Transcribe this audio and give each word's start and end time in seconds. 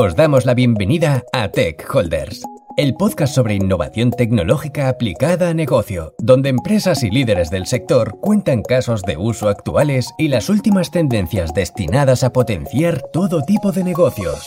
Os 0.00 0.14
damos 0.14 0.46
la 0.46 0.54
bienvenida 0.54 1.24
a 1.32 1.48
Tech 1.48 1.84
Holders, 1.92 2.44
el 2.76 2.94
podcast 2.94 3.34
sobre 3.34 3.56
innovación 3.56 4.12
tecnológica 4.12 4.88
aplicada 4.88 5.48
a 5.48 5.54
negocio, 5.54 6.14
donde 6.18 6.50
empresas 6.50 7.02
y 7.02 7.10
líderes 7.10 7.50
del 7.50 7.66
sector 7.66 8.16
cuentan 8.20 8.62
casos 8.62 9.02
de 9.02 9.16
uso 9.16 9.48
actuales 9.48 10.14
y 10.16 10.28
las 10.28 10.50
últimas 10.50 10.92
tendencias 10.92 11.52
destinadas 11.52 12.22
a 12.22 12.32
potenciar 12.32 13.02
todo 13.12 13.42
tipo 13.42 13.72
de 13.72 13.82
negocios. 13.82 14.44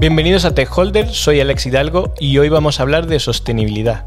Bienvenidos 0.00 0.46
a 0.46 0.54
Tech 0.54 0.70
Holders, 0.74 1.12
soy 1.12 1.40
Alex 1.40 1.66
Hidalgo 1.66 2.14
y 2.18 2.38
hoy 2.38 2.48
vamos 2.48 2.80
a 2.80 2.84
hablar 2.84 3.06
de 3.06 3.20
sostenibilidad. 3.20 4.06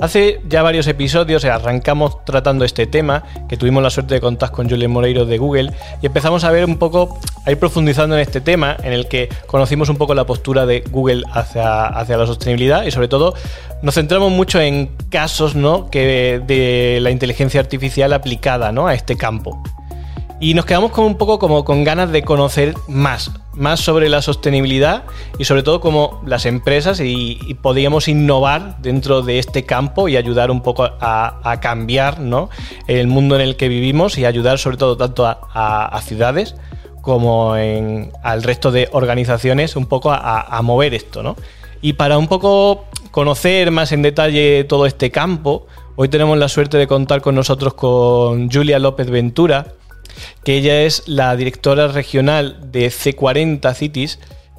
Hace 0.00 0.40
ya 0.48 0.62
varios 0.62 0.86
episodios 0.86 1.44
arrancamos 1.44 2.24
tratando 2.24 2.64
este 2.64 2.86
tema, 2.86 3.24
que 3.48 3.56
tuvimos 3.56 3.82
la 3.82 3.90
suerte 3.90 4.14
de 4.14 4.20
contar 4.20 4.52
con 4.52 4.70
Julián 4.70 4.92
Moreiro 4.92 5.26
de 5.26 5.38
Google, 5.38 5.72
y 6.00 6.06
empezamos 6.06 6.44
a 6.44 6.52
ver 6.52 6.66
un 6.66 6.78
poco, 6.78 7.18
a 7.44 7.50
ir 7.50 7.58
profundizando 7.58 8.14
en 8.14 8.22
este 8.22 8.40
tema, 8.40 8.76
en 8.84 8.92
el 8.92 9.08
que 9.08 9.28
conocimos 9.48 9.88
un 9.88 9.96
poco 9.96 10.14
la 10.14 10.24
postura 10.24 10.66
de 10.66 10.84
Google 10.88 11.24
hacia, 11.32 11.86
hacia 11.86 12.16
la 12.16 12.26
sostenibilidad 12.26 12.84
y 12.84 12.92
sobre 12.92 13.08
todo 13.08 13.34
nos 13.82 13.94
centramos 13.94 14.30
mucho 14.30 14.60
en 14.60 14.90
casos 15.10 15.56
¿no? 15.56 15.90
que 15.90 16.40
de 16.46 17.00
la 17.00 17.10
inteligencia 17.10 17.60
artificial 17.60 18.12
aplicada 18.12 18.70
¿no? 18.70 18.86
a 18.86 18.94
este 18.94 19.16
campo. 19.16 19.60
Y 20.40 20.54
nos 20.54 20.66
quedamos 20.66 20.92
con 20.92 21.04
un 21.04 21.16
poco 21.16 21.40
como 21.40 21.64
con 21.64 21.82
ganas 21.82 22.12
de 22.12 22.22
conocer 22.22 22.74
más, 22.86 23.32
más 23.54 23.80
sobre 23.80 24.08
la 24.08 24.22
sostenibilidad 24.22 25.02
y 25.36 25.44
sobre 25.44 25.64
todo 25.64 25.80
cómo 25.80 26.22
las 26.24 26.46
empresas 26.46 27.00
y, 27.00 27.56
podíamos 27.60 28.06
innovar 28.06 28.80
dentro 28.80 29.22
de 29.22 29.40
este 29.40 29.64
campo 29.64 30.08
y 30.08 30.16
ayudar 30.16 30.52
un 30.52 30.62
poco 30.62 30.84
a, 30.84 31.58
cambiar 31.60 32.20
¿no? 32.20 32.50
el 32.86 33.08
mundo 33.08 33.34
en 33.34 33.40
el 33.40 33.56
que 33.56 33.68
vivimos 33.68 34.16
y 34.16 34.26
ayudar 34.26 34.58
sobre 34.58 34.76
todo 34.76 34.96
tanto 34.96 35.26
a, 35.26 36.00
ciudades 36.04 36.54
como 37.02 37.56
en, 37.56 38.12
al 38.22 38.44
resto 38.44 38.70
de 38.70 38.88
organizaciones 38.92 39.74
un 39.74 39.86
poco 39.86 40.12
a, 40.12 40.60
mover 40.62 40.94
esto. 40.94 41.24
¿no? 41.24 41.34
Y 41.80 41.94
para 41.94 42.16
un 42.16 42.28
poco 42.28 42.84
conocer 43.10 43.72
más 43.72 43.90
en 43.90 44.02
detalle 44.02 44.62
todo 44.62 44.86
este 44.86 45.10
campo, 45.10 45.66
hoy 45.96 46.08
tenemos 46.08 46.38
la 46.38 46.48
suerte 46.48 46.78
de 46.78 46.86
contar 46.86 47.22
con 47.22 47.34
nosotros 47.34 47.74
con 47.74 48.48
Julia 48.52 48.78
López 48.78 49.10
Ventura, 49.10 49.74
que 50.44 50.56
ella 50.56 50.82
es 50.82 51.02
la 51.06 51.34
directora 51.36 51.88
regional 51.88 52.70
de 52.72 52.88
C40 52.88 53.74
Cities, 53.74 54.18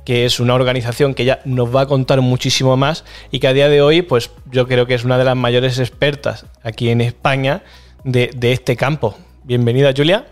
que 0.10 0.26
es 0.26 0.40
una 0.40 0.56
organización 0.56 1.14
que 1.14 1.24
ya 1.24 1.40
nos 1.46 1.76
va 1.76 1.82
a 1.82 1.86
contar 1.86 2.22
muchísimo 2.22 2.76
más 2.78 3.04
y 3.30 3.40
que 3.40 3.48
a 3.48 3.54
día 3.54 3.70
de 3.70 3.84
hoy, 3.84 4.02
pues 4.02 4.32
yo 4.52 4.68
creo 4.68 4.88
que 4.88 4.96
es 4.96 5.04
una 5.04 5.20
de 5.20 5.24
las 5.24 5.36
mayores 5.36 5.78
expertas 5.78 6.48
aquí 6.64 6.90
en 6.90 7.02
España 7.02 7.62
de, 8.04 8.32
este 8.42 8.76
campo. 8.76 9.16
Bienvenida, 9.44 9.94
Julia. 9.96 10.26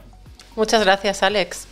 Muchas 0.56 0.84
gracias, 0.84 1.22
Alex. 1.22 1.68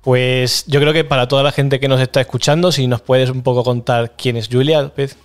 Pues 0.00 0.64
yo 0.66 0.80
creo 0.80 0.92
que 0.92 1.04
para 1.04 1.28
toda 1.28 1.44
la 1.44 1.52
gente 1.52 1.78
que 1.78 1.86
nos 1.86 2.00
está 2.00 2.20
escuchando, 2.20 2.72
si 2.72 2.88
nos 2.88 3.02
puedes 3.02 3.30
un 3.30 3.42
poco 3.42 3.62
contar 3.62 4.16
quién 4.16 4.36
es 4.36 4.48
Julia 4.50 4.82
López. 4.82 5.16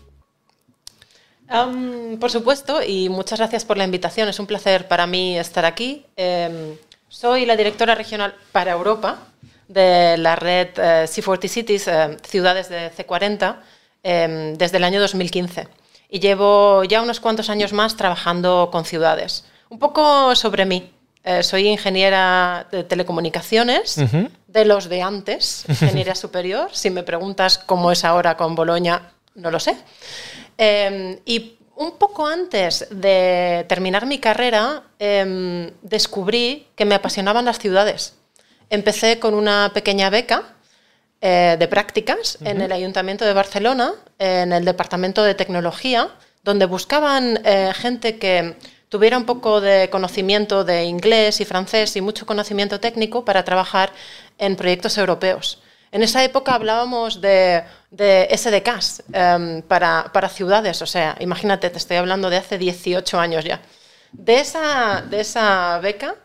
por 2.19 2.30
supuesto, 2.30 2.83
y 2.83 3.09
muchas 3.09 3.39
gracias 3.39 3.65
por 3.65 3.77
la 3.77 3.85
invitación. 3.85 4.30
Es 4.30 4.39
un 4.39 4.45
placer 4.45 4.88
para 4.88 5.08
mí 5.08 5.39
estar 5.39 5.65
aquí. 5.65 6.05
Em, 6.15 6.75
soy 7.09 7.45
la 7.45 7.55
directora 7.55 7.95
regional 7.95 8.36
para 8.52 8.72
Europa 8.72 9.19
de 9.67 10.17
la 10.17 10.36
red 10.36 10.69
eh, 10.77 11.05
C40 11.08 11.47
Cities, 11.47 11.88
eh, 11.88 12.17
ciudades 12.23 12.69
de 12.69 12.91
C40, 12.91 13.58
em, 14.03 14.53
desde 14.55 14.77
el 14.77 14.83
año 14.83 14.99
2015. 14.99 15.67
Y 16.09 16.19
llevo 16.19 16.83
ya 16.83 17.02
unos 17.02 17.19
cuantos 17.19 17.49
años 17.49 17.73
más 17.73 17.97
trabajando 17.97 18.69
con 18.72 18.86
ciudades. 18.86 19.45
Un 19.69 19.80
poco 19.80 20.36
sobre 20.36 20.66
mí. 20.66 20.91
Eh, 21.23 21.44
soy 21.44 21.67
ingeniera 21.67 22.67
de 22.72 22.86
telecomunicaciones, 22.86 23.97
de 24.47 24.66
los 24.66 24.88
de 24.88 25.02
antes, 25.02 25.66
ingeniería 25.69 26.16
superior. 26.16 26.69
Si 26.71 26.89
me 26.89 27.03
preguntas 27.03 27.58
cómo 27.58 27.92
es 27.92 28.05
ahora 28.05 28.38
con 28.38 28.55
Boloña, 28.55 29.11
no 29.36 29.52
lo 29.52 29.60
sé. 29.60 29.76
Y 31.26 31.56
un 31.77 31.92
poco 31.98 32.27
antes 32.27 32.88
de 32.89 33.65
terminar 33.70 34.05
mi 34.05 34.20
carrera, 34.20 34.83
em, 34.99 35.71
descubrí 35.82 36.67
que 36.76 36.86
me 36.86 36.95
apasionaban 36.95 37.45
las 37.45 37.60
ciudades. 37.60 38.15
Empecé 38.70 39.20
con 39.20 39.33
una 39.33 39.71
pequeña 39.73 40.10
beca 40.10 40.43
eh, 41.21 41.55
de 41.58 41.67
prácticas 41.67 42.37
en 42.42 42.61
el 42.61 42.71
Ayuntamiento 42.71 43.26
de 43.26 43.33
Barcelona, 43.33 43.93
en 44.20 44.52
el 44.54 44.66
Departamento 44.66 45.23
de 45.23 45.33
Tecnología, 45.33 46.10
donde 46.43 46.66
buscaban 46.66 47.39
eh, 47.43 47.71
gente 47.73 48.17
que 48.17 48.55
tuviera 48.89 49.17
un 49.17 49.26
poco 49.26 49.60
de 49.61 49.89
conocimiento 49.89 50.64
de 50.64 50.86
inglés 50.86 51.42
y 51.42 51.45
francés 51.45 51.95
y 51.95 52.02
mucho 52.02 52.26
conocimiento 52.26 52.80
técnico 52.80 53.26
para 53.26 53.43
trabajar 53.43 53.92
en 54.37 54.55
proyectos 54.55 54.98
europeos. 54.98 55.60
En 55.92 56.03
esa 56.03 56.23
época 56.23 56.53
hablábamos 56.53 57.21
de, 57.21 57.64
SDKs 57.92 59.03
em, 59.14 59.61
para, 59.61 60.30
ciudades, 60.30 60.81
o 60.81 60.86
sea, 60.86 61.15
imagínate, 61.20 61.70
te 61.70 61.77
estoy 61.77 61.98
hablando 61.98 62.30
de 62.30 62.37
hace 62.37 62.58
18 62.58 63.20
años 63.20 63.45
ya. 63.45 63.61
De 64.11 64.39
esa, 64.39 65.02
de 65.02 65.21
esa 65.21 65.80
beca 65.80 66.15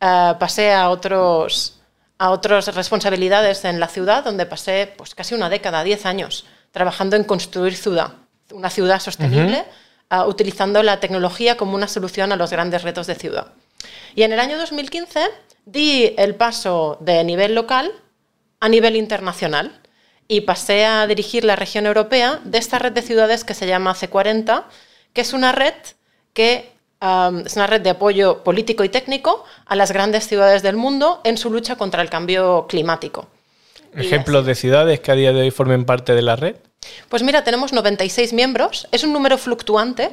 eh, 0.00 0.34
pasé 0.38 0.72
a, 0.72 0.90
otros, 0.90 1.80
a 2.18 2.30
otras 2.30 2.74
responsabilidades 2.74 3.64
en 3.64 3.78
la 3.78 3.88
ciudad, 3.88 4.24
donde 4.24 4.46
pasé 4.46 4.92
pues, 4.96 5.14
casi 5.14 5.34
una 5.34 5.48
década, 5.48 5.84
10 5.84 6.06
años, 6.06 6.44
trabajando 6.72 7.16
en 7.16 7.24
construir 7.24 7.76
ciudad, 7.76 8.14
una 8.52 8.70
ciudad 8.70 9.00
sostenible, 9.00 9.64
eh, 10.10 10.16
utilizando 10.26 10.82
la 10.82 10.98
tecnología 10.98 11.56
como 11.56 11.74
una 11.74 11.86
solución 11.86 12.32
a 12.32 12.36
los 12.36 12.50
grandes 12.50 12.82
retos 12.82 13.06
de 13.06 13.14
ciudad. 13.14 13.52
Y 14.16 14.24
en 14.24 14.32
el 14.32 14.40
año 14.40 14.58
2015 14.58 15.20
di 15.64 16.14
el 16.18 16.34
paso 16.34 16.98
de 17.00 17.22
nivel 17.22 17.54
local 17.54 17.92
a 18.62 18.68
nivel 18.68 18.94
internacional 18.94 19.72
y 20.28 20.42
pasé 20.42 20.84
a 20.84 21.08
dirigir 21.08 21.42
la 21.42 21.56
región 21.56 21.84
europea 21.84 22.40
de 22.44 22.58
esta 22.58 22.78
red 22.78 22.92
de 22.92 23.02
ciudades 23.02 23.42
que 23.42 23.54
se 23.54 23.66
llama 23.66 23.92
C40, 23.92 24.62
que 25.12 25.20
es 25.20 25.32
una 25.32 25.50
red 25.50 25.74
que 26.32 26.70
es 27.00 27.56
una 27.56 27.66
red 27.66 27.80
de 27.80 27.90
apoyo 27.90 28.44
político 28.44 28.84
y 28.84 28.88
técnico 28.88 29.44
a 29.66 29.74
las 29.74 29.90
grandes 29.90 30.28
ciudades 30.28 30.62
del 30.62 30.76
mundo 30.76 31.20
en 31.24 31.38
su 31.38 31.50
lucha 31.50 31.74
contra 31.74 32.02
el 32.02 32.08
cambio 32.08 32.66
climático. 32.68 33.26
¿Ejemplos 33.96 34.46
de 34.46 34.54
ciudades 34.54 35.00
que 35.00 35.10
a 35.10 35.16
día 35.16 35.32
de 35.32 35.40
hoy 35.40 35.50
formen 35.50 35.84
parte 35.84 36.14
de 36.14 36.22
la 36.22 36.36
red? 36.36 36.54
Pues 37.08 37.24
mira, 37.24 37.42
tenemos 37.42 37.72
96 37.72 38.32
miembros. 38.32 38.86
Es 38.92 39.02
un 39.02 39.12
número 39.12 39.38
fluctuante 39.38 40.10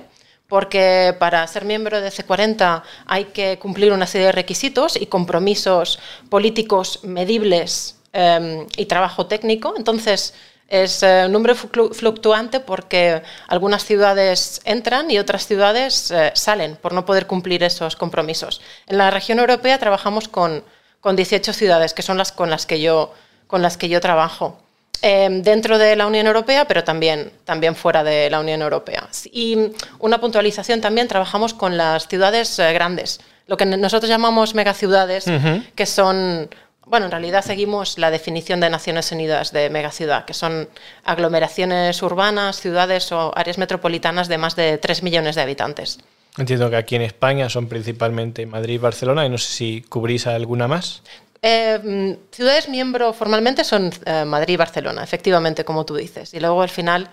porque 0.47 1.15
para 1.19 1.45
ser 1.45 1.65
miembro 1.65 2.01
de 2.01 2.09
C40 2.09 2.81
hay 3.05 3.25
que 3.25 3.59
cumplir 3.59 3.93
una 3.93 4.07
serie 4.07 4.25
de 4.25 4.33
requisitos 4.33 4.99
y 4.99 5.05
compromisos 5.05 5.99
políticos 6.29 7.01
medibles 7.03 7.98
Em, 8.21 8.67
y 8.75 8.85
trabajo 8.85 9.27
técnico. 9.27 9.75
Entonces, 9.77 10.33
es 10.67 11.03
eh, 11.03 11.23
un 11.27 11.31
número 11.31 11.55
fluctuante 11.55 12.59
porque 12.59 13.21
algunas 13.47 13.85
ciudades 13.85 14.59
entran 14.65 15.09
y 15.09 15.19
otras 15.19 15.47
ciudades 15.47 16.11
eh, 16.11 16.33
salen 16.35 16.75
por 16.75 16.91
no 16.91 17.05
poder 17.05 17.27
cumplir 17.27 17.63
esos 17.63 17.95
compromisos. 17.95 18.59
En 18.87 18.97
la 18.97 19.09
región 19.09 19.39
europea 19.39 19.79
trabajamos 19.79 20.27
con, 20.27 20.65
con 20.99 21.15
18 21.15 21.53
ciudades, 21.53 21.93
que 21.93 22.01
son 22.01 22.17
las 22.17 22.33
con 22.33 22.49
las 22.49 22.65
que 22.65 22.81
yo, 22.81 23.13
con 23.47 23.61
las 23.61 23.77
que 23.77 23.87
yo 23.87 24.01
trabajo. 24.01 24.59
Em, 25.01 25.41
dentro 25.41 25.77
de 25.77 25.95
la 25.95 26.05
Unión 26.05 26.27
Europea, 26.27 26.65
pero 26.65 26.83
también, 26.83 27.31
también 27.45 27.73
fuera 27.73 28.03
de 28.03 28.29
la 28.29 28.41
Unión 28.41 28.61
Europea. 28.61 29.07
Y 29.31 29.71
una 29.99 30.19
puntualización 30.19 30.81
también, 30.81 31.07
trabajamos 31.07 31.53
con 31.53 31.77
las 31.77 32.09
ciudades 32.09 32.59
eh, 32.59 32.73
grandes, 32.73 33.21
lo 33.47 33.55
que 33.55 33.65
nosotros 33.65 34.09
llamamos 34.09 34.55
megaciudades, 34.55 35.25
que 35.73 35.85
son 35.85 36.49
bueno, 36.89 37.05
en 37.05 37.11
realidad 37.11 37.43
seguimos 37.43 37.97
la 37.97 38.11
definición 38.11 38.59
de 38.59 38.69
Naciones 38.69 39.11
Unidas 39.11 39.51
de 39.51 39.69
megaciudad, 39.69 40.25
que 40.25 40.33
son 40.33 40.67
aglomeraciones 41.03 42.01
urbanas, 42.01 42.59
ciudades 42.59 43.11
o 43.11 43.31
áreas 43.37 43.57
metropolitanas 43.57 44.27
de 44.27 44.37
más 44.37 44.55
de 44.55 44.77
3 44.77 45.03
millones 45.03 45.35
de 45.35 45.41
habitantes. 45.41 45.99
Entiendo 46.37 46.69
que 46.69 46.77
aquí 46.77 46.95
en 46.95 47.03
España 47.03 47.49
son 47.49 47.67
principalmente 47.67 48.45
Madrid 48.45 48.75
y 48.75 48.77
Barcelona, 48.77 49.25
y 49.25 49.29
no 49.29 49.37
sé 49.37 49.51
si 49.51 49.81
cubrís 49.81 50.25
alguna 50.27 50.67
más. 50.67 51.03
Eh, 51.41 52.17
ciudades 52.31 52.67
miembro 52.67 53.13
formalmente 53.13 53.63
son 53.63 53.91
eh, 54.05 54.25
Madrid 54.25 54.55
y 54.55 54.57
Barcelona, 54.57 55.03
efectivamente, 55.03 55.63
como 55.63 55.85
tú 55.85 55.95
dices. 55.95 56.33
Y 56.33 56.39
luego 56.39 56.61
al 56.61 56.69
final 56.69 57.09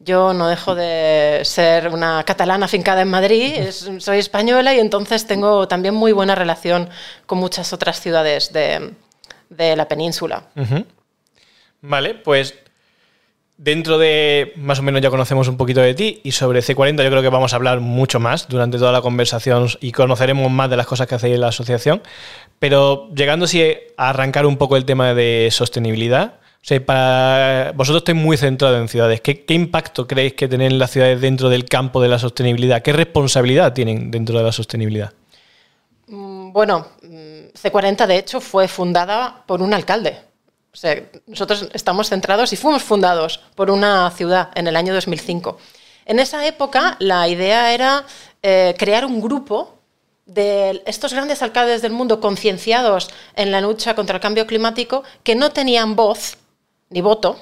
yo 0.00 0.32
no 0.32 0.48
dejo 0.48 0.74
de 0.74 1.40
ser 1.44 1.88
una 1.88 2.22
catalana 2.24 2.68
fincada 2.68 3.02
en 3.02 3.08
Madrid, 3.08 3.70
soy 3.98 4.18
española 4.18 4.74
y 4.74 4.78
entonces 4.78 5.26
tengo 5.26 5.66
también 5.66 5.94
muy 5.94 6.12
buena 6.12 6.34
relación 6.34 6.88
con 7.26 7.38
muchas 7.38 7.72
otras 7.72 8.00
ciudades 8.00 8.52
de, 8.52 8.94
la 9.76 9.88
península. 9.88 10.44
Vale, 11.80 12.14
pues 12.14 12.54
dentro 13.56 13.98
de 13.98 14.52
más 14.56 14.78
o 14.78 14.82
menos 14.82 15.02
ya 15.02 15.10
conocemos 15.10 15.48
un 15.48 15.56
poquito 15.56 15.80
de 15.80 15.92
ti 15.92 16.20
y 16.22 16.30
sobre 16.30 16.60
C40 16.60 17.02
yo 17.02 17.10
creo 17.10 17.22
que 17.22 17.28
vamos 17.28 17.52
a 17.52 17.56
hablar 17.56 17.80
mucho 17.80 18.20
más 18.20 18.48
durante 18.48 18.78
toda 18.78 18.92
la 18.92 19.02
conversación 19.02 19.68
y 19.80 19.90
conoceremos 19.90 20.48
más 20.50 20.70
de 20.70 20.76
las 20.76 20.86
cosas 20.86 21.08
que 21.08 21.16
hacéis 21.16 21.34
en 21.34 21.40
la 21.40 21.48
asociación. 21.48 22.02
Pero 22.60 23.10
llegando 23.14 23.46
a 23.96 24.08
arrancar 24.08 24.46
un 24.46 24.56
poco 24.56 24.76
el 24.76 24.84
tema 24.84 25.12
de 25.12 25.48
sostenibilidad, 25.50 26.37
o 26.62 26.66
sea, 26.68 26.84
para 26.84 27.72
vosotros 27.72 28.02
estáis 28.02 28.18
muy 28.18 28.36
centrados 28.36 28.80
en 28.80 28.88
ciudades. 28.88 29.20
¿Qué, 29.20 29.44
impacto 29.48 30.06
creéis 30.06 30.34
que 30.34 30.48
tienen 30.48 30.78
las 30.78 30.90
ciudades 30.90 31.20
dentro 31.20 31.48
del 31.48 31.64
campo 31.64 32.02
de 32.02 32.08
la 32.08 32.18
sostenibilidad? 32.18 32.82
¿Qué 32.82 32.92
responsabilidad 32.92 33.72
tienen 33.72 34.10
dentro 34.10 34.38
de 34.38 34.44
la 34.44 34.52
sostenibilidad? 34.52 35.12
Mm, 36.08 36.52
Bueno, 36.52 36.88
mm, 37.02 37.54
C40 37.54 38.06
de 38.06 38.18
hecho 38.18 38.40
fue 38.40 38.68
fundada 38.68 39.44
por 39.46 39.62
un 39.62 39.72
alcalde. 39.72 40.18
O 40.72 40.76
sea, 40.76 41.02
nosotros 41.26 41.68
estamos 41.72 42.08
centrados 42.08 42.52
y 42.52 42.56
fuimos 42.56 42.82
fundados 42.82 43.40
por 43.54 43.70
una 43.70 44.10
ciudad 44.10 44.50
en 44.54 44.66
el 44.66 44.76
año 44.76 44.92
2005. 44.92 45.58
En 46.04 46.18
esa 46.18 46.46
época 46.46 46.96
la 46.98 47.28
idea 47.28 47.72
era 47.72 48.04
eh, 48.42 48.74
crear 48.78 49.04
un 49.04 49.20
grupo 49.20 49.78
de 50.26 50.82
estos 50.86 51.12
grandes 51.14 51.42
alcaldes 51.42 51.80
del 51.80 51.92
mundo 51.92 52.20
concienciados 52.20 53.10
en 53.34 53.50
la 53.50 53.60
lucha 53.60 53.94
contra 53.94 54.16
el 54.16 54.22
cambio 54.22 54.46
climático 54.46 55.02
que 55.22 55.34
no 55.34 55.50
tenían 55.50 55.96
voz 55.96 56.36
ni 56.90 57.00
voto, 57.00 57.38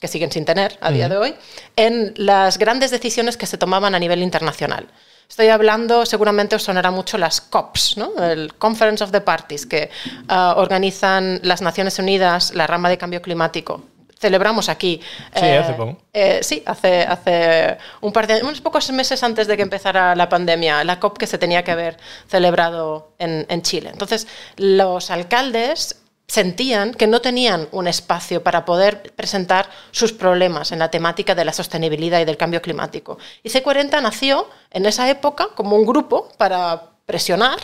que 0.00 0.08
siguen 0.08 0.32
sin 0.32 0.44
tener 0.44 0.78
a 0.80 0.90
día 0.90 1.08
de 1.08 1.16
hoy, 1.16 1.34
en 1.76 2.14
las 2.16 2.58
grandes 2.58 2.90
decisiones 2.90 3.36
que 3.36 3.46
se 3.46 3.58
tomaban 3.58 3.94
a 3.94 3.98
nivel 3.98 4.22
internacional. 4.22 4.88
Estoy 5.28 5.46
hablando, 5.46 6.04
seguramente 6.06 6.56
os 6.56 6.64
sonará 6.64 6.90
mucho 6.90 7.16
las 7.16 7.40
COPs, 7.40 7.96
¿no? 7.96 8.20
el 8.24 8.54
Conference 8.54 9.04
of 9.04 9.12
the 9.12 9.20
Parties, 9.20 9.64
que 9.64 9.88
ah, 10.26 10.54
organizan 10.56 11.38
las 11.44 11.62
Naciones 11.62 12.00
Unidas, 12.00 12.52
la 12.52 12.66
rama 12.66 12.88
de 12.88 12.98
cambio 12.98 13.22
climático. 13.22 13.84
Celebramos 14.18 14.68
aquí. 14.68 15.00
Sí, 15.34 15.46
hace 15.46 15.72
poco. 15.74 15.96
Eh, 16.12 16.40
sí, 16.42 16.62
hace, 16.66 17.04
hace 17.04 17.78
un 18.02 18.12
par 18.12 18.26
de 18.26 18.42
unos 18.42 18.60
pocos 18.60 18.90
meses 18.90 19.22
antes 19.22 19.46
de 19.46 19.56
que 19.56 19.62
empezara 19.62 20.14
la 20.14 20.28
pandemia, 20.28 20.82
la 20.84 20.98
COP 20.98 21.16
que 21.16 21.26
se 21.26 21.38
tenía 21.38 21.62
que 21.62 21.70
haber 21.70 21.96
celebrado 22.28 23.14
en, 23.18 23.46
en 23.48 23.62
Chile. 23.62 23.88
Entonces, 23.90 24.26
los 24.56 25.10
alcaldes 25.10 25.99
sentían 26.30 26.94
que 26.94 27.08
no 27.08 27.20
tenían 27.20 27.66
un 27.72 27.88
espacio 27.88 28.44
para 28.44 28.64
poder 28.64 29.12
presentar 29.16 29.68
sus 29.90 30.12
problemas 30.12 30.70
en 30.70 30.78
la 30.78 30.88
temática 30.88 31.34
de 31.34 31.44
la 31.44 31.52
sostenibilidad 31.52 32.20
y 32.20 32.24
del 32.24 32.36
cambio 32.36 32.62
climático. 32.62 33.18
Y 33.42 33.48
C40 33.48 34.00
nació 34.00 34.48
en 34.70 34.86
esa 34.86 35.10
época 35.10 35.48
como 35.56 35.74
un 35.74 35.84
grupo 35.84 36.28
para 36.38 36.92
presionar 37.04 37.58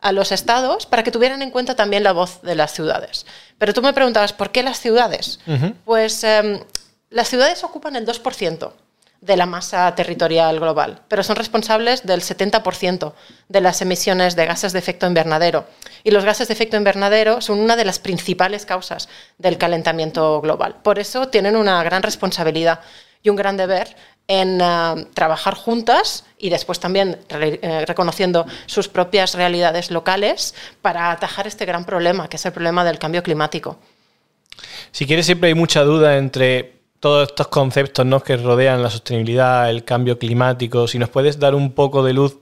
a 0.00 0.10
los 0.10 0.32
estados 0.32 0.84
para 0.84 1.04
que 1.04 1.12
tuvieran 1.12 1.42
en 1.42 1.52
cuenta 1.52 1.76
también 1.76 2.02
la 2.02 2.10
voz 2.10 2.42
de 2.42 2.56
las 2.56 2.72
ciudades. 2.72 3.24
Pero 3.56 3.72
tú 3.72 3.82
me 3.82 3.92
preguntabas, 3.92 4.32
¿por 4.32 4.50
qué 4.50 4.64
las 4.64 4.80
ciudades? 4.80 5.38
Pues 5.84 6.24
em, 6.24 6.58
las 7.10 7.28
ciudades 7.28 7.62
ocupan 7.62 7.94
el 7.94 8.04
2% 8.04 8.72
de 9.20 9.36
la 9.36 9.46
masa 9.46 9.94
territorial 9.94 10.60
global, 10.60 11.02
pero 11.08 11.22
son 11.22 11.36
responsables 11.36 12.06
del 12.06 12.20
70% 12.20 13.14
de 13.48 13.60
las 13.60 13.82
emisiones 13.82 14.36
de 14.36 14.46
gases 14.46 14.72
de 14.72 14.78
efecto 14.78 15.06
invernadero. 15.06 15.66
Y 16.04 16.12
los 16.12 16.24
gases 16.24 16.48
de 16.48 16.54
efecto 16.54 16.76
invernadero 16.76 17.40
son 17.40 17.58
una 17.58 17.76
de 17.76 17.84
las 17.84 17.98
principales 17.98 18.64
causas 18.64 19.08
del 19.38 19.58
calentamiento 19.58 20.40
global. 20.40 20.76
Por 20.82 20.98
eso 20.98 21.28
tienen 21.28 21.56
una 21.56 21.82
gran 21.82 22.02
responsabilidad 22.02 22.80
y 23.22 23.30
un 23.30 23.36
gran 23.36 23.56
deber 23.56 23.96
en 24.28 24.60
eh, 24.60 25.06
trabajar 25.14 25.54
juntas 25.54 26.24
y 26.38 26.50
después 26.50 26.78
también 26.78 27.18
eh, 27.30 27.84
reconociendo 27.86 28.46
sus 28.66 28.88
propias 28.88 29.34
realidades 29.34 29.90
locales 29.90 30.54
para 30.80 31.10
atajar 31.10 31.46
este 31.46 31.64
gran 31.64 31.84
problema, 31.84 32.28
que 32.28 32.36
es 32.36 32.46
el 32.46 32.52
problema 32.52 32.84
del 32.84 32.98
cambio 32.98 33.22
climático. 33.22 33.78
Si 34.92 35.06
quieres, 35.06 35.26
siempre 35.26 35.48
hay 35.48 35.54
mucha 35.54 35.82
duda 35.82 36.16
entre 36.18 36.77
todos 37.00 37.28
estos 37.28 37.48
conceptos 37.48 38.04
¿no? 38.06 38.20
que 38.22 38.36
rodean 38.36 38.82
la 38.82 38.90
sostenibilidad, 38.90 39.70
el 39.70 39.84
cambio 39.84 40.18
climático, 40.18 40.88
si 40.88 40.98
nos 40.98 41.08
puedes 41.08 41.38
dar 41.38 41.54
un 41.54 41.72
poco 41.72 42.02
de 42.02 42.12
luz 42.12 42.38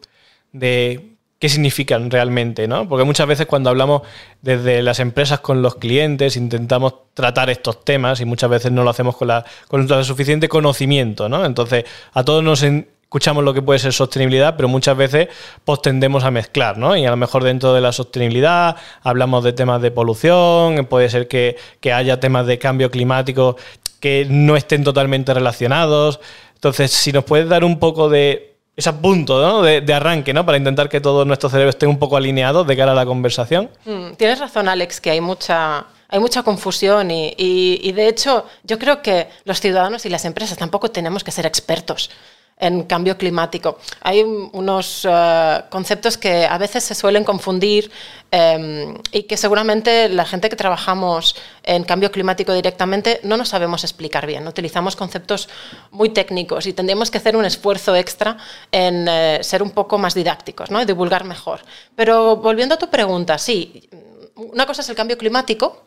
de 0.52 1.16
qué 1.38 1.48
significan 1.48 2.10
realmente, 2.10 2.66
¿no? 2.66 2.88
Porque 2.88 3.04
muchas 3.04 3.26
veces 3.26 3.46
cuando 3.46 3.68
hablamos 3.68 4.02
desde 4.40 4.82
las 4.82 5.00
empresas 5.00 5.40
con 5.40 5.60
los 5.60 5.74
clientes 5.74 6.36
intentamos 6.36 6.94
tratar 7.12 7.50
estos 7.50 7.84
temas 7.84 8.20
y 8.20 8.24
muchas 8.24 8.48
veces 8.48 8.72
no 8.72 8.82
lo 8.82 8.90
hacemos 8.90 9.16
con, 9.16 9.28
la, 9.28 9.44
con 9.68 9.82
el 9.82 10.04
suficiente 10.04 10.48
conocimiento, 10.48 11.28
¿no? 11.28 11.44
Entonces, 11.44 11.84
a 12.14 12.24
todos 12.24 12.42
nos 12.42 12.62
escuchamos 12.62 13.44
lo 13.44 13.52
que 13.52 13.60
puede 13.60 13.78
ser 13.78 13.92
sostenibilidad, 13.92 14.56
pero 14.56 14.68
muchas 14.68 14.96
veces 14.96 15.28
pues 15.64 15.82
tendemos 15.82 16.24
a 16.24 16.30
mezclar, 16.30 16.78
¿no? 16.78 16.96
Y 16.96 17.04
a 17.04 17.10
lo 17.10 17.16
mejor 17.16 17.44
dentro 17.44 17.74
de 17.74 17.82
la 17.82 17.92
sostenibilidad 17.92 18.76
hablamos 19.02 19.44
de 19.44 19.52
temas 19.52 19.82
de 19.82 19.90
polución, 19.90 20.86
puede 20.86 21.10
ser 21.10 21.28
que, 21.28 21.56
que 21.80 21.92
haya 21.92 22.18
temas 22.18 22.46
de 22.46 22.58
cambio 22.58 22.90
climático 22.90 23.56
que 24.00 24.26
no 24.28 24.56
estén 24.56 24.84
totalmente 24.84 25.32
relacionados. 25.34 26.20
Entonces, 26.54 26.90
si 26.90 27.12
nos 27.12 27.24
puedes 27.24 27.48
dar 27.48 27.64
un 27.64 27.78
poco 27.78 28.08
de 28.08 28.56
ese 28.76 28.92
punto 28.92 29.40
¿no? 29.40 29.62
de, 29.62 29.94
arranque, 29.94 30.34
¿no? 30.34 30.44
Para 30.44 30.58
intentar 30.58 30.88
que 30.88 31.00
todo 31.00 31.24
nuestro 31.24 31.48
cerebro 31.48 31.70
esté 31.70 31.86
un 31.86 31.98
poco 31.98 32.16
alineado 32.16 32.64
de 32.64 32.76
cara 32.76 32.92
a 32.92 32.94
la 32.94 33.06
conversación. 33.06 33.70
Mm, 33.86 34.12
tienes 34.16 34.38
razón, 34.38 34.68
Alex, 34.68 35.00
que 35.00 35.10
hay 35.10 35.20
mucha, 35.20 35.86
hay 36.08 36.20
mucha 36.20 36.42
confusión 36.42 37.10
y, 37.10 37.34
y, 37.38 37.92
de 37.92 38.08
hecho 38.08 38.44
yo 38.64 38.78
creo 38.78 39.00
que 39.00 39.28
los 39.44 39.60
ciudadanos 39.60 40.04
y 40.04 40.10
las 40.10 40.26
empresas 40.26 40.58
tampoco 40.58 40.90
tenemos 40.90 41.24
que 41.24 41.30
ser 41.30 41.46
expertos 41.46 42.10
en 42.58 42.84
cambio 42.84 43.18
climático. 43.18 43.78
Hay 44.00 44.22
unos 44.22 45.06
eh, 45.08 45.62
conceptos 45.68 46.16
que 46.16 46.46
a 46.46 46.56
veces 46.56 46.84
se 46.84 46.94
suelen 46.94 47.22
confundir 47.22 47.90
em, 48.30 48.94
y 49.12 49.24
que 49.24 49.36
seguramente 49.36 50.08
la 50.08 50.24
gente 50.24 50.48
que 50.48 50.56
trabajamos 50.56 51.36
en 51.62 51.84
cambio 51.84 52.10
climático 52.10 52.54
directamente 52.54 53.20
no 53.24 53.36
nos 53.36 53.50
sabemos 53.50 53.84
explicar 53.84 54.26
bien. 54.26 54.48
Utilizamos 54.48 54.96
conceptos 54.96 55.48
muy 55.90 56.10
técnicos 56.10 56.66
y 56.66 56.72
tendríamos 56.72 57.10
que 57.10 57.18
hacer 57.18 57.36
un 57.36 57.44
esfuerzo 57.44 57.94
extra 57.94 58.38
en 58.72 59.06
eh, 59.06 59.38
ser 59.42 59.62
un 59.62 59.70
poco 59.70 59.98
más 59.98 60.14
didácticos 60.14 60.70
¿no? 60.70 60.80
y 60.80 60.86
divulgar 60.86 61.24
mejor. 61.24 61.60
Pero 61.94 62.36
volviendo 62.36 62.76
a 62.76 62.78
tu 62.78 62.88
pregunta, 62.88 63.36
sí, 63.36 63.88
una 64.34 64.64
cosa 64.64 64.80
es 64.80 64.88
el 64.88 64.96
cambio 64.96 65.18
climático 65.18 65.82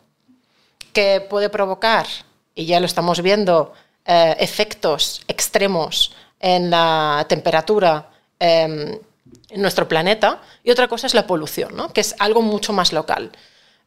que 0.92 1.20
puede 1.28 1.50
provocar, 1.50 2.06
y 2.54 2.66
ya 2.66 2.80
lo 2.80 2.86
estamos 2.86 3.22
viendo, 3.22 3.72
eh, 4.04 4.36
efectos 4.40 5.22
extremos 5.28 6.12
en 6.40 6.70
la 6.70 7.24
temperatura 7.28 8.10
em, 8.38 8.98
en 9.50 9.62
nuestro 9.62 9.86
planeta 9.86 10.40
y 10.64 10.70
otra 10.70 10.88
cosa 10.88 11.06
es 11.06 11.14
la 11.14 11.26
polución, 11.26 11.76
¿no? 11.76 11.92
que 11.92 12.00
es 12.00 12.14
algo 12.18 12.42
mucho 12.42 12.72
más 12.72 12.92
local. 12.92 13.30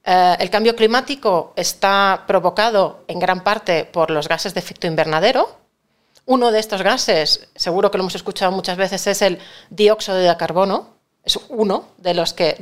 Eh, 0.06 0.36
el 0.40 0.50
cambio 0.50 0.76
climático 0.76 1.54
está 1.56 2.24
provocado 2.28 3.04
en 3.08 3.20
gran 3.20 3.44
parte 3.44 3.86
por 3.86 4.12
los 4.12 4.28
gases 4.28 4.54
de 4.54 4.60
efecto 4.60 4.88
invernadero. 4.88 5.58
Uno 6.26 6.52
de 6.52 6.60
estos 6.60 6.82
gases, 6.82 7.48
seguro 7.56 7.90
que 7.90 7.98
lo 7.98 8.04
hemos 8.04 8.16
escuchado 8.16 8.52
muchas 8.52 8.78
veces, 8.78 9.08
es 9.08 9.22
el 9.22 9.40
dióxido 9.70 10.18
de 10.18 10.36
carbono, 10.38 10.94
es 11.24 11.40
uno 11.48 11.88
de 11.98 12.14
los, 12.14 12.34
que, 12.34 12.58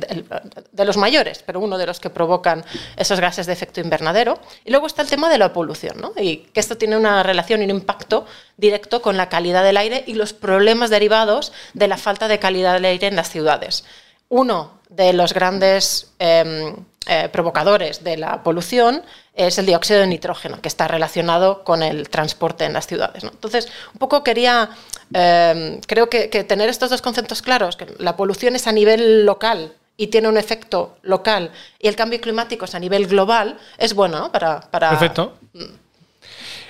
de 0.70 0.84
los 0.84 0.96
mayores, 0.96 1.42
pero 1.44 1.58
uno 1.58 1.78
de 1.78 1.86
los 1.86 1.98
que 1.98 2.10
provocan 2.10 2.64
esos 2.96 3.18
gases 3.18 3.46
de 3.46 3.52
efecto 3.52 3.80
invernadero. 3.80 4.38
Y 4.64 4.70
luego 4.70 4.86
está 4.86 5.02
el 5.02 5.08
tema 5.08 5.28
de 5.28 5.38
la 5.38 5.52
polución, 5.52 6.00
¿no? 6.00 6.12
y 6.16 6.38
que 6.52 6.60
esto 6.60 6.78
tiene 6.78 6.96
una 6.96 7.24
relación 7.24 7.60
y 7.60 7.64
un 7.64 7.70
impacto 7.70 8.24
directo 8.56 9.02
con 9.02 9.16
la 9.16 9.28
calidad 9.28 9.64
del 9.64 9.76
aire 9.76 10.04
y 10.06 10.14
los 10.14 10.32
problemas 10.32 10.90
derivados 10.90 11.52
de 11.74 11.88
la 11.88 11.96
falta 11.96 12.28
de 12.28 12.38
calidad 12.38 12.74
del 12.74 12.84
aire 12.84 13.08
en 13.08 13.16
las 13.16 13.30
ciudades. 13.30 13.84
Uno 14.28 14.80
de 14.88 15.12
los 15.12 15.34
grandes 15.34 16.12
em, 16.18 16.76
eh, 17.06 17.28
provocadores 17.32 18.04
de 18.04 18.16
la 18.16 18.44
polución 18.44 19.02
es 19.34 19.58
el 19.58 19.66
dióxido 19.66 20.00
de 20.00 20.06
nitrógeno, 20.06 20.60
que 20.60 20.68
está 20.68 20.86
relacionado 20.86 21.64
con 21.64 21.82
el 21.82 22.08
transporte 22.08 22.64
en 22.64 22.74
las 22.74 22.86
ciudades. 22.86 23.24
Entonces, 23.24 23.68
un 23.92 23.98
poco 23.98 24.22
quería, 24.22 24.70
em, 25.14 25.80
creo 25.86 26.08
que, 26.08 26.28
tener 26.44 26.68
estos 26.68 26.90
dos 26.90 27.02
conceptos 27.02 27.42
claros, 27.42 27.76
que 27.76 27.86
la 27.98 28.16
polución 28.16 28.56
es 28.56 28.66
a 28.66 28.72
nivel 28.72 29.24
local 29.24 29.72
y 29.96 30.08
tiene 30.08 30.28
un 30.28 30.36
efecto 30.36 30.96
local, 31.02 31.50
y 31.78 31.88
el 31.88 31.96
cambio 31.96 32.20
climático 32.20 32.64
es 32.64 32.74
a 32.74 32.78
nivel 32.78 33.06
global, 33.06 33.58
es 33.78 33.94
bueno 33.94 34.32
para, 34.32 34.60
para... 34.60 34.90
Perfecto. 34.90 35.34
Mm. 35.52 35.82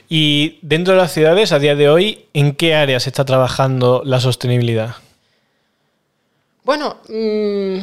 Y 0.08 0.58
dentro 0.60 0.92
de 0.94 1.00
las 1.00 1.12
ciudades, 1.12 1.52
a 1.52 1.58
día 1.58 1.74
de 1.74 1.88
hoy, 1.88 2.26
¿en 2.34 2.54
qué 2.54 2.74
áreas 2.74 3.06
está 3.06 3.24
trabajando 3.24 4.02
la 4.04 4.20
sostenibilidad? 4.20 4.96
Bueno, 6.64 6.98
mm, 7.08 7.78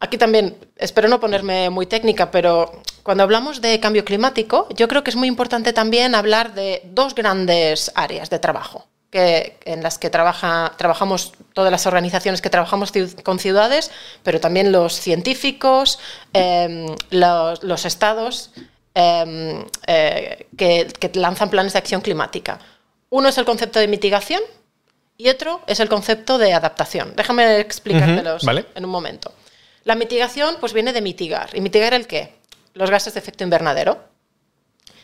aquí 0.00 0.16
también, 0.16 0.56
espero 0.76 1.08
no 1.08 1.20
ponerme 1.20 1.68
muy 1.70 1.86
técnica, 1.86 2.30
pero 2.30 2.80
cuando 3.02 3.22
hablamos 3.22 3.60
de 3.60 3.78
cambio 3.78 4.04
climático, 4.04 4.68
yo 4.74 4.88
creo 4.88 5.04
que 5.04 5.10
es 5.10 5.16
muy 5.16 5.28
importante 5.28 5.72
también 5.72 6.14
hablar 6.14 6.54
de 6.54 6.82
dos 6.86 7.14
grandes 7.14 7.92
áreas 7.94 8.30
de 8.30 8.38
trabajo. 8.38 8.86
Que, 9.10 9.58
en 9.64 9.82
las 9.82 9.98
que 9.98 10.10
trabaja, 10.10 10.72
trabajamos 10.76 11.32
todas 11.54 11.70
las 11.70 11.86
organizaciones 11.86 12.42
que 12.42 12.50
trabajamos 12.50 12.92
con 13.22 13.38
ciudades, 13.38 13.90
pero 14.22 14.40
también 14.40 14.72
los 14.72 14.94
científicos, 14.94 15.98
em, 16.32 16.86
los, 17.10 17.84
estados 17.84 18.50
em, 18.94 19.64
eh, 19.86 20.46
que, 20.58 21.10
lanzan 21.14 21.50
planes 21.50 21.72
de 21.72 21.78
acción 21.78 22.00
climática. 22.00 22.58
Uno 23.08 23.28
es 23.28 23.38
el 23.38 23.44
concepto 23.44 23.78
de 23.78 23.88
mitigación 23.88 24.42
y 25.16 25.28
otro 25.28 25.62
es 25.66 25.80
el 25.80 25.88
concepto 25.88 26.36
de 26.36 26.52
adaptación. 26.52 27.14
Déjame 27.16 27.60
explicártelos 27.60 28.44
en 28.74 28.84
un 28.84 28.90
momento. 28.90 29.32
La 29.86 29.94
mitigación 29.94 30.56
pues 30.58 30.72
viene 30.72 30.92
de 30.92 31.00
mitigar. 31.00 31.50
¿Y 31.54 31.60
mitigar 31.60 31.94
el 31.94 32.08
qué? 32.08 32.34
Los 32.74 32.90
gases 32.90 33.14
de 33.14 33.20
efecto 33.20 33.44
invernadero. 33.44 34.02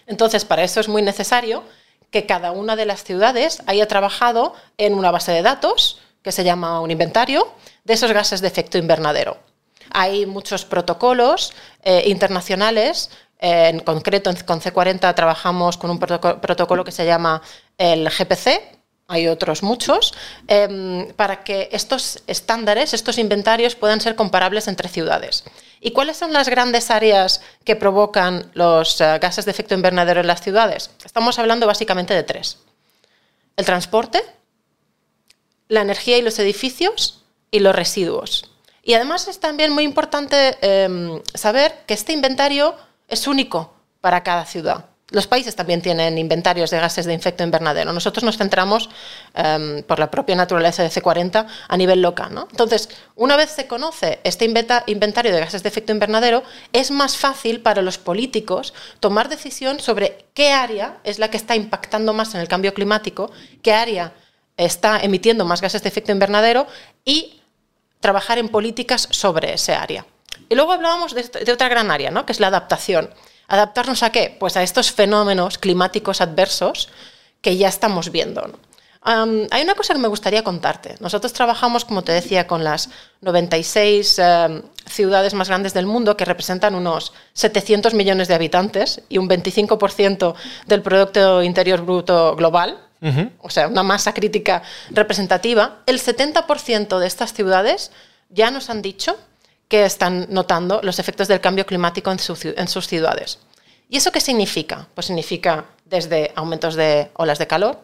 Entonces, 0.06 0.44
para 0.44 0.64
eso 0.64 0.80
es 0.80 0.88
muy 0.88 1.02
necesario 1.02 1.62
que 2.12 2.26
cada 2.26 2.52
una 2.52 2.76
de 2.76 2.84
las 2.84 3.02
ciudades 3.02 3.62
haya 3.66 3.88
trabajado 3.88 4.54
en 4.78 4.94
una 4.94 5.10
base 5.10 5.32
de 5.32 5.42
datos, 5.42 5.98
que 6.22 6.30
se 6.30 6.44
llama 6.44 6.80
un 6.80 6.92
inventario, 6.92 7.52
de 7.82 7.94
esos 7.94 8.12
gases 8.12 8.40
de 8.40 8.46
efecto 8.46 8.78
invernadero. 8.78 9.38
Hay 9.90 10.26
muchos 10.26 10.64
protocolos 10.64 11.52
eh, 11.82 12.04
internacionales, 12.06 13.10
eh, 13.40 13.70
en 13.70 13.80
concreto 13.80 14.30
con 14.46 14.60
C40 14.60 15.14
trabajamos 15.14 15.76
con 15.76 15.90
un 15.90 15.98
protocolo 15.98 16.84
que 16.84 16.92
se 16.92 17.04
llama 17.04 17.42
el 17.76 18.08
GPC, 18.08 18.60
hay 19.08 19.26
otros 19.28 19.62
muchos, 19.62 20.14
em, 20.46 21.12
para 21.14 21.42
que 21.42 21.68
estos 21.72 22.22
estándares, 22.26 22.94
estos 22.94 23.18
inventarios 23.18 23.74
puedan 23.74 24.00
ser 24.00 24.14
comparables 24.14 24.68
entre 24.68 24.88
ciudades. 24.88 25.44
¿Y 25.84 25.90
cuáles 25.90 26.16
son 26.16 26.32
las 26.32 26.48
grandes 26.48 26.92
áreas 26.92 27.42
que 27.64 27.74
provocan 27.74 28.52
los 28.54 29.00
eh, 29.00 29.18
gases 29.20 29.44
de 29.44 29.50
efecto 29.50 29.74
invernadero 29.74 30.20
en 30.20 30.28
las 30.28 30.40
ciudades? 30.40 30.92
Estamos 31.04 31.40
hablando 31.40 31.66
básicamente 31.66 32.14
de 32.14 32.22
tres. 32.22 32.58
El 33.56 33.66
transporte, 33.66 34.22
la 35.66 35.80
energía 35.80 36.18
y 36.18 36.22
los 36.22 36.38
edificios 36.38 37.24
y 37.50 37.58
los 37.58 37.74
residuos. 37.74 38.48
Y 38.84 38.94
además 38.94 39.26
es 39.26 39.40
también 39.40 39.72
muy 39.72 39.82
importante 39.82 40.56
em, 40.60 41.20
saber 41.34 41.82
que 41.84 41.94
este 41.94 42.12
inventario 42.12 42.76
es 43.08 43.26
único 43.26 43.74
para 44.00 44.22
cada 44.22 44.46
ciudad. 44.46 44.86
Los 45.12 45.26
países 45.26 45.54
también 45.54 45.82
tienen 45.82 46.18
inventarios 46.18 46.70
de 46.70 46.80
gases 46.80 47.06
de 47.06 47.14
efecto 47.14 47.44
invernadero. 47.44 47.92
Nosotros 47.92 48.24
nos 48.24 48.38
centramos, 48.38 48.88
em, 49.34 49.82
por 49.82 49.98
la 49.98 50.10
propia 50.10 50.34
naturaleza 50.34 50.82
de 50.82 50.90
C40, 50.90 51.46
a 51.68 51.76
nivel 51.76 52.00
local. 52.00 52.46
Entonces, 52.50 52.88
una 53.14 53.36
vez 53.36 53.50
se 53.50 53.66
conoce 53.66 54.20
este 54.24 54.44
inventario 54.44 55.32
de 55.32 55.40
gases 55.40 55.62
de 55.62 55.68
efecto 55.68 55.92
invernadero, 55.92 56.42
es 56.72 56.90
más 56.90 57.16
fácil 57.16 57.60
para 57.60 57.82
los 57.82 57.98
políticos 57.98 58.72
tomar 59.00 59.28
decisión 59.28 59.80
sobre 59.80 60.24
qué 60.34 60.52
área 60.52 60.98
es 61.04 61.18
la 61.18 61.28
que 61.30 61.36
está 61.36 61.56
impactando 61.56 62.12
más 62.12 62.34
en 62.34 62.40
el 62.40 62.48
cambio 62.48 62.72
climático, 62.72 63.30
qué 63.62 63.72
área 63.72 64.14
está 64.56 65.00
emitiendo 65.00 65.44
más 65.44 65.60
gases 65.60 65.82
de 65.82 65.88
efecto 65.88 66.12
invernadero 66.12 66.66
y 67.04 67.40
trabajar 68.00 68.38
en 68.38 68.48
políticas 68.48 69.08
sobre 69.10 69.54
ese 69.54 69.74
área. 69.74 70.06
Y 70.48 70.54
luego 70.54 70.72
hablábamos 70.72 71.14
de, 71.14 71.22
de 71.22 71.52
otra 71.52 71.68
gran 71.68 71.90
área, 71.90 72.10
¿no? 72.10 72.26
que 72.26 72.32
es 72.32 72.40
la 72.40 72.48
adaptación. 72.48 73.10
¿Adaptarnos 73.52 74.02
a 74.02 74.08
qué? 74.08 74.34
Pues 74.40 74.56
a 74.56 74.62
estos 74.62 74.92
fenómenos 74.92 75.58
climáticos 75.58 76.22
adversos 76.22 76.88
que 77.42 77.58
ya 77.58 77.68
estamos 77.68 78.10
viendo. 78.10 78.58
hay 79.04 79.62
una 79.62 79.74
cosa 79.74 79.92
que 79.92 80.00
me 80.00 80.08
gustaría 80.08 80.42
contarte. 80.42 80.94
Nosotros 81.00 81.34
trabajamos, 81.34 81.84
como 81.84 82.00
te 82.00 82.12
decía, 82.12 82.46
con 82.46 82.64
las 82.64 82.88
96 83.20 84.18
em, 84.20 84.62
ciudades 84.86 85.34
más 85.34 85.48
grandes 85.48 85.74
del 85.74 85.84
mundo, 85.84 86.16
que 86.16 86.24
representan 86.24 86.74
unos 86.74 87.12
700 87.34 87.92
millones 87.92 88.28
de 88.28 88.34
habitantes 88.36 89.02
y 89.10 89.18
un 89.18 89.28
25% 89.28 90.34
del 90.66 90.80
Producto 90.80 91.42
Interior 91.42 91.84
Bruto 91.84 92.34
global, 92.36 92.78
o 93.38 93.50
sea, 93.50 93.68
una 93.68 93.82
masa 93.82 94.14
crítica 94.14 94.62
representativa. 94.92 95.82
El 95.84 96.00
70% 96.00 96.98
de 96.98 97.06
estas 97.06 97.34
ciudades 97.34 97.90
ya 98.30 98.50
nos 98.50 98.70
han 98.70 98.80
dicho 98.80 99.18
que 99.72 99.86
están 99.86 100.26
notando 100.28 100.80
los 100.82 100.98
efectos 100.98 101.28
del 101.28 101.40
cambio 101.40 101.64
climático 101.64 102.10
en, 102.10 102.18
sus 102.18 102.86
ciudades. 102.86 103.38
¿Y 103.88 103.96
eso 103.96 104.12
qué 104.12 104.20
significa? 104.20 104.86
Pues 104.94 105.06
significa 105.06 105.64
desde 105.86 106.30
aumentos 106.34 106.74
de 106.74 107.10
olas 107.14 107.38
de 107.38 107.46
calor, 107.46 107.80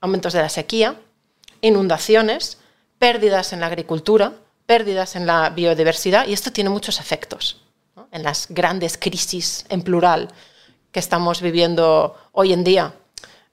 aumentos 0.00 0.32
de 0.32 0.42
la 0.42 0.48
sequía, 0.48 0.96
inundaciones, 1.60 2.58
pérdidas 2.98 3.52
en 3.52 3.60
la 3.60 3.66
agricultura, 3.66 4.32
pérdidas 4.66 5.14
en 5.14 5.26
la 5.28 5.50
biodiversidad, 5.50 6.26
y 6.26 6.32
esto 6.32 6.50
tiene 6.50 6.70
muchos 6.70 6.98
efectos 6.98 7.62
en 8.10 8.24
las 8.24 8.48
grandes 8.48 8.98
crisis 8.98 9.64
en 9.68 9.82
plural 9.82 10.30
que 10.90 10.98
estamos 10.98 11.40
viviendo 11.40 12.16
hoy 12.32 12.52
en 12.52 12.64
día 12.64 12.94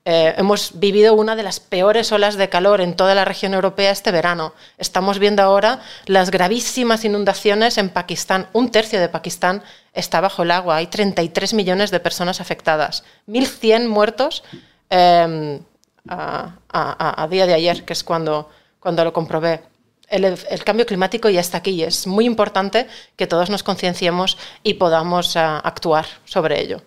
eh, 0.07 0.35
hemos 0.37 0.79
vivido 0.79 1.15
una 1.15 1.35
de 1.35 1.41
las 1.41 1.59
peores 1.59 2.11
olas 2.11 2.35
de 2.35 2.47
calor 2.47 2.79
en 2.79 2.95
toda 2.95 3.15
la 3.15 3.25
región 3.25 3.55
europea 3.55 3.89
este 3.89 4.11
verano. 4.11 4.53
Estamos 4.77 5.17
viendo 5.17 5.41
ahora 5.41 5.81
las 6.05 6.29
gravísimas 6.29 7.03
inundaciones 7.05 7.79
en 7.79 7.89
Pakistán. 7.89 8.47
Un 8.53 8.69
tercio 8.69 9.01
de 9.01 9.09
Pakistán 9.09 9.63
está 9.93 10.21
bajo 10.21 10.43
el 10.43 10.51
agua. 10.51 10.75
Hay 10.75 10.87
33 10.87 11.55
millones 11.55 11.89
de 11.89 11.99
personas 11.99 12.39
afectadas. 12.39 13.03
1.100 13.27 13.87
muertos 13.87 14.43
em, 14.91 15.59
a, 16.07 17.27
día 17.31 17.47
de 17.47 17.55
ayer, 17.55 17.83
que 17.83 17.93
es 17.93 18.03
cuando, 18.03 18.51
cuando 18.79 19.03
lo 19.03 19.11
comprobé. 19.11 19.63
El, 20.07 20.37
cambio 20.63 20.85
climático 20.85 21.29
ya 21.29 21.41
está 21.41 21.57
aquí 21.57 21.71
y 21.71 21.83
es 21.83 22.05
muy 22.05 22.25
importante 22.25 22.85
que 23.15 23.25
todos 23.25 23.49
nos 23.49 23.63
concienciemos 23.63 24.37
y 24.61 24.75
podamos 24.75 25.35
ah, 25.35 25.57
actuar 25.57 26.05
sobre 26.25 26.61
ello. 26.61 26.83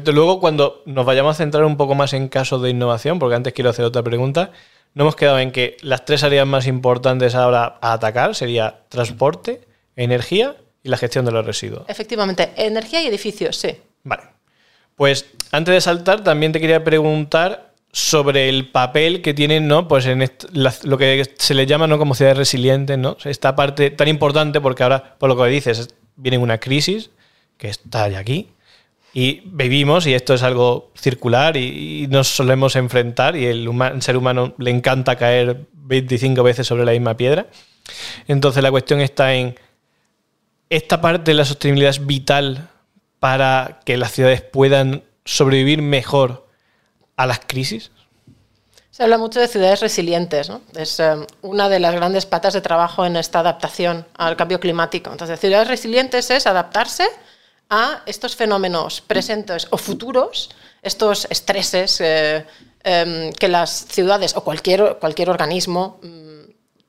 Pero 0.00 0.12
luego, 0.12 0.40
cuando 0.40 0.82
nos 0.86 1.04
vayamos 1.04 1.36
a 1.36 1.38
centrar 1.38 1.64
un 1.64 1.76
poco 1.76 1.94
más 1.94 2.12
en 2.12 2.28
casos 2.28 2.62
de 2.62 2.70
innovación, 2.70 3.18
porque 3.18 3.36
antes 3.36 3.52
quiero 3.52 3.70
hacer 3.70 3.84
otra 3.84 4.02
pregunta, 4.02 4.50
no 4.94 5.04
hemos 5.04 5.16
quedado 5.16 5.38
en 5.38 5.52
que 5.52 5.76
las 5.82 6.04
tres 6.04 6.22
áreas 6.22 6.46
más 6.46 6.66
importantes 6.66 7.34
ahora 7.34 7.78
a 7.80 7.92
atacar 7.94 8.34
sería 8.34 8.80
transporte, 8.88 9.62
energía 9.96 10.56
y 10.82 10.88
la 10.88 10.96
gestión 10.96 11.24
de 11.24 11.32
los 11.32 11.44
residuos. 11.44 11.84
Efectivamente, 11.88 12.52
energía 12.56 13.02
y 13.02 13.06
edificios, 13.06 13.56
sí. 13.56 13.76
Vale. 14.04 14.22
Pues 14.96 15.26
antes 15.50 15.74
de 15.74 15.80
saltar, 15.80 16.22
también 16.22 16.52
te 16.52 16.60
quería 16.60 16.84
preguntar 16.84 17.72
sobre 17.92 18.48
el 18.48 18.70
papel 18.70 19.20
que 19.20 19.34
tienen, 19.34 19.68
¿no? 19.68 19.86
Pues 19.86 20.06
en 20.06 20.30
lo 20.82 20.98
que 20.98 21.34
se 21.36 21.54
le 21.54 21.66
llama, 21.66 21.86
¿no? 21.86 21.98
Como 21.98 22.14
ciudades 22.14 22.38
resilientes, 22.38 22.98
¿no? 22.98 23.16
Esta 23.24 23.54
parte 23.54 23.90
tan 23.90 24.08
importante 24.08 24.60
porque 24.60 24.82
ahora, 24.82 25.16
por 25.18 25.28
lo 25.28 25.36
que 25.36 25.50
dices, 25.50 25.94
viene 26.16 26.38
una 26.38 26.58
crisis 26.58 27.10
que 27.58 27.68
está 27.68 28.08
ya 28.08 28.18
aquí 28.18 28.48
y 29.14 29.42
vivimos, 29.44 30.06
y 30.06 30.14
esto 30.14 30.34
es 30.34 30.42
algo 30.42 30.90
circular, 30.94 31.56
y, 31.56 32.06
nos 32.08 32.28
solemos 32.28 32.76
enfrentar, 32.76 33.36
y 33.36 33.46
el, 33.46 33.68
ser 34.00 34.16
humano 34.16 34.54
le 34.58 34.70
encanta 34.70 35.16
caer 35.16 35.66
25 35.72 36.42
veces 36.42 36.66
sobre 36.66 36.84
la 36.84 36.92
misma 36.92 37.16
piedra. 37.16 37.46
Entonces 38.26 38.62
la 38.62 38.70
cuestión 38.70 39.00
está 39.00 39.34
en, 39.34 39.58
¿esta 40.70 41.00
parte 41.00 41.32
de 41.32 41.34
la 41.34 41.44
sostenibilidad 41.44 41.90
es 41.90 42.06
vital 42.06 42.70
para 43.20 43.80
que 43.84 43.96
las 43.96 44.12
ciudades 44.12 44.40
puedan 44.40 45.04
sobrevivir 45.24 45.82
mejor 45.82 46.48
a 47.16 47.26
las 47.26 47.40
crisis? 47.46 47.90
Se 48.90 49.02
habla 49.02 49.18
mucho 49.18 49.40
de 49.40 49.48
ciudades 49.48 49.80
resilientes, 49.80 50.50
¿no? 50.50 50.60
Es 50.76 51.00
eh, 51.00 51.14
una 51.40 51.68
de 51.68 51.80
las 51.80 51.94
grandes 51.94 52.26
patas 52.26 52.52
de 52.52 52.60
trabajo 52.60 53.06
en 53.06 53.16
esta 53.16 53.40
adaptación 53.40 54.06
al 54.16 54.36
cambio 54.36 54.60
climático. 54.60 55.10
Entonces, 55.10 55.40
ciudades 55.40 55.68
resilientes 55.68 56.30
es 56.30 56.46
adaptarse 56.46 57.06
a 57.72 58.02
estos 58.04 58.36
fenómenos 58.36 59.00
presentes 59.00 59.66
o 59.70 59.78
futuros, 59.78 60.50
estos 60.82 61.26
estreses 61.30 62.02
eh, 62.02 62.44
em, 62.84 63.32
que 63.32 63.48
las 63.48 63.86
ciudades 63.88 64.36
o 64.36 64.44
cualquier, 64.44 64.98
cualquier 65.00 65.30
organismo 65.30 65.98
mm, 66.02 66.42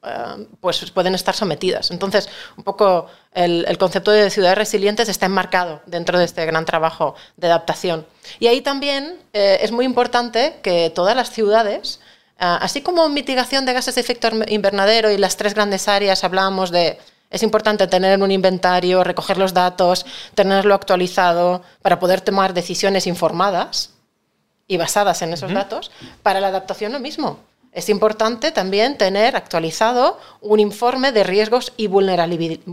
eh, 0.04 0.48
pues 0.60 0.92
pueden 0.92 1.16
estar 1.16 1.36
sometidas. 1.36 1.90
Entonces, 1.90 2.28
un 2.58 2.66
poco 2.66 3.08
el, 3.34 3.78
concepto 3.78 4.12
de 4.12 4.30
ciudades 4.30 4.58
resilientes 4.58 5.08
está 5.08 5.28
enmarcado 5.28 5.82
dentro 5.86 6.20
de 6.20 6.26
este 6.26 6.46
gran 6.46 6.66
trabajo 6.66 7.16
de 7.38 7.48
adaptación. 7.48 8.06
Y 8.40 8.48
ahí 8.48 8.60
también 8.60 9.22
eh, 9.32 9.60
es 9.62 9.72
muy 9.72 9.86
importante 9.86 10.60
que 10.64 10.92
todas 10.94 11.16
las 11.16 11.32
ciudades, 11.32 12.02
así 12.38 12.82
como 12.82 13.08
mitigación 13.08 13.66
de 13.66 13.72
gases 13.72 13.96
de 13.96 14.02
efecto 14.02 14.28
invernadero 14.50 15.12
y 15.12 15.18
las 15.18 15.38
tres 15.38 15.54
grandes 15.54 15.88
áreas, 15.88 16.26
hablábamos 16.26 16.72
de 16.72 17.00
es 17.34 17.42
importante 17.42 17.88
tener 17.88 18.22
un 18.22 18.30
inventario, 18.30 19.04
recoger 19.04 19.40
los 19.40 19.56
datos, 19.56 20.06
tenerlo 20.36 20.76
actualizado 20.76 21.64
para 21.82 22.00
poder 22.00 22.22
tomar 22.22 22.54
decisiones 22.54 23.08
informadas 23.08 23.90
y 24.68 24.78
basadas 24.78 25.24
en 25.24 25.34
esos 25.34 25.52
datos. 25.52 25.92
Para 26.22 26.40
la 26.40 26.50
adaptación 26.50 26.94
lo 26.94 27.00
mismo. 27.00 27.40
Es 27.72 27.90
importante 27.90 28.52
también 28.52 29.00
tener 29.00 29.36
actualizado 29.36 30.20
un 30.42 30.60
informe 30.60 31.12
de 31.12 31.24
riesgos 31.24 31.74
y 31.76 31.88
vulnerabilidades. 31.88 32.64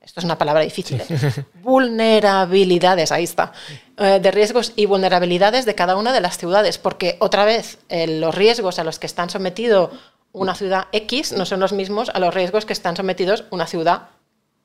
Esto 0.00 0.20
es 0.20 0.24
una 0.24 0.36
palabra 0.36 0.62
difícil. 0.62 1.00
¿eh? 1.00 1.44
vulnerabilidades, 1.62 3.12
ahí 3.12 3.24
está. 3.24 3.52
Eh, 3.96 4.18
de 4.20 4.30
riesgos 4.32 4.72
y 4.74 4.86
vulnerabilidades 4.86 5.64
de 5.64 5.76
cada 5.76 5.94
una 5.96 6.12
de 6.12 6.20
las 6.20 6.38
ciudades, 6.38 6.78
porque 6.78 7.16
otra 7.20 7.44
vez 7.44 7.78
los 7.88 8.34
riesgos 8.34 8.80
a 8.80 8.84
los 8.84 8.98
que 8.98 9.06
están 9.06 9.30
sometidos 9.30 9.90
una 10.36 10.54
ciudad 10.54 10.88
X 10.92 11.32
no 11.32 11.46
son 11.46 11.60
los 11.60 11.72
mismos 11.72 12.10
a 12.10 12.18
los 12.18 12.32
riesgos 12.34 12.66
que 12.66 12.74
están 12.74 12.94
sometidos 12.94 13.44
una 13.50 13.66
ciudad 13.66 14.08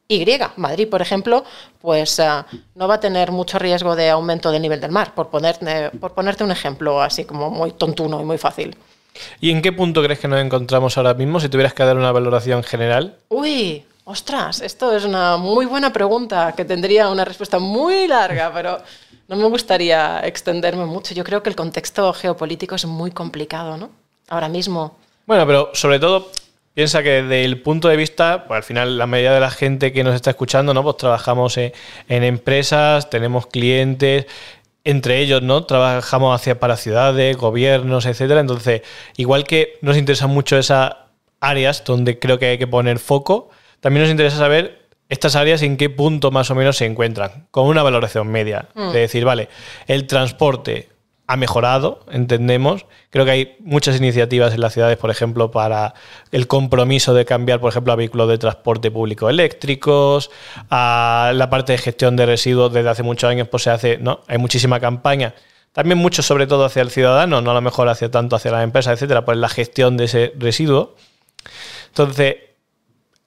Y. 0.10 0.26
Madrid, 0.58 0.90
por 0.90 1.02
ejemplo, 1.02 1.46
pues 1.80 2.20
eh, 2.20 2.26
no 2.76 2.90
va 2.90 2.96
a 2.96 3.00
tener 3.00 3.32
mucho 3.32 3.58
riesgo 3.58 3.96
de 3.96 4.10
aumento 4.10 4.52
del 4.52 4.62
nivel 4.62 4.82
del 4.82 4.92
mar, 4.92 5.16
por, 5.16 5.30
ponerte, 5.30 5.90
por 5.92 6.14
ponerte 6.14 6.44
un 6.44 6.52
ejemplo 6.52 7.02
así 7.02 7.24
como 7.24 7.50
muy 7.50 7.72
tontuno 7.72 8.20
y 8.20 8.26
muy 8.26 8.38
fácil. 8.38 8.76
¿Y 9.40 9.52
en 9.52 9.62
qué 9.62 9.72
punto 9.72 10.04
crees 10.04 10.20
que 10.20 10.28
nos 10.28 10.42
encontramos 10.42 10.98
ahora 10.98 11.14
mismo 11.14 11.40
si 11.40 11.48
tuvieras 11.48 11.74
que 11.74 11.86
dar 11.86 11.96
una 11.96 12.12
valoración 12.12 12.64
general? 12.64 13.16
Uy, 13.30 13.86
ostras, 14.04 14.60
esto 14.60 14.94
es 14.94 15.06
una 15.06 15.38
muy 15.38 15.66
buena 15.66 15.94
pregunta 15.94 16.54
que 16.56 16.66
tendría 16.66 17.08
una 17.08 17.24
respuesta 17.24 17.60
muy 17.60 18.10
larga, 18.10 18.52
pero 18.54 18.80
no 19.30 19.38
me 19.38 19.46
gustaría 19.46 20.20
extenderme 20.26 20.86
mucho. 20.86 21.14
Yo 21.14 21.24
creo 21.24 21.42
que 21.42 21.50
el 21.50 21.56
contexto 21.56 22.12
geopolítico 22.12 22.76
es 22.76 22.86
muy 22.86 23.12
complicado, 23.12 23.78
¿no? 23.78 23.90
Ahora 24.28 24.50
mismo 24.50 24.98
bueno, 25.32 25.48
pero 25.48 25.70
sobre 25.72 25.98
todo 25.98 26.30
piensa 26.74 27.02
que 27.04 27.24
desde 27.24 27.46
el 27.46 27.62
punto 27.62 27.88
de 27.88 27.96
vista, 27.96 28.44
pues 28.50 28.58
al 28.58 28.64
final 28.64 28.98
la 28.98 29.08
mayoría 29.08 29.32
de 29.32 29.40
la 29.40 29.50
gente 29.50 29.94
que 29.94 30.04
nos 30.04 30.14
está 30.14 30.32
escuchando, 30.32 30.74
¿no? 30.74 30.84
Pues 30.84 30.98
trabajamos 30.98 31.58
en, 31.58 31.72
empresas, 32.10 33.10
tenemos 33.10 33.48
clientes, 33.48 34.26
entre 34.84 35.20
ellos, 35.20 35.42
¿no? 35.42 35.64
Trabajamos 35.64 36.36
hacia 36.36 36.60
para 36.60 36.76
ciudades, 36.76 37.38
gobiernos, 37.38 38.06
etcétera. 38.06 38.42
Entonces, 38.42 38.82
igual 39.16 39.46
que 39.46 39.78
nos 39.80 39.96
interesan 39.96 40.32
mucho 40.32 40.58
esas 40.58 40.96
áreas 41.40 41.86
donde 41.86 42.20
creo 42.20 42.38
que 42.38 42.48
hay 42.48 42.58
que 42.58 42.68
poner 42.68 43.00
foco, 43.00 43.52
también 43.80 44.04
nos 44.04 44.12
interesa 44.12 44.36
saber 44.36 44.82
estas 45.08 45.38
áreas 45.38 45.62
en 45.62 45.78
qué 45.78 45.90
punto 45.90 46.30
más 46.30 46.52
o 46.52 46.56
menos 46.56 46.76
se 46.76 46.86
encuentran, 46.86 47.48
con 47.52 47.68
una 47.68 47.84
valoración 47.84 48.28
media. 48.28 48.68
Mm. 48.76 48.92
De 48.92 49.00
decir, 49.00 49.24
vale, 49.24 49.48
el 49.88 50.08
transporte 50.08 50.90
ha 51.32 51.38
mejorado, 51.38 52.02
entendemos. 52.12 52.86
Creo 53.10 53.24
que 53.24 53.32
hay 53.32 53.56
muchas 53.60 53.96
iniciativas 53.98 54.54
en 54.54 54.60
las 54.60 54.74
ciudades, 54.74 54.98
por 54.98 55.10
ejemplo, 55.12 55.50
para 55.50 55.94
el 56.34 56.48
compromiso 56.48 57.14
de 57.14 57.24
cambiar, 57.24 57.62
por 57.62 57.70
ejemplo, 57.70 57.94
a 57.94 57.96
vehículos 57.96 58.28
de 58.28 58.38
transporte 58.38 58.92
público 58.92 59.30
eléctricos, 59.30 60.30
a 60.70 61.32
la 61.34 61.50
parte 61.50 61.72
de 61.72 61.78
gestión 61.78 62.18
de 62.18 62.26
residuos 62.26 62.74
desde 62.74 62.90
hace 62.90 63.04
muchos 63.04 63.30
años, 63.30 63.48
pues 63.48 63.64
se 63.64 63.70
hace, 63.70 63.98
¿no? 63.98 64.20
Hay 64.28 64.40
muchísima 64.40 64.82
campaña. 64.82 65.34
También 65.72 66.00
mucho, 66.00 66.22
sobre 66.22 66.48
todo, 66.48 66.66
hacia 66.66 66.82
el 66.82 66.90
ciudadano, 66.90 67.40
no 67.40 67.52
a 67.52 67.54
lo 67.54 67.62
mejor 67.62 67.88
hacia 67.88 68.12
tanto 68.12 68.36
hacia 68.36 68.52
las 68.52 68.66
empresas, 68.66 68.96
etcétera, 68.96 69.24
pues 69.24 69.38
la 69.38 69.48
gestión 69.48 69.96
de 69.96 70.04
ese 70.06 70.34
residuo. 70.38 70.96
Entonces, 71.88 72.36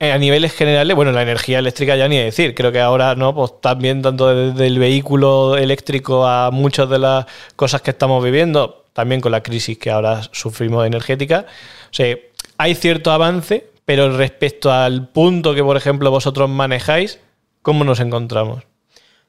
a 0.00 0.18
niveles 0.18 0.52
generales, 0.52 0.94
bueno, 0.96 1.12
la 1.12 1.22
energía 1.22 1.58
eléctrica 1.58 1.96
ya 1.96 2.08
ni 2.08 2.18
decir. 2.18 2.54
Creo 2.54 2.72
que 2.72 2.80
ahora, 2.80 3.14
¿no? 3.14 3.34
Pues 3.34 3.60
también 3.60 4.02
tanto 4.02 4.34
desde 4.34 4.66
el 4.66 4.78
vehículo 4.78 5.56
eléctrico 5.56 6.26
a 6.26 6.50
muchas 6.50 6.88
de 6.90 6.98
las 6.98 7.26
cosas 7.56 7.82
que 7.82 7.90
estamos 7.90 8.22
viviendo, 8.22 8.84
también 8.92 9.20
con 9.20 9.32
la 9.32 9.42
crisis 9.42 9.78
que 9.78 9.90
ahora 9.90 10.22
sufrimos 10.32 10.86
energética. 10.86 11.46
O 11.84 11.94
sea, 11.94 12.16
hay 12.58 12.74
cierto 12.74 13.12
avance, 13.12 13.66
pero 13.84 14.16
respecto 14.16 14.72
al 14.72 15.08
punto 15.08 15.54
que, 15.54 15.62
por 15.62 15.76
ejemplo, 15.76 16.10
vosotros 16.10 16.48
manejáis, 16.48 17.20
¿cómo 17.62 17.84
nos 17.84 18.00
encontramos? 18.00 18.64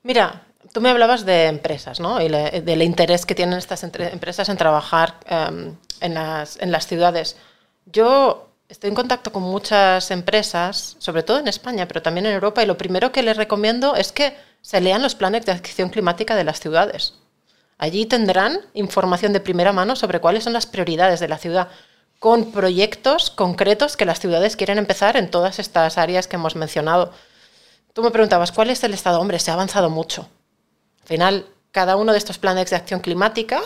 Mira, 0.03 0.43
tú 0.73 0.81
me 0.81 0.89
hablabas 0.89 1.25
de 1.25 1.45
empresas, 1.45 1.99
¿no? 1.99 2.21
Y 2.21 2.27
del 2.27 2.81
interés 2.81 3.25
que 3.25 3.35
tienen 3.35 3.57
estas 3.57 3.83
empresas 3.83 4.49
en 4.49 4.57
trabajar 4.57 5.15
em, 5.27 5.75
en, 6.01 6.13
las, 6.13 6.59
en 6.59 6.71
las 6.71 6.87
ciudades. 6.87 7.37
Yo 7.85 8.44
Estoy 8.67 8.89
en 8.89 8.95
contacto 8.95 9.31
con 9.31 9.43
muchas 9.43 10.09
empresas, 10.09 10.95
sobre 10.97 11.21
todo 11.21 11.37
en 11.37 11.47
España, 11.47 11.87
pero 11.87 12.01
también 12.01 12.25
en 12.25 12.33
Europa, 12.33 12.63
y 12.63 12.65
lo 12.65 12.77
primero 12.77 13.11
que 13.11 13.21
les 13.21 13.37
recomiendo 13.37 13.95
es 13.95 14.11
que 14.11 14.35
se 14.61 14.81
lean 14.81 15.03
los 15.03 15.13
planes 15.13 15.45
de 15.45 15.51
acción 15.51 15.89
climática 15.89 16.35
de 16.35 16.43
las 16.43 16.59
ciudades. 16.59 17.13
Allí 17.77 18.07
tendrán 18.07 18.61
información 18.73 19.33
de 19.33 19.39
primera 19.39 19.71
mano 19.71 19.95
sobre 19.95 20.19
cuáles 20.19 20.45
son 20.45 20.53
las 20.53 20.65
prioridades 20.65 21.19
de 21.19 21.27
la 21.27 21.37
ciudad, 21.37 21.67
con 22.17 22.51
proyectos 22.51 23.29
concretos 23.29 23.97
que 23.97 24.05
las 24.05 24.19
ciudades 24.19 24.55
quieren 24.55 24.79
empezar 24.79 25.15
en 25.15 25.29
todas 25.29 25.59
estas 25.59 25.99
áreas 25.99 26.27
que 26.27 26.37
hemos 26.37 26.55
mencionado. 26.55 27.11
Tú 27.93 28.01
me 28.01 28.09
preguntabas, 28.09 28.51
¿cuál 28.51 28.71
es 28.71 28.83
el 28.83 28.95
estado? 28.95 29.19
Hombre, 29.19 29.37
se 29.37 29.51
ha 29.51 29.53
avanzado 29.53 29.91
mucho. 29.91 30.27
Al 31.01 31.07
final, 31.07 31.45
cada 31.71 31.97
uno 31.97 32.13
de 32.13 32.17
estos 32.17 32.39
planes 32.39 32.71
de 32.71 32.77
acción 32.77 33.01
climática, 33.01 33.61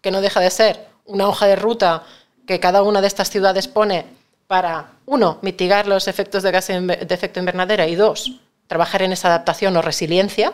que 0.00 0.12
no 0.12 0.20
deja 0.20 0.38
de 0.38 0.50
ser 0.50 0.86
una 1.04 1.26
hoja 1.26 1.46
de 1.46 1.56
ruta 1.56 2.04
que 2.46 2.60
cada 2.60 2.82
una 2.82 3.00
de 3.00 3.08
estas 3.08 3.28
ciudades 3.28 3.66
pone 3.66 4.19
para, 4.50 4.94
uno, 5.06 5.38
mitigar 5.42 5.86
los 5.86 6.08
efectos 6.08 6.42
de 6.42 6.50
gas 6.50 6.66
de 6.66 7.06
efecto 7.08 7.38
invernadero 7.38 7.84
y 7.84 7.94
dos, 7.94 8.40
trabajar 8.66 9.00
en 9.02 9.12
esa 9.12 9.28
adaptación 9.28 9.76
o 9.76 9.80
resiliencia 9.80 10.52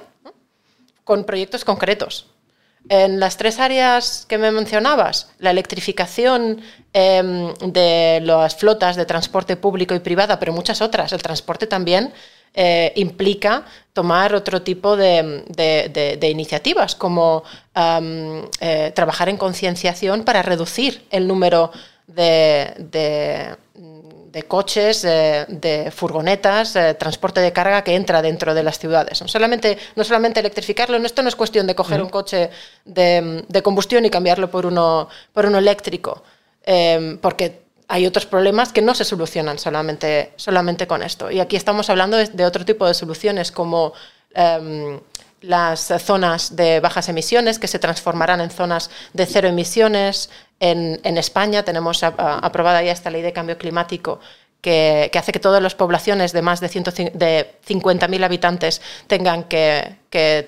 con 1.02 1.24
proyectos 1.24 1.64
concretos. 1.64 2.26
En 2.90 3.18
las 3.20 3.38
tres 3.38 3.58
áreas 3.58 4.26
que 4.28 4.36
me 4.36 4.50
mencionabas, 4.50 5.30
la 5.38 5.50
electrificación 5.50 6.60
em, 6.92 7.54
de 7.54 8.20
las 8.22 8.54
flotas 8.56 8.96
de 8.96 9.06
transporte 9.06 9.56
público 9.56 9.94
y 9.94 10.00
privada, 10.00 10.38
pero 10.38 10.52
muchas 10.52 10.82
otras, 10.82 11.14
el 11.14 11.22
transporte 11.22 11.66
también 11.66 12.12
eh, 12.52 12.92
implica 12.96 13.64
tomar 13.94 14.34
otro 14.34 14.60
tipo 14.60 14.98
de, 14.98 16.20
iniciativas, 16.20 16.94
como 16.96 17.44
eh, 17.74 18.92
trabajar 18.94 19.30
en 19.30 19.38
concienciación 19.38 20.22
para 20.22 20.42
reducir 20.42 21.06
el 21.10 21.26
número 21.26 21.72
de, 22.06 23.56
coches, 24.44 25.02
de, 25.02 25.92
furgonetas, 25.94 26.74
transporte 26.98 27.40
de 27.40 27.52
carga 27.52 27.82
que 27.82 27.94
entra 27.94 28.22
dentro 28.22 28.54
de 28.54 28.62
las 28.62 28.78
ciudades. 28.78 29.20
No 29.20 29.28
solamente, 29.28 29.78
no 29.94 30.04
solamente 30.04 30.40
electrificarlo, 30.40 30.96
esto 30.98 31.22
no 31.22 31.28
es 31.28 31.36
cuestión 31.36 31.66
de 31.66 31.74
coger 31.74 32.02
un 32.02 32.08
coche 32.08 32.50
de, 32.84 33.62
combustión 33.62 34.04
y 34.04 34.10
cambiarlo 34.10 34.50
por 34.50 34.66
uno, 34.66 35.08
por 35.32 35.46
uno 35.46 35.58
eléctrico, 35.58 36.22
em, 36.64 37.18
porque 37.18 37.62
hay 37.88 38.06
otros 38.06 38.26
problemas 38.26 38.72
que 38.72 38.82
no 38.82 38.94
se 38.94 39.04
solucionan 39.04 39.58
solamente, 39.58 40.32
solamente 40.36 40.86
con 40.86 41.02
esto. 41.02 41.30
Y 41.30 41.40
aquí 41.40 41.56
estamos 41.56 41.88
hablando 41.88 42.16
de, 42.16 42.44
otro 42.44 42.64
tipo 42.64 42.86
de 42.86 42.94
soluciones 42.94 43.52
como... 43.52 43.92
Em, 44.34 45.00
las 45.42 45.92
zonas 46.00 46.56
de 46.56 46.80
bajas 46.80 47.08
emisiones 47.08 47.58
que 47.58 47.68
se 47.68 47.78
transformarán 47.78 48.40
en 48.40 48.50
zonas 48.50 48.90
de 49.12 49.26
cero 49.26 49.48
emisiones. 49.48 50.30
En, 50.58 51.18
España 51.18 51.62
tenemos 51.62 52.02
aprobada 52.02 52.82
ya 52.82 52.92
esta 52.92 53.10
ley 53.10 53.22
de 53.22 53.32
cambio 53.32 53.58
climático 53.58 54.20
que, 54.60 55.10
hace 55.14 55.32
que 55.32 55.38
todas 55.38 55.62
las 55.62 55.74
poblaciones 55.74 56.32
de 56.32 56.42
más 56.42 56.60
de, 56.60 56.68
de 56.68 57.54
50.000 57.66 58.24
habitantes 58.24 58.80
tengan 59.06 59.44
que, 59.44 59.98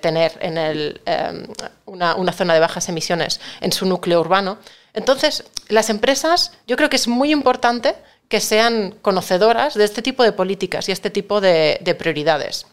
tener 0.00 0.32
en 0.40 0.56
el, 0.56 1.00
em, 1.04 1.46
una, 1.84 2.32
zona 2.32 2.54
de 2.54 2.60
bajas 2.60 2.88
emisiones 2.88 3.40
en 3.60 3.70
su 3.70 3.84
núcleo 3.84 4.20
urbano. 4.20 4.58
Entonces, 4.94 5.44
las 5.68 5.90
empresas, 5.90 6.52
yo 6.66 6.76
creo 6.76 6.88
que 6.88 6.96
es 6.96 7.06
muy 7.06 7.30
importante 7.30 7.94
que 8.28 8.40
sean 8.40 8.94
conocedoras 9.02 9.74
de 9.74 9.84
este 9.84 10.00
tipo 10.00 10.22
de 10.24 10.32
políticas 10.32 10.88
y 10.88 10.92
este 10.92 11.10
tipo 11.10 11.40
de 11.40 11.96
prioridades. 11.98 12.66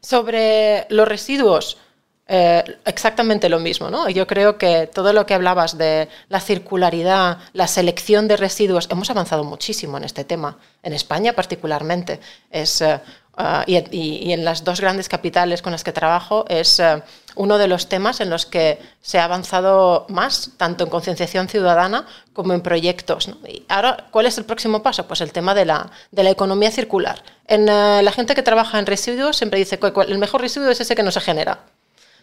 Sobre 0.00 0.86
los 0.88 1.06
residuos, 1.06 1.78
eh, 2.28 2.62
exactamente 2.84 3.48
lo 3.48 3.58
mismo, 3.58 3.90
¿no? 3.90 4.08
Yo 4.08 4.26
creo 4.26 4.56
que 4.56 4.86
todo 4.86 5.12
lo 5.12 5.26
que 5.26 5.34
hablabas 5.34 5.76
de 5.76 6.08
la 6.28 6.40
circularidad, 6.40 7.38
la 7.52 7.66
selección 7.66 8.28
de 8.28 8.36
residuos, 8.36 8.88
hemos 8.90 9.10
avanzado 9.10 9.44
muchísimo 9.44 9.96
en 9.98 10.04
este 10.04 10.24
tema, 10.24 10.56
en 10.82 10.92
España 10.92 11.32
particularmente. 11.32 12.20
Es, 12.50 12.80
eh, 12.80 13.00
ah, 13.36 13.64
y, 13.66 14.32
en 14.32 14.44
las 14.44 14.62
dos 14.62 14.80
grandes 14.80 15.08
capitales 15.08 15.62
con 15.62 15.72
las 15.72 15.82
que 15.82 15.92
trabajo 15.92 16.44
es 16.48 16.78
eh, 16.78 17.02
uno 17.34 17.58
de 17.58 17.66
los 17.66 17.88
temas 17.88 18.20
en 18.20 18.30
los 18.30 18.46
que 18.46 18.78
se 19.00 19.18
ha 19.18 19.24
avanzado 19.24 20.06
más, 20.08 20.52
tanto 20.56 20.84
en 20.84 20.90
concienciación 20.90 21.48
ciudadana 21.48 22.06
como 22.32 22.52
en 22.52 22.60
proyectos. 22.60 23.30
Y 23.48 23.64
ahora, 23.68 24.06
¿cuál 24.12 24.26
es 24.26 24.38
el 24.38 24.44
próximo 24.44 24.82
paso? 24.82 25.08
Pues 25.08 25.20
el 25.22 25.32
tema 25.32 25.54
de 25.54 25.64
la, 25.64 25.90
de 26.12 26.22
la 26.22 26.30
economía 26.30 26.70
circular. 26.70 27.22
En, 27.48 27.68
eh, 27.68 28.00
la 28.02 28.12
gente 28.12 28.36
que 28.36 28.42
trabaja 28.42 28.78
en 28.78 28.86
residuos 28.86 29.36
siempre 29.36 29.58
dice 29.58 29.80
que 29.80 29.92
el 30.06 30.18
mejor 30.18 30.40
residuo 30.40 30.70
es 30.70 30.80
ese 30.80 30.94
que 30.94 31.02
no 31.02 31.10
se 31.10 31.20
genera. 31.20 31.58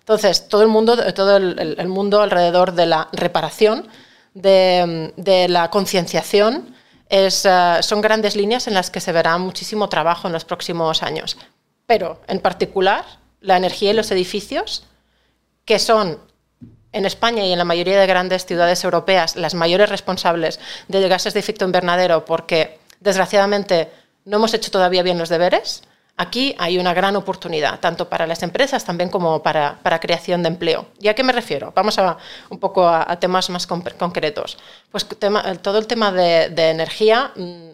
Entonces, 0.09 0.47
todo 0.49 0.63
el 0.63 0.69
mundo, 0.69 1.13
todo 1.13 1.37
el, 1.37 1.87
mundo 1.87 2.23
alrededor 2.23 2.73
de 2.73 2.87
la 2.87 3.09
reparación, 3.11 3.87
de, 4.33 5.45
la 5.47 5.69
concienciación, 5.69 6.75
eh, 7.09 7.29
son 7.29 8.01
grandes 8.01 8.35
líneas 8.35 8.67
en 8.67 8.73
las 8.73 8.89
que 8.89 9.01
se 9.01 9.11
verá 9.11 9.37
muchísimo 9.37 9.87
trabajo 9.87 10.25
en 10.25 10.33
los 10.33 10.45
próximos 10.45 11.03
años. 11.03 11.37
Pero, 11.85 12.21
en 12.25 12.39
particular, 12.39 13.05
la 13.39 13.57
energía 13.57 13.91
y 13.91 13.93
los 13.93 14.09
edificios 14.09 14.83
que 15.63 15.77
son 15.77 16.17
en 16.91 17.05
España 17.05 17.45
y 17.45 17.51
en 17.51 17.59
la 17.59 17.65
mayoría 17.65 17.99
de 17.99 18.07
grandes 18.07 18.47
ciudades 18.47 18.83
europeas 18.83 19.35
las 19.35 19.53
mayores 19.53 19.89
responsables 19.89 20.59
de 20.87 21.07
gases 21.07 21.35
de 21.35 21.39
efecto 21.39 21.65
invernadero 21.65 22.25
porque 22.25 22.79
desgraciadamente 22.99 23.91
no 24.25 24.37
hemos 24.37 24.55
hecho 24.55 24.71
todavía 24.71 25.03
bien 25.03 25.19
los 25.19 25.29
deberes, 25.29 25.83
aquí 26.19 26.53
hay 26.59 26.77
una 26.77 26.93
gran 26.93 27.15
oportunidad, 27.15 27.79
tanto 27.79 28.09
para 28.09 28.27
las 28.27 28.43
empresas 28.43 28.83
también 28.83 29.09
como 29.09 29.41
para, 29.41 29.79
para 29.81 29.99
creación 29.99 30.43
de 30.43 30.49
empleo. 30.49 30.85
¿Y 30.99 31.07
a 31.07 31.15
qué 31.15 31.23
me 31.23 31.31
refiero? 31.31 31.71
Vamos 31.73 31.97
a, 31.97 32.17
un 32.49 32.59
poco 32.59 32.87
a, 32.87 33.17
temas 33.19 33.49
más 33.49 33.65
concretos. 33.65 34.57
Pues 34.91 35.07
todo 35.61 35.77
el 35.77 35.87
tema 35.87 36.11
de, 36.11 36.49
de 36.49 36.69
energía 36.69 37.31
mm, 37.35 37.69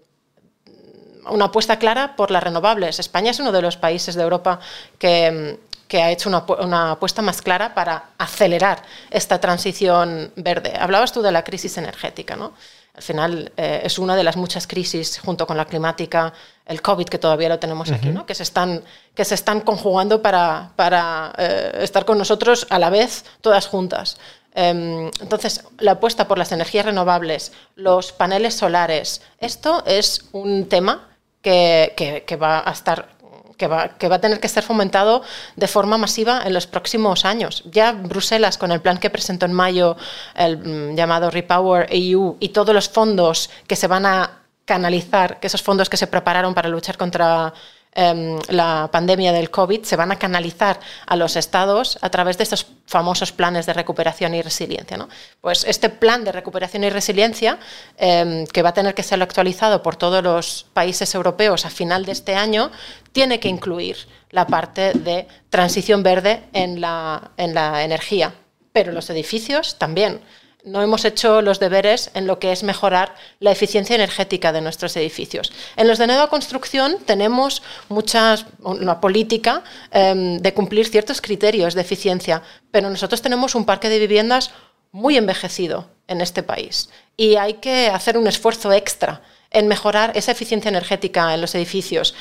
una 1.32 1.46
apuesta 1.46 1.80
clara 1.80 2.16
por 2.16 2.30
las 2.30 2.44
renovables. 2.44 3.00
España 3.00 3.32
es 3.32 3.40
uno 3.40 3.52
de 3.52 3.62
los 3.62 3.78
países 3.78 4.14
de 4.14 4.22
Europa 4.22 4.60
que, 5.00 5.58
que 5.88 6.02
ha 6.02 6.12
hecho 6.12 6.30
una, 6.30 6.92
apuesta 6.92 7.22
más 7.22 7.42
clara 7.42 7.74
para 7.74 8.12
acelerar 8.18 8.84
esta 9.10 9.40
transición 9.40 10.32
verde. 10.36 10.74
Hablabas 10.80 11.12
tú 11.12 11.22
de 11.22 11.32
la 11.32 11.44
crisis 11.44 11.78
energética, 11.78 12.36
¿no? 12.36 12.54
Al 12.96 13.04
final 13.04 13.52
eh, 13.58 13.82
es 13.84 14.00
una 14.00 14.16
de 14.16 14.24
las 14.24 14.38
muchas 14.38 14.68
crisis 14.68 15.20
junto 15.20 15.46
con 15.46 15.58
la 15.58 15.66
climática, 15.66 16.34
el 16.66 16.82
COVID 16.82 17.06
que 17.06 17.18
todavía 17.18 17.50
lo 17.50 17.60
tenemos 17.60 17.92
aquí, 17.92 18.10
¿no? 18.10 18.26
que, 18.26 18.34
se 18.34 18.44
están, 18.44 18.84
que 19.14 19.26
se 19.26 19.36
están 19.36 19.62
conjugando 19.62 20.22
para, 20.22 20.72
para 20.76 21.34
eh, 21.38 21.80
estar 21.82 22.06
con 22.06 22.18
nosotros 22.18 22.68
a 22.70 22.80
la 22.80 22.90
vez, 22.90 23.26
todas 23.42 23.68
juntas. 23.68 24.18
Em, 24.54 25.12
entonces, 25.20 25.66
la 25.80 25.92
apuesta 25.92 26.28
por 26.28 26.38
las 26.38 26.54
energías 26.54 26.86
renovables, 26.86 27.52
los 27.76 28.14
paneles 28.14 28.54
solares, 28.56 29.22
esto 29.40 29.84
es 29.86 30.26
un 30.32 30.70
tema 30.70 31.10
que, 31.42 31.94
que, 31.98 32.24
que 32.24 32.36
va 32.38 32.64
a 32.66 32.72
estar 32.72 33.15
que 33.58 33.68
va, 33.68 33.84
a 33.84 34.20
tener 34.20 34.40
que 34.40 34.48
ser 34.48 34.64
fomentado 34.64 35.24
de 35.56 35.68
forma 35.68 35.98
masiva 35.98 36.44
en 36.46 36.54
los 36.54 36.68
próximos 36.68 37.26
años. 37.26 37.64
Ya 37.72 37.92
Bruselas, 37.92 38.58
con 38.58 38.72
el 38.72 38.82
plan 38.82 38.98
que 38.98 39.10
presentó 39.10 39.46
en 39.46 39.54
mayo, 39.54 39.98
el 40.36 40.58
mm, 40.58 40.96
llamado 40.96 41.32
Repower 41.32 41.88
EU, 41.90 42.38
y 42.40 42.50
todos 42.50 42.74
los 42.74 42.90
fondos 42.90 43.50
que 43.68 43.76
se 43.76 43.88
van 43.88 44.06
a 44.06 44.42
canalizar, 44.66 45.40
que 45.40 45.48
esos 45.48 45.62
fondos 45.62 45.90
que 45.90 45.98
se 45.98 46.08
prepararon 46.08 46.54
para 46.54 46.70
luchar 46.70 46.98
contra 46.98 47.54
Em, 47.98 48.38
la 48.50 48.90
pandemia 48.92 49.32
del 49.32 49.50
COVID 49.50 49.84
se 49.84 49.96
van 49.96 50.12
a 50.12 50.20
canalizar 50.20 50.82
a 51.08 51.16
los 51.16 51.38
estados 51.38 51.98
a 52.02 52.10
través 52.10 52.38
de 52.38 52.44
estos 52.44 52.68
famosos 52.88 53.32
planes 53.32 53.66
de 53.66 53.72
recuperación 53.72 54.36
y 54.36 54.42
resiliencia. 54.42 54.98
¿no? 54.98 55.08
Pues 55.40 55.64
este 55.64 55.88
plan 55.88 56.26
de 56.26 56.34
recuperación 56.34 56.84
y 56.84 56.90
resiliencia, 56.90 57.58
em, 57.96 58.46
que 58.48 58.62
va 58.62 58.70
a 58.70 58.74
tener 58.74 58.94
que 58.96 59.04
ser 59.04 59.22
actualizado 59.22 59.82
por 59.82 59.96
todos 59.96 60.22
los 60.22 60.66
países 60.74 61.16
europeos 61.16 61.66
a 61.66 61.70
final 61.70 62.04
de 62.04 62.12
este 62.12 62.36
año, 62.36 62.70
tiene 63.14 63.40
que 63.40 63.48
incluir 63.48 63.96
la 64.30 64.46
parte 64.46 64.92
de 64.92 65.26
transición 65.50 66.04
verde 66.04 66.44
en 66.52 66.82
la, 66.82 67.32
en 67.38 67.54
la 67.54 67.84
energía. 67.84 68.34
pero 68.74 68.92
los 68.92 69.10
edificios 69.10 69.78
también 69.80 70.20
no 70.66 70.82
hemos 70.82 71.06
hecho 71.06 71.42
los 71.42 71.60
deberes 71.60 72.12
en 72.14 72.28
lo 72.28 72.40
que 72.40 72.52
es 72.52 72.64
mejorar 72.64 73.16
la 73.40 73.52
eficiencia 73.52 73.96
energética 73.96 74.52
de 74.52 74.62
nuestros 74.62 74.98
edificios. 74.98 75.54
En 75.78 75.88
los 75.88 75.98
de 75.98 76.08
nueva 76.08 76.28
construcción 76.28 76.98
tenemos 77.06 77.62
muchas, 77.88 78.46
una 78.62 79.00
política 79.00 79.64
em, 79.92 80.40
de 80.40 80.54
cumplir 80.54 80.88
ciertos 80.88 81.22
criterios 81.22 81.76
de 81.76 81.82
eficiencia, 81.82 82.42
pero 82.72 82.90
nosotros 82.90 83.22
tenemos 83.22 83.56
un 83.56 83.66
parque 83.66 83.90
de 83.90 84.00
viviendas 84.00 84.52
muy 84.92 85.18
envejecido 85.18 85.88
en 86.08 86.22
este 86.22 86.42
país 86.42 86.90
y 87.18 87.36
hay 87.36 87.56
que 87.56 87.88
hacer 87.88 88.18
un 88.18 88.28
esfuerzo 88.28 88.72
extra 88.72 89.22
en 89.56 89.70
mejorar 89.70 90.12
esa 90.16 90.34
eficiencia 90.34 90.68
energética 90.68 91.34
en 91.34 91.40
los 91.40 91.56
edificios, 91.56 92.14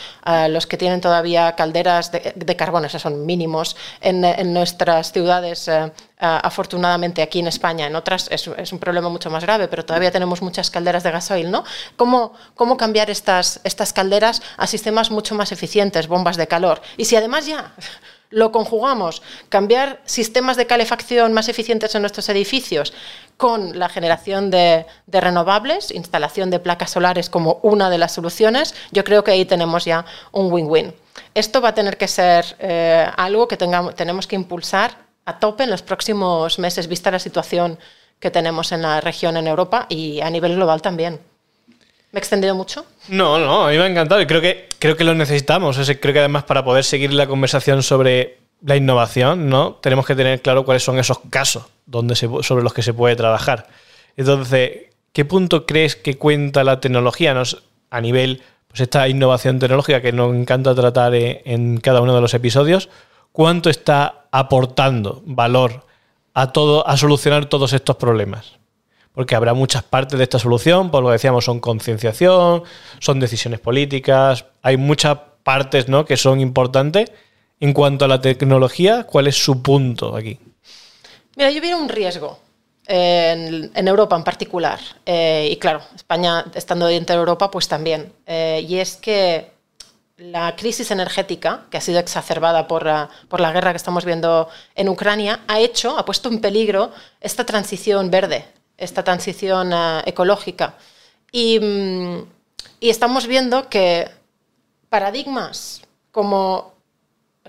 los 0.48 0.66
que 0.68 0.76
tienen 0.76 1.00
todavía 1.00 1.56
calderas 1.56 2.12
de, 2.12 2.56
carbón, 2.56 2.84
esos 2.84 3.02
son 3.02 3.26
mínimos 3.26 3.76
en, 4.00 4.52
nuestras 4.52 5.12
ciudades, 5.12 5.66
eh, 5.66 5.90
afortunadamente 6.18 7.22
aquí 7.22 7.40
en 7.40 7.48
España, 7.48 7.86
en 7.88 7.96
otras 7.96 8.28
es, 8.30 8.46
un 8.46 8.78
problema 8.78 9.08
mucho 9.08 9.30
más 9.30 9.42
grave, 9.42 9.66
pero 9.66 9.84
todavía 9.84 10.12
tenemos 10.12 10.42
muchas 10.42 10.70
calderas 10.70 11.02
de 11.02 11.10
gasoil, 11.10 11.50
¿no? 11.50 11.64
¿Cómo, 11.96 12.34
cómo 12.54 12.76
cambiar 12.76 13.10
estas, 13.10 13.60
estas 13.64 13.92
calderas 13.92 14.40
a 14.56 14.68
sistemas 14.68 15.10
mucho 15.10 15.34
más 15.34 15.50
eficientes, 15.50 16.06
bombas 16.06 16.36
de 16.36 16.46
calor? 16.46 16.80
Y 16.96 17.04
si 17.04 17.16
además 17.16 17.46
ya 17.46 17.74
lo 18.34 18.52
conjugamos, 18.52 19.22
cambiar 19.48 20.00
sistemas 20.04 20.56
de 20.56 20.66
calefacción 20.66 21.32
más 21.32 21.48
eficientes 21.48 21.94
en 21.94 22.02
nuestros 22.02 22.28
edificios 22.28 22.92
con 23.36 23.78
la 23.78 23.88
generación 23.88 24.50
de, 24.50 24.86
renovables, 25.06 25.90
instalación 25.90 26.50
de 26.50 26.58
placas 26.58 26.90
solares 26.90 27.30
como 27.30 27.60
una 27.62 27.90
de 27.90 27.98
las 27.98 28.12
soluciones, 28.12 28.74
yo 28.92 29.04
creo 29.04 29.24
que 29.24 29.30
ahí 29.30 29.44
tenemos 29.44 29.84
ya 29.84 30.04
un 30.32 30.52
win-win. 30.52 30.94
Esto 31.34 31.60
va 31.60 31.70
a 31.70 31.74
tener 31.74 31.96
que 31.96 32.08
ser 32.08 32.56
eh, 32.58 33.06
algo 33.16 33.48
que 33.48 33.56
tengamos, 33.56 33.94
tenemos 33.94 34.26
que 34.26 34.36
impulsar 34.36 34.98
a 35.24 35.38
tope 35.38 35.64
en 35.64 35.70
los 35.70 35.82
próximos 35.82 36.58
meses, 36.58 36.88
vista 36.88 37.10
la 37.10 37.18
situación 37.18 37.78
que 38.18 38.30
tenemos 38.30 38.72
en 38.72 38.82
la 38.82 39.00
región 39.00 39.36
en 39.36 39.46
Europa 39.46 39.86
y 39.88 40.20
a 40.20 40.30
nivel 40.30 40.56
global 40.56 40.82
también. 40.82 41.20
¿Me 42.14 42.18
he 42.18 42.20
extendido 42.20 42.54
mucho? 42.54 42.86
No, 43.08 43.40
no, 43.40 43.66
a 43.66 43.70
mí 43.72 43.76
me 43.76 43.82
ha 43.82 43.86
encantado 43.88 44.20
y 44.20 44.26
creo 44.26 44.40
que, 44.40 44.68
creo 44.78 44.96
que 44.96 45.02
lo 45.02 45.16
necesitamos. 45.16 45.76
creo 46.00 46.14
que 46.14 46.20
además 46.20 46.44
para 46.44 46.64
poder 46.64 46.84
seguir 46.84 47.12
la 47.12 47.26
conversación 47.26 47.82
sobre 47.82 48.38
la 48.62 48.76
innovación, 48.76 49.48
¿no? 49.48 49.72
Tenemos 49.82 50.06
que 50.06 50.14
tener 50.14 50.40
claro 50.40 50.64
cuáles 50.64 50.84
son 50.84 50.96
esos 51.00 51.18
casos 51.28 51.64
donde 51.86 52.14
sobre 52.14 52.62
los 52.62 52.72
que 52.72 52.82
se 52.82 52.94
puede 52.94 53.16
trabajar. 53.16 53.66
Entonces, 54.16 54.92
¿qué 55.12 55.24
punto 55.24 55.66
crees 55.66 55.96
que 55.96 56.16
cuenta 56.16 56.62
la 56.62 56.78
tecnología 56.78 57.34
a 57.90 58.00
nivel, 58.00 58.42
pues 58.68 58.82
esta 58.82 59.08
innovación 59.08 59.58
tecnológica 59.58 60.00
que 60.00 60.12
nos 60.12 60.36
encanta 60.36 60.72
tratar 60.72 61.16
en 61.16 61.78
cada 61.78 62.00
uno 62.00 62.14
de 62.14 62.20
los 62.20 62.32
episodios? 62.32 62.90
¿Cuánto 63.32 63.70
está 63.70 64.26
aportando 64.30 65.20
valor 65.26 65.84
a 66.32 66.52
todo, 66.52 66.86
a 66.86 66.96
solucionar 66.96 67.46
todos 67.46 67.72
estos 67.72 67.96
problemas? 67.96 68.52
Porque 69.14 69.36
habrá 69.36 69.54
muchas 69.54 69.84
partes 69.84 70.18
de 70.18 70.24
esta 70.24 70.38
solución, 70.38 70.90
por 70.90 71.02
lo 71.02 71.08
que 71.08 71.14
decíamos, 71.14 71.44
son 71.44 71.60
concienciación, 71.60 72.64
son 72.98 73.20
decisiones 73.20 73.60
políticas, 73.60 74.44
hay 74.60 74.76
muchas 74.76 75.18
partes 75.44 75.88
¿no? 75.88 76.04
que 76.04 76.16
son 76.16 76.40
importantes. 76.40 77.10
En 77.60 77.72
cuanto 77.72 78.04
a 78.04 78.08
la 78.08 78.20
tecnología, 78.20 79.04
¿cuál 79.04 79.28
es 79.28 79.36
su 79.42 79.62
punto 79.62 80.16
aquí? 80.16 80.38
Mira, 81.36 81.50
yo 81.50 81.60
veo 81.60 81.78
un 81.78 81.88
riesgo 81.88 82.40
en, 82.86 83.88
Europa 83.88 84.16
en 84.16 84.24
particular, 84.24 84.80
eh, 85.06 85.48
y 85.50 85.56
claro, 85.56 85.80
España 85.94 86.44
estando 86.52 86.86
dentro 86.86 87.14
de 87.14 87.20
Europa, 87.20 87.50
pues 87.50 87.68
también, 87.68 88.12
eh, 88.26 88.66
y 88.68 88.78
es 88.78 88.96
que 88.96 89.52
la 90.16 90.54
crisis 90.56 90.90
energética, 90.90 91.62
que 91.70 91.76
ha 91.76 91.80
sido 91.80 92.00
exacerbada 92.00 92.66
por 92.66 92.84
por 93.28 93.40
la 93.40 93.52
guerra 93.52 93.72
que 93.72 93.78
estamos 93.78 94.04
viendo 94.04 94.48
en 94.74 94.88
Ucrania, 94.88 95.40
ha 95.46 95.60
hecho, 95.60 95.96
ha 95.96 96.04
puesto 96.04 96.28
en 96.28 96.40
peligro 96.40 96.90
esta 97.20 97.46
transición 97.46 98.10
verde 98.10 98.44
esta 98.76 99.02
transición 99.02 99.72
eh, 99.72 100.02
ecológica. 100.06 100.74
Mm, 101.32 102.18
y, 102.80 102.90
estamos 102.90 103.26
viendo 103.26 103.68
que 103.68 104.08
paradigmas 104.88 105.82
como 106.12 106.74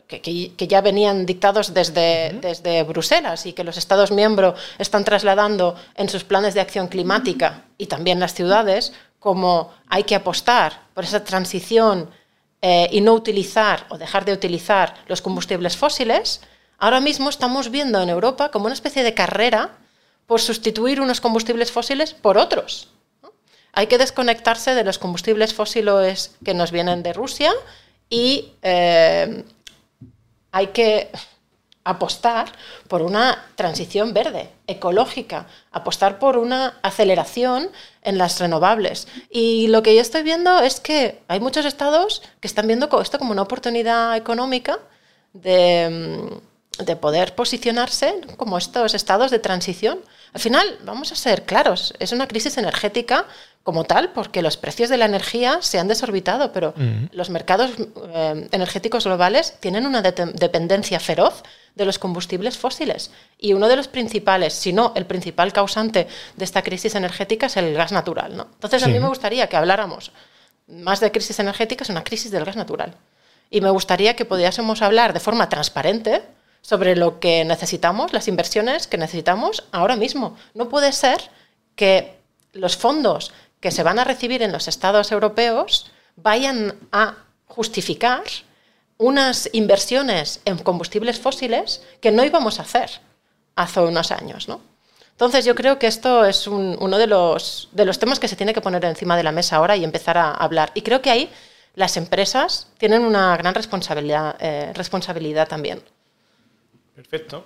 que, 0.07 0.67
ya 0.67 0.81
venían 0.81 1.25
dictados 1.25 1.73
desde, 1.73 2.38
desde, 2.41 2.83
Bruselas 2.83 3.45
y 3.45 3.53
que 3.53 3.63
los 3.63 3.77
Estados 3.77 4.11
miembros 4.11 4.59
están 4.77 5.03
trasladando 5.03 5.75
en 5.95 6.09
sus 6.09 6.23
planes 6.23 6.53
de 6.53 6.61
acción 6.61 6.88
climática 6.88 7.63
y 7.77 7.88
también 7.88 8.19
las 8.19 8.33
ciudades, 8.33 8.93
como 9.19 9.71
hay 9.88 10.03
que 10.03 10.15
apostar 10.15 10.81
por 10.93 11.03
esa 11.03 11.23
transición 11.23 12.09
eh, 12.61 12.89
y 12.91 13.01
no 13.01 13.13
utilizar 13.13 13.85
o 13.89 13.97
dejar 13.97 14.25
de 14.25 14.33
utilizar 14.33 14.95
los 15.07 15.21
combustibles 15.21 15.77
fósiles, 15.77 16.41
ahora 16.77 16.99
mismo 16.99 17.29
estamos 17.29 17.69
viendo 17.69 18.01
en 18.01 18.09
Europa 18.09 18.49
como 18.49 18.65
una 18.65 18.73
especie 18.73 19.03
de 19.03 19.13
carrera 19.13 19.77
por 20.27 20.41
sustituir 20.41 21.01
unos 21.01 21.21
combustibles 21.21 21.71
fósiles 21.71 22.13
por 22.13 22.38
otros. 22.38 22.89
Hay 23.73 23.88
que 23.88 23.97
desconectarse 23.97 24.73
de 24.73 24.83
los 24.83 24.97
combustibles 24.97 25.53
fósiles 25.53 26.35
que 26.43 26.53
nos 26.53 26.71
vienen 26.71 27.03
de 27.03 27.13
Rusia 27.13 27.51
y 28.09 28.53
eh, 28.61 29.43
hay 30.51 30.67
que 30.67 31.11
apostar 31.83 32.51
por 32.88 33.03
una 33.03 33.45
transición 33.55 34.13
verde, 34.13 34.49
ecológica, 34.65 35.45
apostar 35.71 36.17
por 36.17 36.38
una 36.38 36.79
aceleración 36.81 37.69
en 38.01 38.17
las 38.17 38.39
renovables. 38.39 39.07
Y 39.29 39.67
lo 39.67 39.83
que 39.83 39.93
yo 39.93 40.01
estoy 40.01 40.23
viendo 40.23 40.59
es 40.61 40.79
que 40.79 41.21
hay 41.27 41.39
muchos 41.39 41.65
estados 41.65 42.23
que 42.39 42.47
están 42.47 42.65
viendo 42.65 42.89
esto 43.01 43.19
como 43.19 43.33
una 43.33 43.43
oportunidad 43.43 44.15
económica 44.15 44.79
de 45.33 46.41
de 46.77 46.95
poder 46.95 47.35
posicionarse 47.35 48.21
como 48.38 48.57
estos 48.57 48.93
estados 48.93 49.31
de 49.31 49.39
transición. 49.39 49.99
Al 50.35 50.41
final, 50.41 50.79
vamos 50.83 51.13
a 51.13 51.15
ser 51.15 51.43
claros, 51.43 51.93
es 51.97 52.11
una 52.11 52.27
crisis 52.27 52.57
energética 52.57 53.25
como 53.63 53.85
tal, 53.85 54.11
porque 54.11 54.41
los 54.41 54.57
precios 54.57 54.89
de 54.89 54.97
la 54.97 55.05
energía 55.05 55.59
se 55.61 55.79
han 55.79 55.87
desorbitado, 55.87 56.51
pero 56.51 56.73
los 57.13 57.29
mercados 57.29 57.71
eh, 58.13 58.49
energéticos 58.51 59.05
globales 59.05 59.55
tienen 59.61 59.85
una 59.85 60.01
dependencia 60.01 60.99
feroz 60.99 61.41
de 61.75 61.85
los 61.85 61.99
combustibles 61.99 62.57
fósiles. 62.57 63.11
Y 63.39 63.53
uno 63.53 63.69
de 63.69 63.77
los 63.77 63.87
principales, 63.87 64.53
si 64.53 64.73
no 64.73 64.91
el 64.97 65.05
principal 65.05 65.53
causante 65.53 66.05
de 66.35 66.43
esta 66.43 66.63
crisis 66.63 66.95
energética 66.95 67.45
es 67.45 67.55
el 67.55 67.73
gas 67.73 67.93
natural. 67.93 68.35
¿no? 68.35 68.49
Entonces, 68.55 68.83
a 68.83 68.87
mí 68.87 68.99
me 68.99 69.07
gustaría 69.07 69.47
que 69.47 69.55
habláramos 69.55 70.11
más 70.67 70.99
de 70.99 71.13
crisis 71.13 71.39
energética, 71.39 71.85
es 71.85 71.89
una 71.89 72.03
crisis 72.03 72.29
del 72.29 72.43
gas 72.43 72.57
natural. 72.57 72.93
Y 73.49 73.61
me 73.61 73.69
gustaría 73.69 74.17
que 74.17 74.25
pudiésemos 74.25 74.81
hablar 74.81 75.13
de 75.13 75.21
forma 75.21 75.47
transparente 75.47 76.23
sobre 76.65 76.95
lo 76.95 77.19
que 77.19 77.45
necesitamos, 77.45 78.12
las 78.12 78.28
inversiones 78.28 78.88
que 78.88 78.97
necesitamos 78.97 79.65
ahora 79.71 79.95
mismo. 79.95 80.36
No 80.56 80.67
puede 80.67 80.93
ser 80.93 81.21
que 81.75 82.17
los 82.54 82.75
fondos 82.75 83.32
que 83.60 83.69
se 83.69 83.84
van 83.84 83.99
a 83.99 84.04
recibir 84.04 84.41
en 84.41 84.51
los 84.51 84.67
estados 84.67 85.12
europeos 85.12 85.91
vayan 86.15 86.73
a 86.91 87.17
justificar 87.45 88.23
unas 88.97 89.47
inversiones 89.54 90.41
en 90.45 90.58
combustibles 90.58 91.19
fósiles 91.19 91.84
que 92.01 92.12
no 92.12 92.25
íbamos 92.25 92.58
a 92.58 92.63
hacer 92.63 92.89
hace 93.56 93.82
unos 93.82 94.10
años. 94.10 94.47
¿no? 94.47 94.60
Entonces 95.12 95.45
yo 95.45 95.54
creo 95.54 95.78
que 95.78 95.86
esto 95.86 96.25
es 96.25 96.47
uno 96.47 96.97
de 96.97 97.06
los, 97.06 97.69
de 97.73 97.86
los 97.86 97.99
temas 97.99 98.19
que 98.19 98.28
se 98.28 98.36
tiene 98.36 98.56
que 98.56 98.62
poner 98.62 98.84
encima 98.86 99.15
de 99.15 99.23
la 99.23 99.32
mesa 99.32 99.58
ahora 99.58 99.78
y 99.78 99.84
empezar 99.84 100.17
a 100.17 100.32
hablar. 100.32 100.71
Y 100.73 100.82
creo 100.82 101.04
que 101.04 101.12
ahí 101.12 101.30
las 101.75 101.95
empresas 101.95 102.69
tienen 102.80 103.04
una 103.04 103.38
gran 103.38 103.54
responsabilidad, 103.54 104.36
eh, 104.39 104.71
responsabilidad 104.73 105.47
también. 105.47 105.84
Perfecto. 106.95 107.45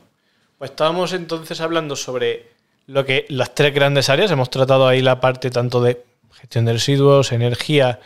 Pues 0.58 0.72
estábamos 0.72 1.14
entonces 1.14 1.60
hablando 1.62 1.96
sobre 1.96 2.48
lo 2.86 3.06
que 3.06 3.26
las 3.30 3.56
tres 3.56 3.74
grandes 3.74 4.10
áreas. 4.10 4.32
Hemos 4.32 4.50
tratado 4.50 4.88
ahí 4.88 5.02
la 5.02 5.20
parte 5.20 5.50
tanto 5.50 5.82
de 5.82 6.04
gestión 6.34 6.66
de 6.66 6.74
residuos, 6.74 7.32
energía 7.32 8.00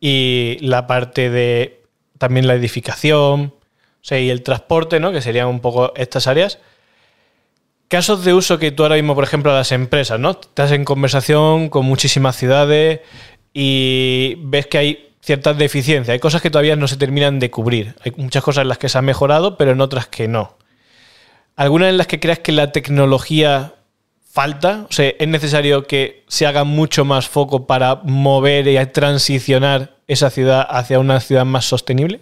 y 0.00 0.58
la 0.60 0.86
parte 0.86 1.30
de 1.30 1.82
también 2.18 2.46
la 2.46 2.54
edificación, 2.54 3.54
y 4.10 4.30
el 4.30 4.42
transporte, 4.42 5.00
¿no? 5.00 5.12
Que 5.12 5.22
serían 5.22 5.46
un 5.46 5.60
poco 5.60 5.92
estas 5.96 6.26
áreas. 6.26 6.58
Casos 7.88 8.24
de 8.24 8.34
uso 8.34 8.58
que 8.58 8.72
tú 8.72 8.82
ahora 8.82 8.96
mismo, 8.96 9.14
por 9.14 9.24
ejemplo, 9.24 9.52
a 9.52 9.54
las 9.54 9.70
empresas, 9.72 10.18
¿no? 10.18 10.30
Estás 10.32 10.72
en 10.72 10.84
conversación 10.84 11.68
con 11.68 11.84
muchísimas 11.84 12.36
ciudades 12.36 13.00
y 13.52 14.36
ves 14.38 14.66
que 14.66 14.78
hay 14.78 15.08
ciertas 15.20 15.56
deficiencias. 15.56 16.14
Hay 16.14 16.18
cosas 16.18 16.42
que 16.42 16.50
todavía 16.50 16.74
no 16.74 16.88
se 16.88 16.96
terminan 16.96 17.38
de 17.38 17.50
cubrir. 17.50 17.94
Hay 18.04 18.12
muchas 18.16 18.42
cosas 18.42 18.62
en 18.62 18.68
las 18.68 18.78
que 18.78 18.88
se 18.88 18.98
ha 18.98 19.02
mejorado, 19.02 19.56
pero 19.56 19.72
en 19.72 19.80
otras 19.80 20.06
que 20.06 20.26
no. 20.26 20.56
¿Alguna 21.56 21.88
en 21.88 21.98
las 21.98 22.06
que 22.06 22.20
creas 22.20 22.38
que 22.38 22.52
la 22.52 22.72
tecnología 22.72 23.74
falta? 24.30 24.86
O 24.88 24.92
sea, 24.92 25.12
¿es 25.18 25.28
necesario 25.28 25.86
que 25.86 26.24
se 26.28 26.46
haga 26.46 26.64
mucho 26.64 27.04
más 27.04 27.28
foco 27.28 27.66
para 27.66 27.96
mover 28.04 28.66
y 28.68 28.86
transicionar 28.86 29.96
esa 30.08 30.30
ciudad 30.30 30.66
hacia 30.68 30.98
una 30.98 31.20
ciudad 31.20 31.44
más 31.44 31.66
sostenible? 31.66 32.20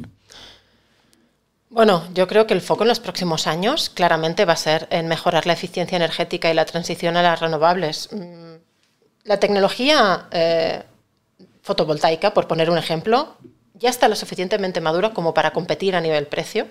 Bueno, 1.68 2.02
yo 2.12 2.26
creo 2.26 2.48
que 2.48 2.54
el 2.54 2.60
foco 2.60 2.82
en 2.82 2.88
los 2.88 2.98
próximos 2.98 3.46
años 3.46 3.90
claramente 3.90 4.44
va 4.44 4.54
a 4.54 4.56
ser 4.56 4.88
en 4.90 5.06
mejorar 5.06 5.46
la 5.46 5.52
eficiencia 5.52 5.94
energética 5.94 6.50
y 6.50 6.54
la 6.54 6.64
transición 6.64 7.16
a 7.16 7.22
las 7.22 7.38
renovables. 7.38 8.08
Mm, 8.12 8.56
la 9.22 9.38
tecnología 9.38 10.26
eh, 10.32 10.82
fotovoltaica, 11.62 12.34
por 12.34 12.48
poner 12.48 12.70
un 12.70 12.78
ejemplo, 12.78 13.36
ya 13.74 13.88
está 13.88 14.08
lo 14.08 14.16
suficientemente 14.16 14.80
madura 14.80 15.10
como 15.10 15.32
para 15.32 15.52
competir 15.52 15.94
a 15.94 16.00
nivel 16.00 16.26
precio 16.26 16.66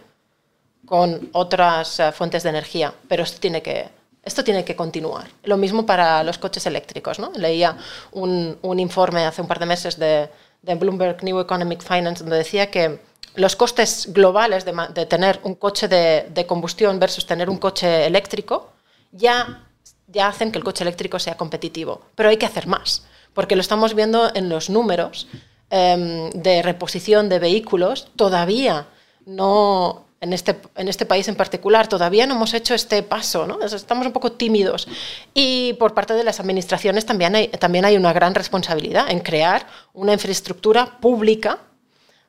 con 0.85 1.29
otras 1.33 1.99
eh, 1.99 2.11
fuentes 2.11 2.43
de 2.43 2.49
energía, 2.49 2.93
pero 3.07 3.23
esto 3.23 3.39
tiene 3.39 3.61
que, 3.61 3.89
Esto 4.23 4.43
tiene 4.43 4.65
que 4.65 4.75
continuar. 4.75 5.27
Lo 5.43 5.57
mismo 5.57 5.85
para 5.85 6.23
los 6.23 6.37
coches 6.37 6.65
eléctricos. 6.65 7.19
¿no? 7.19 7.31
Leía 7.35 7.77
un, 8.11 8.57
informe 8.79 9.25
hace 9.25 9.41
un 9.41 9.47
par 9.47 9.59
de 9.59 9.65
meses 9.65 9.97
de, 9.97 10.29
Bloomberg 10.61 11.23
New 11.23 11.39
Economic 11.39 11.81
Finance 11.81 12.23
donde 12.23 12.37
decía 12.37 12.69
que 12.69 12.99
los 13.35 13.55
costes 13.55 14.11
globales 14.11 14.65
de, 14.65 15.05
tener 15.05 15.39
un 15.43 15.55
coche 15.55 15.87
de, 15.87 16.45
combustión 16.45 16.99
versus 16.99 17.25
tener 17.25 17.49
un 17.49 17.57
coche 17.57 18.05
eléctrico 18.05 18.73
ya, 19.11 19.63
ya 20.07 20.27
hacen 20.27 20.51
que 20.51 20.57
el 20.57 20.63
coche 20.63 20.83
eléctrico 20.83 21.17
sea 21.17 21.37
competitivo. 21.37 22.01
Pero 22.15 22.29
hay 22.29 22.37
que 22.37 22.45
hacer 22.45 22.67
más, 22.67 23.05
porque 23.33 23.55
lo 23.55 23.61
estamos 23.61 23.93
viendo 23.93 24.31
en 24.35 24.49
los 24.49 24.69
números 24.69 25.27
eh, 25.69 26.29
de 26.33 26.61
reposición 26.61 27.29
de 27.29 27.39
vehículos. 27.39 28.07
Todavía 28.15 28.87
no, 29.25 30.08
en 30.21 30.33
este, 30.33 30.59
en 30.75 30.87
este 30.87 31.05
país 31.05 31.27
en 31.27 31.35
particular, 31.35 31.87
todavía 31.87 32.27
no 32.27 32.35
hemos 32.35 32.53
hecho 32.53 32.73
este 32.73 33.03
paso, 33.03 33.47
¿no? 33.47 33.61
estamos 33.61 34.05
un 34.05 34.11
poco 34.11 34.33
tímidos. 34.33 34.87
Y 35.33 35.73
por 35.73 35.93
parte 35.93 36.13
de 36.13 36.23
las 36.23 36.39
administraciones 36.39 37.05
también 37.05 37.35
hay, 37.35 37.47
también 37.47 37.85
hay 37.85 37.95
una 37.95 38.11
gran 38.11 38.35
responsabilidad 38.35 39.09
en 39.09 39.19
crear 39.19 39.65
una 39.93 40.13
infraestructura 40.13 40.99
pública 40.99 41.59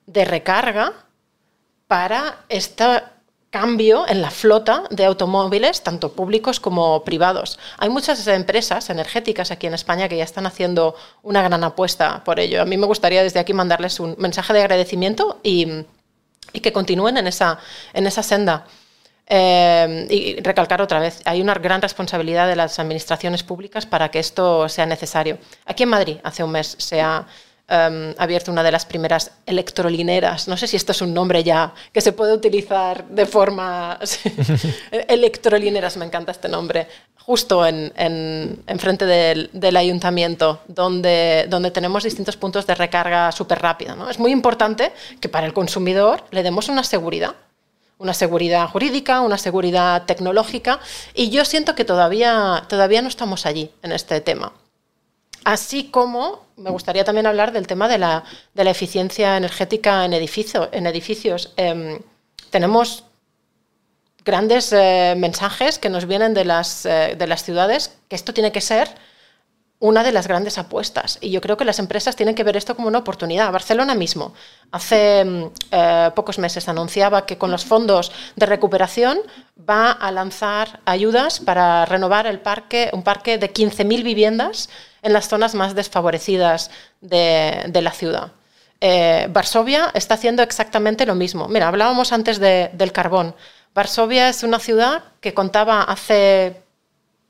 de 0.07 0.25
recarga 0.25 0.93
para 1.89 2.45
este 2.49 2.85
cambio 3.51 4.07
en 4.09 4.23
la 4.23 4.31
flota 4.31 4.85
de 4.91 5.05
automóviles, 5.05 5.83
tanto 5.83 6.13
públicos 6.13 6.61
como 6.61 7.03
privados. 7.03 7.59
Hay 7.79 7.91
muchas 7.91 8.25
empresas 8.29 8.89
energéticas 8.91 9.51
aquí 9.51 9.67
en 9.67 9.75
España 9.75 10.09
que 10.09 10.17
ya 10.17 10.25
están 10.25 10.47
haciendo 10.47 10.95
una 11.25 11.43
gran 11.43 11.65
apuesta 11.65 12.23
por 12.23 12.39
ello. 12.39 12.63
A 12.63 12.65
mí 12.65 12.77
me 12.77 12.87
gustaría 12.87 13.25
desde 13.25 13.41
aquí 13.41 13.53
mandarles 13.53 13.99
un 13.99 14.15
mensaje 14.19 14.53
de 14.53 14.61
agradecimiento 14.61 15.41
y 15.43 15.85
y 16.53 16.61
que 16.61 16.73
continúen 16.73 17.17
en 17.17 17.27
esa, 17.27 17.59
en 17.93 18.07
esa 18.07 18.23
senda. 18.23 18.67
Eh, 19.33 20.07
y 20.11 20.43
recalcar 20.43 20.83
otra 20.83 20.99
vez, 20.99 21.23
hay 21.25 21.41
una 21.41 21.55
gran 21.55 21.81
responsabilidad 21.81 22.49
de 22.49 22.57
las 22.57 22.81
administraciones 22.81 23.45
públicas 23.45 23.87
para 23.87 24.11
que 24.11 24.19
esto 24.19 24.69
sea 24.69 24.87
necesario. 24.87 25.39
Aquí 25.67 25.85
en 25.85 25.89
Madrid, 25.89 26.17
hace 26.25 26.43
un 26.43 26.51
mes, 26.51 26.75
se 26.79 27.01
ha 27.01 27.25
um, 27.71 28.13
abierto 28.19 28.51
una 28.51 28.65
de 28.65 28.73
las 28.73 28.85
primeras 28.85 29.31
electrolineras. 29.47 30.49
No 30.49 30.57
sé 30.57 30.67
si 30.67 30.77
esto 30.77 30.91
es 30.91 31.01
un 31.01 31.15
nombre 31.15 31.45
ya 31.45 31.73
que 31.93 32.01
se 32.01 32.13
puede 32.13 32.33
utilizar 32.33 33.05
de 33.07 33.25
forma... 33.25 34.01
electrolineras, 34.91 35.97
me 35.97 36.07
encanta 36.07 36.33
este 36.33 36.49
nombre. 36.49 36.89
Justo 37.27 37.65
en, 37.67 37.93
en, 37.97 38.63
en 38.67 38.79
frente 38.79 39.07
del, 39.07 39.51
del, 39.53 39.77
ayuntamiento, 39.77 40.61
donde, 40.67 41.47
donde 41.49 41.71
tenemos 41.71 42.03
distintos 42.03 42.37
puntos 42.37 42.67
de 42.67 42.75
recarga 42.75 43.31
súper 43.31 43.61
rápida. 43.61 43.95
¿no? 43.95 44.11
Es 44.11 44.19
muy 44.19 44.33
importante 44.33 44.93
que 45.21 45.29
para 45.29 45.47
el 45.47 45.53
consumidor 45.53 46.25
le 46.31 46.43
demos 46.43 46.69
una 46.69 46.83
seguridad 46.83 47.35
una 47.99 48.15
seguridad 48.15 48.67
jurídica, 48.67 49.21
una 49.21 49.37
seguridad 49.37 50.07
tecnológica, 50.07 50.81
y 51.13 51.29
yo 51.29 51.45
siento 51.45 51.75
que 51.75 51.85
todavía, 51.85 52.65
todavía 52.67 53.03
no 53.03 53.09
estamos 53.09 53.45
allí 53.45 53.71
en 53.83 53.93
este 53.93 54.23
tema. 54.23 54.55
Así 55.45 55.85
como 55.91 56.47
me 56.57 56.71
gustaría 56.71 57.05
también 57.05 57.27
hablar 57.27 57.53
del 57.53 57.67
tema 57.67 57.89
de 57.89 57.99
la, 57.99 58.25
de 58.55 58.65
la 58.65 58.71
eficiencia 58.71 59.37
energética 59.37 60.05
en, 60.05 60.13
en 60.13 60.87
edificios. 60.87 61.53
Eh, 61.57 62.01
tenemos 62.51 63.05
grandes 64.25 64.73
eh, 64.73 65.15
mensajes 65.17 65.79
que 65.79 65.89
nos 65.89 66.07
vienen 66.07 66.35
de 66.35 66.45
las, 66.45 66.87
eh, 66.87 67.15
de 67.19 67.27
las 67.27 67.45
ciudades, 67.45 67.97
que 68.09 68.17
esto 68.17 68.35
tiene 68.35 68.53
que 68.53 68.61
ser 68.61 68.89
una 69.79 70.03
de 70.03 70.13
las 70.13 70.29
grandes 70.29 70.59
apuestas. 70.59 71.17
Y 71.23 71.31
yo 71.31 71.41
creo 71.41 71.57
que 71.57 71.65
las 71.65 71.79
empresas 71.79 72.15
tienen 72.15 72.35
que 72.35 72.45
ver 72.45 72.57
esto 72.57 72.77
como 72.77 72.89
una 72.89 72.99
oportunidad. 72.99 73.51
Barcelona 73.51 73.95
mismo, 73.95 74.35
hace 74.73 75.25
mm, 75.25 75.45
eh, 75.71 76.11
pocos 76.15 76.39
meses, 76.39 76.69
anunciaba 76.69 77.25
que 77.25 77.39
con 77.39 77.51
los 77.51 77.65
fondos 77.65 78.13
de 78.37 78.45
recuperación 78.45 79.19
va 79.59 79.91
a 79.91 80.11
lanzar 80.11 80.81
ayudas 80.85 81.41
para 81.41 81.87
renovar 81.87 82.27
el 82.27 82.41
parque, 82.41 82.91
un 82.93 83.03
parque 83.03 83.39
de 83.39 83.53
15.000 83.53 84.03
viviendas 84.03 84.69
en 85.01 85.15
las 85.15 85.29
zonas 85.29 85.55
más 85.55 85.75
desfavorecidas 85.75 86.71
de, 87.01 87.65
de 87.69 87.83
la 87.83 87.93
ciudad. 87.93 88.33
Varsovia 89.29 89.91
está 89.93 90.15
haciendo 90.15 90.43
exactamente 90.43 91.05
lo 91.05 91.15
mismo. 91.15 91.49
Mira, 91.49 91.69
hablábamos 91.69 92.13
antes 92.15 92.39
de, 92.39 92.71
del 92.73 92.93
carbón. 92.93 93.35
Varsovia 93.75 94.29
es 94.29 94.43
una 94.43 94.59
ciudad 94.59 95.05
que 95.21 95.35
contaba 95.35 95.83
hace 95.83 96.63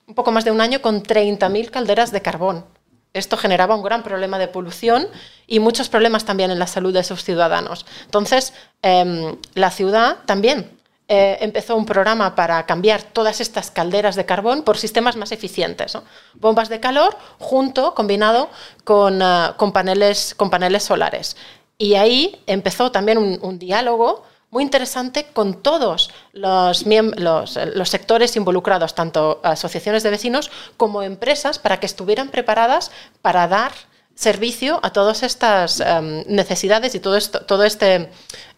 un 0.07 0.15
poco 0.15 0.33
más 0.33 0.45
de 0.45 0.51
un 0.51 0.61
año 0.61 0.81
con 0.81 1.03
30.000 1.03 1.71
calderas 1.71 2.13
de 2.13 2.23
carbón. 2.23 2.65
Esto 3.13 3.37
generaba 3.37 3.75
un 3.75 3.83
gran 3.83 4.03
problema 4.03 4.39
de 4.39 4.49
polución 4.49 5.07
y 5.47 5.61
muchos 5.61 5.89
problemas 5.89 6.25
también 6.25 6.51
en 6.51 6.59
la 6.59 6.67
salud 6.67 6.95
de 6.95 7.05
sus 7.05 7.25
ciudadanos. 7.25 7.85
Entonces, 8.05 8.53
eh, 8.83 9.37
la 9.55 9.71
ciudad 9.71 10.19
también 10.27 10.79
eh, 11.09 11.39
empezó 11.41 11.77
un 11.77 11.87
programa 11.87 12.37
para 12.37 12.65
cambiar 12.67 13.03
todas 13.03 13.41
estas 13.41 13.71
calderas 13.73 14.15
de 14.15 14.27
carbón 14.27 14.63
por 14.63 14.79
sistemas 14.79 15.17
más 15.17 15.33
eficientes. 15.33 15.99
Bombas 16.35 16.69
de 16.69 16.79
calor 16.79 17.17
junto, 17.39 17.95
combinado 17.95 18.49
con, 18.85 19.21
uh, 19.21 19.57
con, 19.57 19.73
paneles, 19.73 20.35
con 20.37 20.51
paneles 20.51 20.85
solares. 20.85 21.37
Y 21.79 21.95
ahí 21.95 22.41
empezó 22.47 22.93
también 22.93 23.19
un 23.19 23.59
diálogo 23.59 24.25
muy 24.51 24.65
interesante 24.65 25.27
con 25.33 25.63
todos 25.63 26.11
los, 26.33 26.85
los, 26.87 27.59
los, 27.75 27.89
sectores 27.89 28.37
involucrados, 28.37 28.95
tanto 28.95 29.41
asociaciones 29.45 30.03
de 30.03 30.11
vecinos 30.11 30.51
como 30.77 31.03
empresas, 31.03 31.59
para 31.59 31.79
que 31.79 31.87
estuvieran 31.87 32.29
preparadas 32.29 32.91
para 33.23 33.47
dar 33.47 33.73
servicio 34.15 34.81
a 34.83 34.93
todas 34.93 35.23
estas 35.23 35.81
um, 35.81 36.23
necesidades 36.27 36.95
y 36.95 37.01
todo, 37.01 37.17
esto, 37.17 37.41
todo 37.47 37.65
este, 37.65 38.11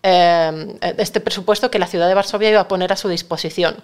eh, 0.02 0.76
este 0.98 1.20
presupuesto 1.20 1.70
que 1.70 1.78
la 1.78 1.86
ciudad 1.86 2.08
de 2.08 2.14
Varsovia 2.14 2.50
iba 2.50 2.60
a 2.60 2.68
poner 2.68 2.92
a 2.92 2.96
su 2.96 3.08
disposición. 3.08 3.76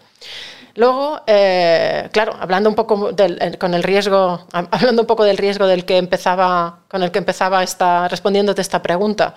Luego, 0.75 1.21
eh, 1.27 2.09
claro, 2.13 2.37
hablando 2.41 2.69
un 2.69 2.75
poco 2.75 3.13
del, 3.13 3.39
eh, 3.41 3.59
con 3.59 3.75
el 3.75 3.83
riesgo, 3.83 4.47
hablando 4.53 5.03
un 5.03 5.07
poco 5.07 5.25
del 5.25 5.37
riesgo 5.37 5.67
del 5.67 5.85
que 5.85 5.99
empezaba, 5.99 6.81
con 6.89 7.03
el 7.03 7.11
que 7.11 7.19
empezaba 7.19 7.63
esta, 7.63 8.09
respondiéndote 8.09 8.61
esta 8.61 8.83
pregunta, 8.83 9.37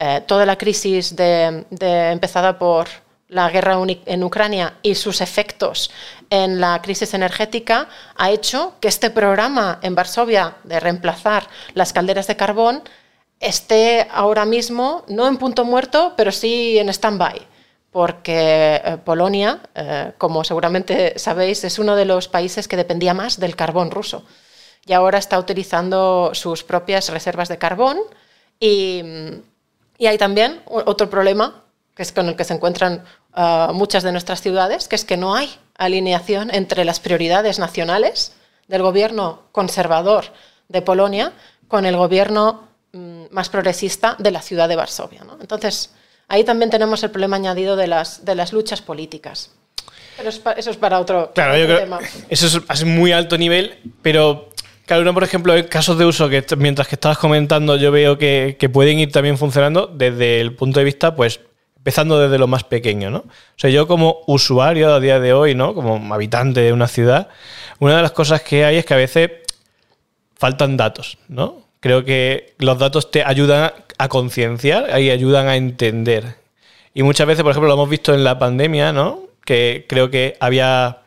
eh, 0.00 0.22
toda 0.26 0.46
la 0.46 0.56
crisis 0.56 1.14
empezada 1.18 2.58
por 2.58 2.88
la 3.28 3.48
guerra 3.50 3.78
en 4.06 4.24
Ucrania 4.24 4.74
y 4.82 4.96
sus 4.96 5.20
efectos 5.20 5.90
en 6.30 6.60
la 6.60 6.82
crisis 6.82 7.14
energética 7.14 7.88
ha 8.16 8.30
hecho 8.30 8.74
que 8.80 8.88
este 8.88 9.10
programa 9.10 9.78
en 9.82 9.94
Varsovia 9.94 10.56
de 10.64 10.80
reemplazar 10.80 11.46
las 11.74 11.92
calderas 11.92 12.26
de 12.26 12.36
carbón 12.36 12.82
esté 13.38 14.08
ahora 14.10 14.44
mismo 14.44 15.04
no 15.06 15.28
en 15.28 15.36
punto 15.36 15.64
muerto, 15.64 16.14
pero 16.16 16.32
sí 16.32 16.78
en 16.78 16.88
stand-by 16.88 17.46
porque 17.90 18.80
eh, 18.84 18.96
Polonia, 19.04 19.60
eh, 19.74 20.12
como 20.18 20.44
seguramente 20.44 21.18
sabéis, 21.18 21.64
es 21.64 21.78
uno 21.78 21.96
de 21.96 22.04
los 22.04 22.28
países 22.28 22.68
que 22.68 22.76
dependía 22.76 23.14
más 23.14 23.38
del 23.38 23.56
carbón 23.56 23.90
ruso 23.90 24.24
y 24.86 24.92
ahora 24.92 25.18
está 25.18 25.38
utilizando 25.38 26.30
sus 26.32 26.64
propias 26.64 27.08
reservas 27.10 27.48
de 27.48 27.58
carbón 27.58 27.98
y, 28.58 29.02
y 30.00 30.06
hay 30.06 30.16
también 30.16 30.62
otro 30.64 31.10
problema, 31.10 31.62
que 31.94 32.02
es 32.02 32.10
con 32.10 32.26
el 32.26 32.34
que 32.34 32.44
se 32.44 32.54
encuentran 32.54 33.04
uh, 33.36 33.74
muchas 33.74 34.02
de 34.02 34.12
nuestras 34.12 34.40
ciudades, 34.40 34.88
que 34.88 34.96
es 34.96 35.04
que 35.04 35.18
no 35.18 35.34
hay 35.34 35.54
alineación 35.76 36.52
entre 36.54 36.86
las 36.86 37.00
prioridades 37.00 37.58
nacionales 37.58 38.32
del 38.66 38.80
gobierno 38.80 39.42
conservador 39.52 40.24
de 40.68 40.80
Polonia 40.80 41.34
con 41.68 41.84
el 41.84 41.98
gobierno 41.98 42.66
um, 42.94 43.28
más 43.30 43.50
progresista 43.50 44.16
de 44.18 44.30
la 44.30 44.40
ciudad 44.40 44.70
de 44.70 44.76
Varsovia. 44.76 45.22
¿no? 45.22 45.36
Entonces, 45.38 45.90
ahí 46.28 46.44
también 46.44 46.70
tenemos 46.70 47.02
el 47.02 47.10
problema 47.10 47.36
añadido 47.36 47.76
de 47.76 47.86
las, 47.86 48.24
de 48.24 48.34
las 48.34 48.54
luchas 48.54 48.80
políticas. 48.80 49.50
Pero 50.16 50.30
eso 50.30 50.70
es 50.70 50.76
para 50.78 50.98
otro, 50.98 51.30
claro, 51.34 51.52
otro 51.52 51.60
yo 51.60 51.66
creo, 51.66 51.78
tema. 51.80 51.98
Eso 52.30 52.46
es, 52.46 52.58
es 52.70 52.84
muy 52.84 53.12
alto 53.12 53.36
nivel, 53.36 53.78
pero 54.00 54.49
Claro, 54.90 55.02
uno, 55.02 55.14
por 55.14 55.22
ejemplo, 55.22 55.54
casos 55.68 55.98
de 55.98 56.04
uso 56.04 56.28
que 56.28 56.44
mientras 56.58 56.88
que 56.88 56.96
estabas 56.96 57.16
comentando 57.16 57.76
yo 57.76 57.92
veo 57.92 58.18
que, 58.18 58.56
que, 58.58 58.68
pueden 58.68 58.98
ir 58.98 59.12
también 59.12 59.38
funcionando 59.38 59.86
desde 59.86 60.40
el 60.40 60.56
punto 60.56 60.80
de 60.80 60.84
vista, 60.84 61.14
pues, 61.14 61.38
empezando 61.76 62.18
desde 62.18 62.38
lo 62.38 62.48
más 62.48 62.64
pequeño, 62.64 63.08
¿no? 63.08 63.18
O 63.18 63.54
sea, 63.56 63.70
yo 63.70 63.86
como 63.86 64.24
usuario 64.26 64.92
a 64.92 64.98
día 64.98 65.20
de 65.20 65.32
hoy, 65.32 65.54
¿no? 65.54 65.76
Como 65.76 66.12
habitante 66.12 66.62
de 66.62 66.72
una 66.72 66.88
ciudad, 66.88 67.28
una 67.78 67.98
de 67.98 68.02
las 68.02 68.10
cosas 68.10 68.42
que 68.42 68.64
hay 68.64 68.78
es 68.78 68.84
que 68.84 68.94
a 68.94 68.96
veces 68.96 69.30
faltan 70.36 70.76
datos, 70.76 71.18
¿no? 71.28 71.62
Creo 71.78 72.04
que 72.04 72.54
los 72.58 72.76
datos 72.76 73.12
te 73.12 73.22
ayudan 73.22 73.70
a 73.96 74.08
concienciar 74.08 75.00
y 75.00 75.10
ayudan 75.10 75.46
a 75.46 75.54
entender. 75.54 76.34
Y 76.94 77.04
muchas 77.04 77.28
veces, 77.28 77.44
por 77.44 77.52
ejemplo, 77.52 77.68
lo 77.68 77.74
hemos 77.74 77.90
visto 77.90 78.12
en 78.12 78.24
la 78.24 78.40
pandemia, 78.40 78.92
¿no? 78.92 79.20
Que 79.44 79.86
creo 79.88 80.10
que 80.10 80.36
había 80.40 81.02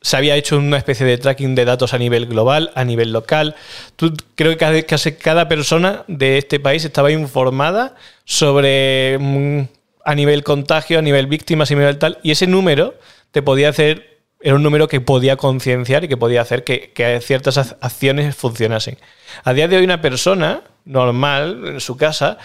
se 0.00 0.16
había 0.16 0.36
hecho 0.36 0.58
una 0.58 0.76
especie 0.76 1.04
de 1.04 1.18
tracking 1.18 1.54
de 1.54 1.64
datos 1.64 1.92
a 1.94 1.98
nivel 1.98 2.26
global, 2.26 2.70
a 2.74 2.84
nivel 2.84 3.12
local. 3.12 3.56
Tú, 3.96 4.14
creo 4.34 4.56
que 4.56 4.86
casi 4.86 5.12
cada 5.12 5.48
persona 5.48 6.04
de 6.06 6.38
este 6.38 6.60
país 6.60 6.84
estaba 6.84 7.10
informada 7.10 7.94
sobre 8.24 9.18
mm, 9.18 9.62
a 10.04 10.14
nivel 10.14 10.44
contagio, 10.44 10.98
a 10.98 11.02
nivel 11.02 11.26
víctimas, 11.26 11.70
a 11.70 11.74
nivel 11.74 11.98
tal, 11.98 12.18
y 12.22 12.30
ese 12.30 12.46
número 12.46 12.94
te 13.32 13.42
podía 13.42 13.68
hacer, 13.68 14.20
era 14.40 14.54
un 14.54 14.62
número 14.62 14.88
que 14.88 15.00
podía 15.00 15.36
concienciar 15.36 16.04
y 16.04 16.08
que 16.08 16.16
podía 16.16 16.42
hacer 16.42 16.64
que, 16.64 16.92
que 16.92 17.20
ciertas 17.20 17.58
acciones 17.80 18.36
funcionasen. 18.36 18.98
A 19.44 19.52
día 19.52 19.68
de 19.68 19.76
hoy 19.76 19.84
una 19.84 20.00
persona 20.00 20.62
normal 20.84 21.62
en 21.66 21.80
su 21.80 21.96
casa 21.96 22.38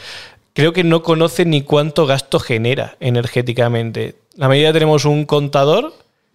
creo 0.54 0.74
que 0.74 0.84
no 0.84 1.04
conoce 1.04 1.46
ni 1.46 1.62
cuánto 1.62 2.06
gasto 2.06 2.40
genera 2.40 2.96
energéticamente. 3.00 4.16
La 4.36 4.48
mayoría 4.48 4.74
tenemos 4.74 5.06
un 5.06 5.26
contador 5.26 5.94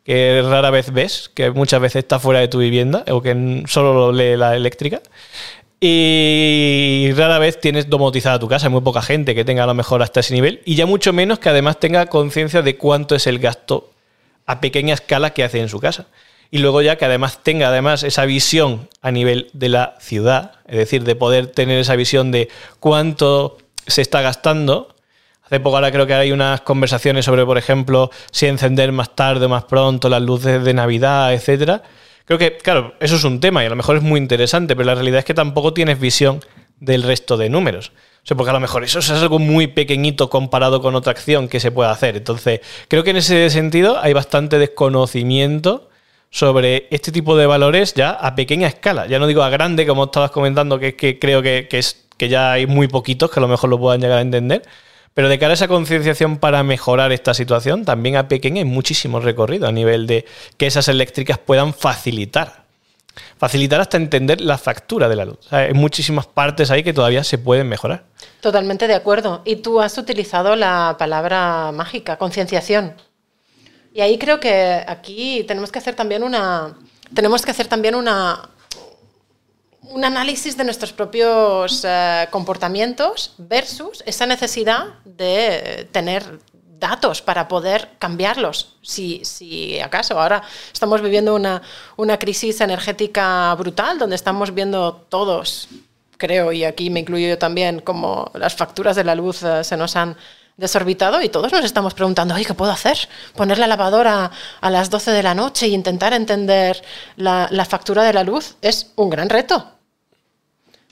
que 0.09 0.41
rara 0.43 0.71
vez 0.71 0.91
ves, 0.91 1.31
que 1.35 1.51
muchas 1.51 1.83
veces 1.83 1.97
está 1.97 2.19
fuera 2.19 2.41
de 2.41 2.49
tu 2.49 2.61
vivienda 2.61 3.05
o 3.11 3.21
que 3.21 3.63
solo 3.67 3.93
lo 3.93 4.11
lee 4.11 4.39
la 4.39 4.57
eléctrica. 4.57 5.03
Y 5.83 7.11
rara 7.15 7.39
vez 7.39 7.61
tienes 7.61 7.91
domotizada 7.91 8.39
tu 8.39 8.49
casa, 8.49 8.69
hay 8.69 8.73
muy 8.73 8.81
poca 8.81 9.03
gente 9.03 9.35
que 9.35 9.45
tenga 9.45 9.65
a 9.65 9.67
lo 9.67 9.75
mejor 9.75 10.03
hasta 10.03 10.21
ese 10.21 10.33
nivel 10.33 10.63
y 10.65 10.77
ya 10.77 10.87
mucho 10.87 11.13
menos 11.13 11.41
que 11.41 11.51
además 11.51 11.79
tenga 11.79 12.07
conciencia 12.07 12.63
de 12.63 12.79
cuánto 12.79 13.17
es 13.17 13.27
el 13.27 13.39
gasto 13.39 13.91
a 14.47 14.63
pequeña 14.63 14.95
escala 14.95 15.35
que 15.35 15.45
hace 15.45 15.61
en 15.61 15.69
su 15.69 15.79
casa. 15.79 16.07
Y 16.51 16.61
luego 16.61 16.81
ya 16.81 16.97
que 16.97 17.05
además 17.05 17.41
tenga 17.43 17.69
además 17.69 18.03
esa 18.03 18.25
visión 18.25 18.89
a 19.03 19.11
nivel 19.11 19.51
de 19.53 19.69
la 19.69 19.97
ciudad, 20.01 20.53
es 20.69 20.79
decir, 20.79 21.05
de 21.05 21.17
poder 21.17 21.49
tener 21.49 21.79
esa 21.79 21.97
visión 21.97 22.33
de 22.33 22.49
cuánto 22.81 23.59
se 23.87 24.01
está 24.01 24.23
gastando. 24.23 24.95
Hace 25.49 25.61
poco 25.61 25.77
ahora 25.77 25.91
creo 25.91 26.07
que 26.07 26.15
hay 26.15 26.33
unas 26.33 26.61
conversaciones 26.61 27.25
sobre, 27.25 27.45
por 27.45 27.59
ejemplo, 27.59 28.11
si 28.31 28.47
encender 28.47 28.93
más 28.93 29.17
tarde 29.17 29.47
o 29.47 29.49
más 29.49 29.65
pronto 29.65 30.09
las 30.09 30.23
luces 30.23 30.63
de 30.63 30.75
Navidad, 30.75 31.35
etcétera 31.35 31.83
Creo 32.29 32.39
que, 32.39 32.59
claro, 32.59 32.93
eso 33.01 33.17
es 33.17 33.25
un 33.25 33.41
tema 33.41 33.63
y 33.63 33.67
a 33.67 33.71
lo 33.71 33.77
mejor 33.77 33.97
es 33.97 34.03
muy 34.03 34.21
interesante, 34.21 34.77
pero 34.77 34.85
la 34.85 34.95
realidad 34.95 35.21
es 35.21 35.25
que 35.25 35.33
tampoco 35.33 35.73
tienes 35.73 35.99
visión 35.99 36.41
del 36.79 37.03
resto 37.03 37.39
de 37.39 37.49
números. 37.49 37.91
O 38.23 38.27
sea, 38.29 38.37
porque 38.37 38.51
a 38.51 38.53
lo 38.53 38.61
mejor 38.61 38.85
eso 38.85 38.99
es 38.99 39.09
algo 39.09 39.39
muy 39.39 39.69
pequeñito 39.69 40.29
comparado 40.29 40.83
con 40.83 40.95
otra 40.95 41.13
acción 41.13 41.49
que 41.49 41.59
se 41.59 41.71
puede 41.71 41.89
hacer. 41.89 42.19
Entonces, 42.19 42.61
creo 42.89 43.03
que 43.03 43.11
en 43.11 43.17
ese 43.17 43.49
sentido 43.49 43.99
hay 43.99 44.13
bastante 44.13 44.59
desconocimiento 44.59 45.89
sobre 46.29 46.87
este 46.91 47.13
tipo 47.13 47.35
de 47.35 47.47
valores 47.47 47.95
ya 47.95 48.11
a 48.11 48.35
pequeña 48.35 48.69
escala. 48.69 49.07
Ya 49.07 49.19
no 49.19 49.27
digo 49.27 49.43
a 49.43 49.49
grande, 49.49 49.87
como 49.87 50.05
estabas 50.05 50.31
comentando, 50.31 50.79
que, 50.79 50.97
que 50.97 51.19
creo 51.19 51.41
que, 51.41 51.67
que, 51.67 51.79
es, 51.79 52.05
que 52.19 52.29
ya 52.29 52.53
hay 52.53 52.67
muy 52.67 52.89
poquitos 52.89 53.31
que 53.31 53.41
a 53.41 53.43
lo 53.43 53.49
mejor 53.49 53.71
lo 53.71 53.79
puedan 53.79 54.03
llegar 54.03 54.19
a 54.19 54.21
entender, 54.21 54.61
pero 55.15 55.29
de 55.29 55.39
cara 55.39 55.53
a 55.53 55.55
esa 55.55 55.69
concienciación 55.69 56.39
para 56.39 56.63
mejorar 56.63 57.13
esta 57.13 57.35
situación, 57.35 57.85
también 57.85 58.17
a 58.17 58.29
pequeña 58.29 58.59
hay 58.59 58.65
muchísimo 58.65 59.21
recorrido 59.21 59.67
a 59.67 59.73
nivel 59.73 60.07
de 60.07 60.25
que 60.57 60.67
esas 60.67 60.89
eléctricas 60.89 61.39
puedan 61.39 61.75
facilitar. 61.75 62.67
Facilitar 63.37 63.81
hasta 63.81 63.97
entender 63.97 64.41
la 64.41 64.59
factura 64.59 65.09
de 65.09 65.17
la 65.17 65.25
luz. 65.25 65.53
hay 65.53 65.73
muchísimas 65.75 66.27
partes 66.27 66.71
ahí 66.71 66.85
que 66.85 66.93
todavía 66.93 67.25
se 67.25 67.39
pueden 67.39 67.69
mejorar. 67.69 68.05
Totalmente 68.41 68.87
de 68.87 68.95
acuerdo. 68.95 69.43
Y 69.45 69.57
tú 69.57 69.81
has 69.81 69.99
utilizado 69.99 70.55
la 70.55 70.97
palabra 70.99 71.73
mágica, 71.73 72.17
concienciación. 72.17 72.95
Y 73.93 74.01
ahí 74.01 74.19
creo 74.19 74.39
que 74.39 74.85
aquí 74.87 75.45
tenemos 75.49 75.73
que 75.73 75.81
hacer 75.81 75.97
también 75.97 76.23
una, 76.23 76.77
tenemos 77.13 77.45
que 77.45 77.51
hacer 77.51 77.67
también 77.67 77.97
una, 77.97 78.51
un 79.91 80.05
análisis 80.05 80.57
de 80.57 80.65
nuestros 80.65 80.93
propios 80.93 81.85
eh, 81.85 82.29
comportamientos 82.31 83.35
versus 83.39 84.03
esa 84.07 84.27
necesidad 84.27 84.95
de 85.05 85.89
tener 85.93 86.39
datos 86.79 87.23
para 87.23 87.49
poder 87.49 87.91
cambiarlos, 87.99 88.77
si, 88.83 89.21
si 89.25 89.81
acaso. 89.81 90.21
Ahora 90.21 90.43
estamos 90.73 91.03
viviendo 91.03 91.35
una, 91.35 91.63
una, 91.97 92.19
crisis 92.19 92.61
energética 92.61 93.55
brutal, 93.55 93.99
donde 93.99 94.17
estamos 94.17 94.55
viendo 94.55 94.95
todos, 95.09 95.69
creo, 96.17 96.53
y 96.53 96.65
aquí 96.65 96.91
me 96.91 97.01
incluyo 97.01 97.29
yo 97.29 97.39
también, 97.39 97.81
como 97.81 98.31
las 98.35 98.55
facturas 98.55 98.97
de 98.97 99.05
la 99.05 99.15
luz 99.15 99.43
eh, 99.43 99.65
se 99.65 99.77
nos 99.77 99.97
han 99.97 100.17
desorbitado 100.57 101.23
y 101.23 101.29
todos 101.29 101.53
nos 101.53 101.65
estamos 101.65 101.95
preguntando, 101.95 102.35
¿qué 102.35 102.55
puedo 102.55 102.73
hacer? 102.73 103.09
Poner 103.37 103.59
la 103.59 103.69
lavadora 103.69 104.31
a 104.61 104.71
las 104.71 104.91
12 104.91 105.13
de 105.13 105.23
la 105.23 105.35
noche 105.35 105.67
e 105.67 105.69
intentar 105.69 106.13
entender 106.13 106.83
la, 107.17 107.49
la 107.51 107.65
factura 107.65 108.03
de 108.03 108.13
la 108.13 108.25
luz 108.25 108.57
es 108.61 108.93
un 108.97 109.09
gran 109.09 109.29
reto. 109.29 109.78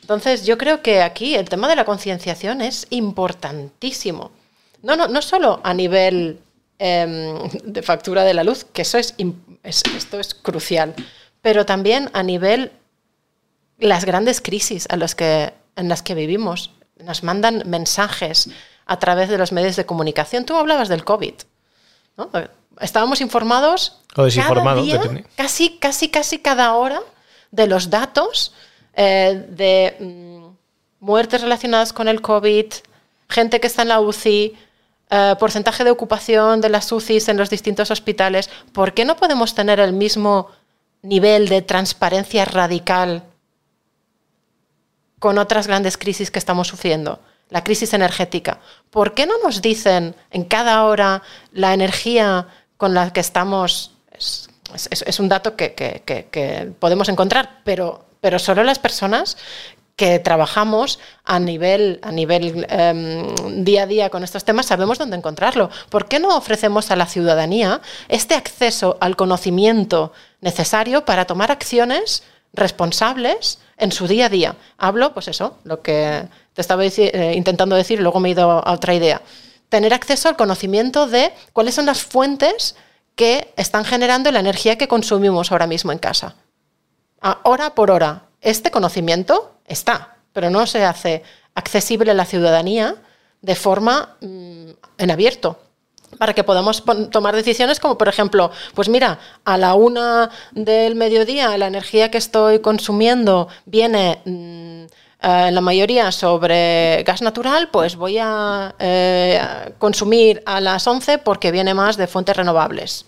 Entonces, 0.07 0.47
yo 0.47 0.57
creo 0.57 0.83
que 0.83 1.03
aquí 1.03 1.35
el 1.35 1.49
tema 1.49 1.67
de 1.67 1.75
la 1.75 1.85
concienciación 1.85 2.61
es 2.61 2.87
importantísimo. 2.91 4.31
No, 4.81 4.95
no, 4.95 5.09
no 5.09 5.21
solo 5.21 5.61
a 5.65 5.75
nivel 5.75 6.39
em, 6.79 7.43
de 7.65 7.83
factura 7.83 8.23
de 8.23 8.33
la 8.33 8.45
luz, 8.45 8.65
que 8.73 8.83
eso 8.83 8.99
es, 8.99 9.17
esto 9.65 10.21
es 10.21 10.33
crucial, 10.33 10.95
pero 11.43 11.67
también 11.67 12.09
a 12.13 12.23
nivel 12.23 12.71
las 13.79 14.05
grandes 14.05 14.41
crisis 14.41 14.87
a 14.91 14.97
los 14.97 15.17
que, 15.17 15.53
en 15.75 15.89
las 15.89 16.05
que 16.05 16.15
vivimos. 16.15 16.71
Nos 17.03 17.25
mandan 17.25 17.65
mensajes 17.67 18.49
a 18.87 19.01
través 19.01 19.29
de 19.29 19.39
los 19.39 19.51
medios 19.51 19.75
de 19.75 19.87
comunicación. 19.87 20.45
Tú 20.45 20.55
hablabas 20.55 20.89
del 20.89 21.05
COVID. 21.05 21.35
Estábamos 22.81 23.21
informados 23.21 24.03
o 24.15 24.23
desinformados, 24.23 24.87
casi, 25.35 25.79
casi, 25.79 26.11
casi 26.11 26.39
cada 26.39 26.75
hora 26.75 27.01
de 27.51 27.67
los 27.67 27.91
datos 27.91 28.53
eh, 28.99 29.45
de 29.51 29.95
mm, 30.01 31.05
muertes 31.05 31.43
relacionadas 31.43 31.93
con 31.93 32.09
el 32.09 32.23
COVID, 32.23 32.67
gente 33.29 33.61
que 33.61 33.67
está 33.67 33.83
en 33.83 33.89
la 33.89 34.01
UCI, 34.01 34.57
eh, 35.11 35.35
porcentaje 35.39 35.85
de 35.85 35.91
ocupación 35.91 36.63
de 36.63 36.71
las 36.71 36.91
UCIs 36.91 37.29
en 37.29 37.37
los 37.37 37.51
distintos 37.51 37.91
hospitales, 37.91 38.49
¿por 38.73 38.95
qué 38.95 39.05
no 39.05 39.17
podemos 39.17 39.55
tener 39.55 39.81
el 39.81 39.93
mismo 39.93 40.49
nivel 41.03 41.49
de 41.49 41.61
transparencia 41.61 42.47
radical 42.47 43.23
con 45.19 45.37
otras 45.37 45.67
grandes 45.67 45.99
crisis 45.99 46.31
que 46.31 46.39
estamos 46.39 46.69
sufriendo? 46.69 47.21
La 47.51 47.63
crisis 47.63 47.93
energética. 47.93 48.61
¿Por 48.91 49.13
qué 49.13 49.27
no 49.27 49.35
nos 49.45 49.61
dicen 49.61 50.17
en 50.31 50.45
cada 50.45 50.85
hora 50.85 51.23
la 51.53 51.75
energía 51.75 52.49
con 52.79 52.95
la 52.95 53.13
que 53.13 53.21
estamos? 53.21 53.93
Es, 54.11 55.21
un 55.21 55.29
dato 55.29 55.55
que 55.55 56.75
podemos 56.81 57.09
encontrar, 57.09 57.61
pero 57.63 58.07
pero 58.27 58.41
solo 58.41 58.65
las 58.65 58.81
personas 58.81 59.37
que 59.95 60.19
trabajamos 60.19 60.99
a 61.25 61.39
nivel, 61.39 62.01
a 62.03 62.11
nivel 62.11 62.67
em, 62.69 63.63
día 63.63 63.85
a 63.85 63.87
día 63.87 64.11
con 64.11 64.25
estos 64.25 64.45
temas 64.45 64.67
sabemos 64.67 64.99
dónde 64.99 65.17
encontrarlo. 65.17 65.71
¿Por 65.91 66.09
qué 66.09 66.19
no 66.19 66.37
ofrecemos 66.37 66.91
a 66.91 66.97
la 66.97 67.07
ciudadanía 67.07 67.81
este 68.09 68.35
acceso 68.35 68.99
al 69.01 69.15
conocimiento 69.15 70.13
necesario 70.41 71.05
para 71.05 71.25
tomar 71.25 71.53
acciones 71.53 72.25
responsables 72.53 73.61
en 73.77 73.93
su 73.93 74.09
día 74.09 74.27
a 74.27 74.29
día? 74.29 74.57
Hablo, 74.77 75.15
pues 75.15 75.29
eso, 75.29 75.59
lo 75.63 75.83
que 75.83 76.27
te 76.53 76.61
estaba 76.61 76.85
eh, 76.85 77.35
intentando 77.37 77.77
decir, 77.77 78.01
luego 78.01 78.19
me 78.19 78.31
he 78.31 78.33
ido 78.33 78.51
a 78.51 78.73
otra 78.73 78.93
idea. 78.93 79.23
Tener 79.69 79.95
acceso 79.95 80.29
al 80.29 80.35
conocimiento 80.35 81.07
de 81.07 81.33
cuáles 81.53 81.77
son 81.77 81.87
las 81.87 82.03
fuentes 82.03 82.75
que 83.15 83.53
están 83.57 83.85
generando 83.85 84.33
la 84.33 84.41
energía 84.41 84.77
que 84.77 84.89
consumimos 84.89 85.53
ahora 85.53 85.69
mismo 85.69 85.93
en 85.93 85.99
casa 85.99 86.35
hora 87.45 87.75
por 87.75 87.91
hora. 87.91 88.25
Este 88.41 88.71
conocimiento 88.71 89.57
está, 89.67 90.17
pero 90.33 90.51
no 90.51 90.67
se 90.67 90.85
hace 90.85 91.23
accesible 91.55 92.11
a 92.11 92.15
la 92.15 92.25
ciudadanía 92.25 92.97
de 93.43 93.55
forma 93.55 94.17
mm, 94.21 94.71
en 94.99 95.11
abierto 95.11 95.59
para 96.19 96.35
que 96.35 96.45
podamos 96.45 96.83
tomar 97.11 97.35
decisiones 97.35 97.81
como, 97.81 97.99
por 97.99 98.09
ejemplo, 98.09 98.51
pues 98.75 98.89
mira, 98.89 99.19
a 99.45 99.59
la 99.59 99.75
una 99.75 100.31
del 100.53 100.95
mediodía 100.95 101.57
la 101.59 101.67
energía 101.67 102.11
que 102.11 102.19
estoy 102.19 102.61
consumiendo 102.61 103.49
viene 103.67 104.21
mm, 104.25 104.85
eh, 105.23 105.51
la 105.51 105.61
mayoría 105.61 106.13
sobre 106.13 107.03
gas 107.05 107.23
natural, 107.23 107.69
pues 107.71 107.97
voy 107.97 108.19
a 108.19 108.75
eh, 108.79 109.41
consumir 109.79 110.43
a 110.47 110.61
las 110.61 110.87
11 110.87 111.19
porque 111.19 111.51
viene 111.51 111.75
más 111.75 111.97
de 111.97 112.07
fuentes 112.07 112.37
renovables 112.37 113.07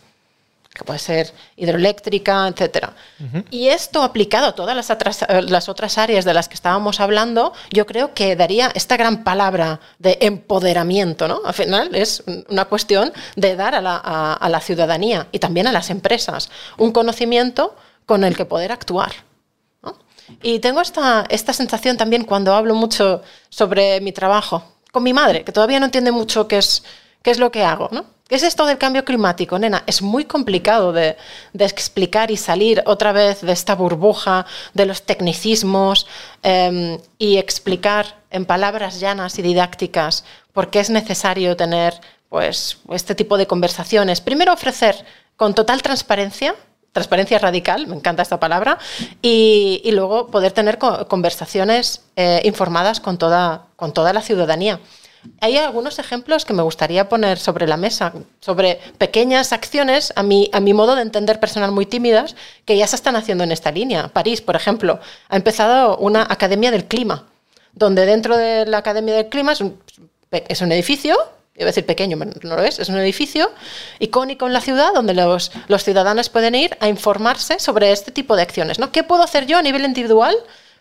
que 0.72 0.84
puede 0.84 0.98
ser 0.98 1.34
hidroeléctrica, 1.56 2.46
etc. 2.48 2.90
Y 3.50 3.68
esto 3.68 4.02
aplicado 4.02 4.46
a 4.46 4.54
todas 4.54 4.76
las 4.76 4.90
otras, 4.90 5.22
eh, 5.22 5.42
las 5.42 5.68
otras 5.68 5.98
áreas 5.98 6.24
de 6.24 6.34
las 6.34 6.48
que 6.48 6.54
estábamos 6.54 7.00
hablando, 7.00 7.52
yo 7.70 7.86
creo 7.86 8.14
que 8.14 8.36
daría 8.36 8.70
esta 8.74 8.96
gran 8.96 9.24
palabra 9.24 9.80
de 9.98 10.18
empoderamiento. 10.20 11.26
¿no? 11.26 11.40
Al 11.44 11.54
final 11.54 11.94
es 11.94 12.22
una 12.48 12.66
cuestión 12.66 13.12
de 13.34 13.56
dar 13.56 13.74
a 13.74 13.80
la, 13.80 13.96
a, 13.96 14.48
la 14.48 14.60
ciudadanía 14.60 15.26
y 15.32 15.40
también 15.40 15.66
a 15.66 15.72
las 15.72 15.90
empresas 15.90 16.50
un 16.76 16.92
conocimiento 16.92 17.74
con 18.06 18.22
el 18.22 18.36
que 18.36 18.44
poder 18.44 18.70
actuar. 18.70 19.12
Y 20.42 20.58
tengo 20.58 20.82
esta, 20.82 21.24
esta 21.30 21.52
sensación 21.52 21.96
también 21.96 22.24
cuando 22.24 22.54
hablo 22.54 22.74
mucho 22.74 23.22
sobre 23.48 24.00
mi 24.00 24.12
trabajo 24.12 24.62
con 24.92 25.02
mi 25.02 25.12
madre, 25.12 25.42
que 25.42 25.52
todavía 25.52 25.80
no 25.80 25.86
entiende 25.86 26.12
mucho 26.12 26.46
qué 26.46 26.58
es, 26.58 26.84
qué 27.22 27.30
es 27.30 27.38
lo 27.38 27.50
que 27.50 27.64
hago. 27.64 27.88
¿no? 27.90 28.04
¿Qué 28.28 28.34
es 28.34 28.42
esto 28.42 28.66
del 28.66 28.76
cambio 28.76 29.06
climático, 29.06 29.58
nena? 29.58 29.84
Es 29.86 30.02
muy 30.02 30.26
complicado 30.26 30.92
de, 30.92 31.16
explicar 31.58 32.30
y 32.30 32.36
salir 32.36 32.82
otra 32.84 33.12
vez 33.12 33.40
de 33.40 33.52
esta 33.52 33.74
burbuja 33.74 34.44
de 34.74 34.84
los 34.84 35.00
tecnicismos 35.02 36.06
em, 36.42 36.98
y 37.16 37.38
explicar 37.38 38.20
en 38.30 38.44
palabras 38.44 39.00
llanas 39.00 39.38
y 39.38 39.42
didácticas 39.42 40.26
por 40.52 40.68
qué 40.68 40.80
es 40.80 40.90
necesario 40.90 41.56
tener 41.56 41.98
pues, 42.28 42.76
este 42.90 43.14
tipo 43.14 43.38
de 43.38 43.46
conversaciones. 43.46 44.20
Primero 44.20 44.52
ofrecer 44.52 45.06
con 45.36 45.54
total 45.54 45.80
transparencia, 45.80 46.54
transparencia 46.92 47.38
radical, 47.38 47.86
me 47.86 47.96
encanta 47.96 48.20
esta 48.20 48.38
palabra, 48.38 48.76
y, 49.22 49.88
luego 49.92 50.26
poder 50.26 50.52
tener 50.52 50.76
conversaciones 50.76 52.02
eh, 52.16 52.42
informadas 52.44 53.00
con 53.00 53.16
toda, 53.16 53.68
con 53.76 53.94
toda 53.94 54.12
la 54.12 54.20
ciudadanía. 54.20 54.80
Hay 55.40 55.56
algunos 55.56 55.98
ejemplos 55.98 56.44
que 56.44 56.52
me 56.52 56.62
gustaría 56.62 57.08
poner 57.08 57.38
sobre 57.38 57.66
la 57.66 57.76
mesa, 57.76 58.12
sobre 58.40 58.80
pequeñas 58.98 59.52
acciones, 59.52 60.12
a 60.16 60.22
mi, 60.22 60.50
a 60.52 60.60
mi 60.60 60.74
modo 60.74 60.94
de 60.94 61.02
entender 61.02 61.40
personal 61.40 61.72
muy 61.72 61.86
tímidas, 61.86 62.36
que 62.64 62.76
ya 62.76 62.86
se 62.86 62.96
están 62.96 63.16
haciendo 63.16 63.44
en 63.44 63.52
esta 63.52 63.70
línea. 63.70 64.08
París, 64.08 64.40
por 64.40 64.56
ejemplo, 64.56 65.00
ha 65.28 65.36
empezado 65.36 65.96
una 65.98 66.22
Academia 66.22 66.70
del 66.70 66.86
Clima, 66.86 67.26
donde 67.72 68.06
dentro 68.06 68.36
de 68.36 68.66
la 68.66 68.78
Academia 68.78 69.14
del 69.14 69.28
Clima 69.28 69.52
es 69.52 69.60
un, 69.60 70.72
edificio 70.72 71.16
iba 71.54 71.64
a 71.64 71.66
decir 71.66 71.86
pequeño, 71.86 72.16
no 72.16 72.56
lo 72.56 72.62
es, 72.62 72.78
es 72.78 72.88
un 72.88 72.98
edificio 72.98 73.50
icónico 73.98 74.46
en 74.46 74.52
la 74.52 74.60
ciudad 74.60 74.92
donde 74.94 75.12
los, 75.12 75.50
los 75.66 75.82
ciudadanos 75.82 76.28
pueden 76.28 76.54
ir 76.54 76.76
a 76.78 76.86
informarse 76.86 77.58
sobre 77.58 77.90
este 77.90 78.12
tipo 78.12 78.36
de 78.36 78.42
acciones. 78.42 78.78
¿no? 78.78 78.92
¿Qué 78.92 79.02
puedo 79.02 79.24
hacer 79.24 79.46
yo 79.46 79.58
a 79.58 79.62
nivel 79.62 79.84
individual 79.84 80.36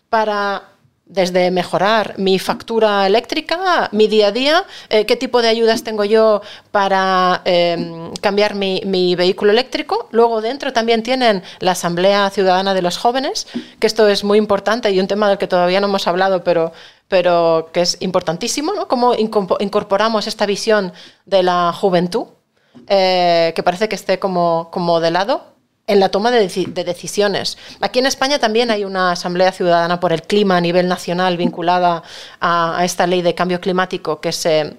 para 0.08 0.62
desde 1.08 1.50
mejorar 1.50 2.14
mi 2.18 2.38
factura 2.38 3.06
eléctrica, 3.06 3.88
mi 3.92 4.08
día 4.08 4.28
a 4.28 4.32
día, 4.32 4.64
eh, 4.90 5.06
qué 5.06 5.16
tipo 5.16 5.40
de 5.40 5.48
ayudas 5.48 5.82
tengo 5.82 6.04
yo 6.04 6.42
para 6.70 7.40
em, 7.44 8.12
cambiar 8.20 8.54
mi, 8.54 9.14
vehículo 9.16 9.50
eléctrico. 9.52 10.08
Luego 10.10 10.40
dentro 10.40 10.72
también 10.72 11.02
tienen 11.02 11.42
la 11.60 11.72
Asamblea 11.72 12.28
Ciudadana 12.30 12.74
de 12.74 12.82
los 12.82 12.98
Jóvenes, 12.98 13.46
que 13.80 13.86
esto 13.86 14.06
es 14.08 14.22
muy 14.22 14.38
importante 14.38 14.90
y 14.90 15.00
un 15.00 15.08
tema 15.08 15.28
del 15.28 15.38
que 15.38 15.46
todavía 15.46 15.80
no 15.80 15.86
hemos 15.86 16.06
hablado, 16.06 16.44
pero, 16.44 16.72
pero 17.08 17.70
que 17.72 17.80
es 17.80 17.96
importantísimo, 18.00 18.74
¿no? 18.74 18.86
Cómo 18.86 19.14
incorporamos 19.14 20.26
esta 20.26 20.44
visión 20.44 20.92
de 21.24 21.42
la 21.42 21.72
juventud, 21.72 22.26
eh, 22.86 23.52
que 23.56 23.62
parece 23.62 23.88
que 23.88 23.96
esté 23.96 24.18
como, 24.18 24.68
como 24.70 25.00
de 25.00 25.10
lado 25.10 25.57
en 25.88 26.00
la 26.00 26.10
toma 26.10 26.30
de, 26.30 26.46
decisiones. 26.84 27.58
Aquí 27.80 27.98
en 27.98 28.06
España 28.06 28.38
también 28.38 28.70
hay 28.70 28.84
una 28.84 29.12
Asamblea 29.12 29.50
Ciudadana 29.50 29.98
por 29.98 30.12
el 30.12 30.22
Clima 30.22 30.58
a 30.58 30.60
nivel 30.60 30.86
nacional 30.86 31.36
vinculada 31.36 32.02
a, 32.40 32.84
esta 32.84 33.06
ley 33.06 33.22
de 33.22 33.34
cambio 33.34 33.60
climático 33.60 34.20
que 34.20 34.30
se, 34.30 34.76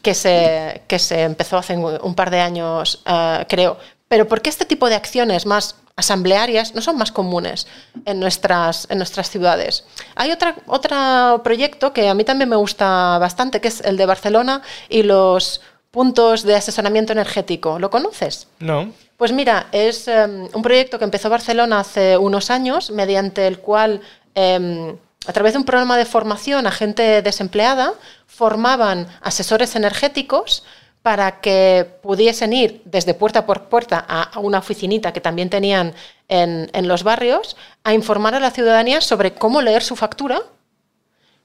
que 0.00 0.14
se, 0.14 0.82
que 0.86 0.98
se 0.98 1.22
empezó 1.22 1.58
hace 1.58 1.76
un 1.76 2.14
par 2.14 2.30
de 2.30 2.40
años, 2.40 3.02
eh, 3.04 3.44
creo. 3.48 3.76
Pero 4.08 4.28
¿por 4.28 4.40
qué 4.40 4.48
este 4.48 4.64
tipo 4.64 4.88
de 4.88 4.94
acciones 4.94 5.44
más 5.44 5.76
asamblearias 5.96 6.74
no 6.74 6.82
son 6.82 6.98
más 6.98 7.10
comunes 7.10 7.66
en 8.04 8.20
nuestras, 8.20 8.86
en 8.90 8.98
nuestras 8.98 9.28
ciudades? 9.28 9.84
Hay 10.14 10.30
otra, 10.30 10.54
otro 10.66 11.42
proyecto 11.42 11.92
que 11.92 12.08
a 12.08 12.14
mí 12.14 12.22
también 12.22 12.48
me 12.48 12.56
gusta 12.56 13.18
bastante, 13.18 13.60
que 13.60 13.68
es 13.68 13.80
el 13.80 13.96
de 13.96 14.06
Barcelona 14.06 14.62
y 14.88 15.02
los 15.02 15.60
puntos 15.90 16.44
de 16.44 16.54
asesoramiento 16.54 17.12
energético. 17.12 17.80
¿Lo 17.80 17.90
conoces? 17.90 18.46
No. 18.60 18.92
Pues 19.16 19.32
mira, 19.32 19.68
es 19.72 20.08
em, 20.08 20.48
un 20.52 20.62
proyecto 20.62 20.98
que 20.98 21.04
empezó 21.04 21.30
Barcelona 21.30 21.80
hace 21.80 22.16
unos 22.18 22.50
años, 22.50 22.90
mediante 22.90 23.46
el 23.46 23.58
cual, 23.58 24.00
em, 24.34 24.96
a 25.26 25.32
través 25.32 25.52
de 25.52 25.58
un 25.60 25.64
programa 25.64 25.96
de 25.96 26.04
formación 26.04 26.66
a 26.66 26.72
gente 26.72 27.22
desempleada, 27.22 27.94
formaban 28.26 29.06
asesores 29.22 29.76
energéticos 29.76 30.64
para 31.02 31.40
que 31.40 31.86
pudiesen 32.02 32.52
ir 32.52 32.82
desde 32.84 33.14
puerta 33.14 33.46
por 33.46 33.68
puerta 33.68 34.04
a, 34.08 34.38
una 34.40 34.58
oficinita 34.58 35.12
que 35.12 35.20
también 35.20 35.50
tenían 35.50 35.94
en, 36.28 36.70
en 36.72 36.88
los 36.88 37.04
barrios 37.04 37.56
a 37.84 37.94
informar 37.94 38.34
a 38.34 38.40
la 38.40 38.50
ciudadanía 38.50 39.00
sobre 39.00 39.34
cómo 39.34 39.60
leer 39.62 39.82
su 39.82 39.96
factura 39.96 40.42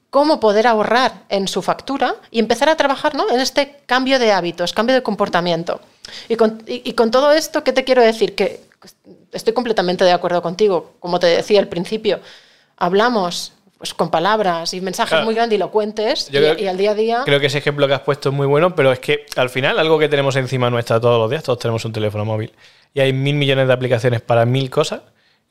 cómo 0.10 0.40
poder 0.40 0.68
ahorrar 0.68 1.24
en 1.30 1.48
su 1.48 1.62
factura 1.62 2.16
y 2.32 2.40
empezar 2.40 2.70
a 2.70 2.78
trabajar 2.78 3.16
¿no? 3.16 3.30
en 3.30 3.40
este 3.40 3.82
cambio 3.86 4.20
de 4.20 4.32
hábitos, 4.32 4.74
cambio 4.74 4.96
de 4.96 5.04
comportamiento. 5.04 5.82
Y 6.28 6.36
con, 6.36 7.12
todo 7.12 7.32
esto, 7.32 7.64
¿qué 7.64 7.74
te 7.74 7.84
quiero 7.84 8.02
decir? 8.02 8.36
Que 8.36 8.62
estoy 9.32 9.54
completamente 9.54 10.04
de 10.04 10.12
acuerdo 10.12 10.42
contigo. 10.42 10.94
Como 11.00 11.20
te 11.20 11.28
decía 11.28 11.60
al 11.60 11.68
principio, 11.68 12.20
hablamos 12.78 13.54
pues, 13.78 13.94
con 13.94 14.10
palabras 14.12 14.74
y 14.74 14.82
mensajes 14.82 15.24
muy 15.24 15.36
grandilocuentes 15.36 16.30
y, 16.32 16.38
al 16.68 16.78
día 16.78 16.92
a 16.92 16.96
día. 16.96 17.22
Creo 17.26 17.40
que 17.40 17.48
ese 17.48 17.60
ejemplo 17.60 17.88
que 17.88 17.94
has 17.94 18.02
puesto 18.02 18.30
es 18.30 18.36
muy 18.36 18.48
bueno, 18.48 18.76
pero 18.76 18.92
es 18.92 19.00
que 19.00 19.26
al 19.36 19.50
final, 19.50 19.80
algo 19.80 20.00
que 20.00 20.10
tenemos 20.10 20.36
encima 20.36 20.70
nuestra 20.70 21.00
todos 21.00 21.20
los 21.20 21.30
días, 21.30 21.44
todos 21.44 21.60
tenemos 21.60 21.86
un 21.86 21.94
teléfono 21.94 22.26
móvil 22.26 22.52
y 22.94 23.00
hay 23.00 23.14
mil 23.14 23.36
millones 23.36 23.68
de 23.68 23.74
aplicaciones 23.74 24.22
para 24.22 24.46
mil 24.46 24.70
cosas. 24.70 25.02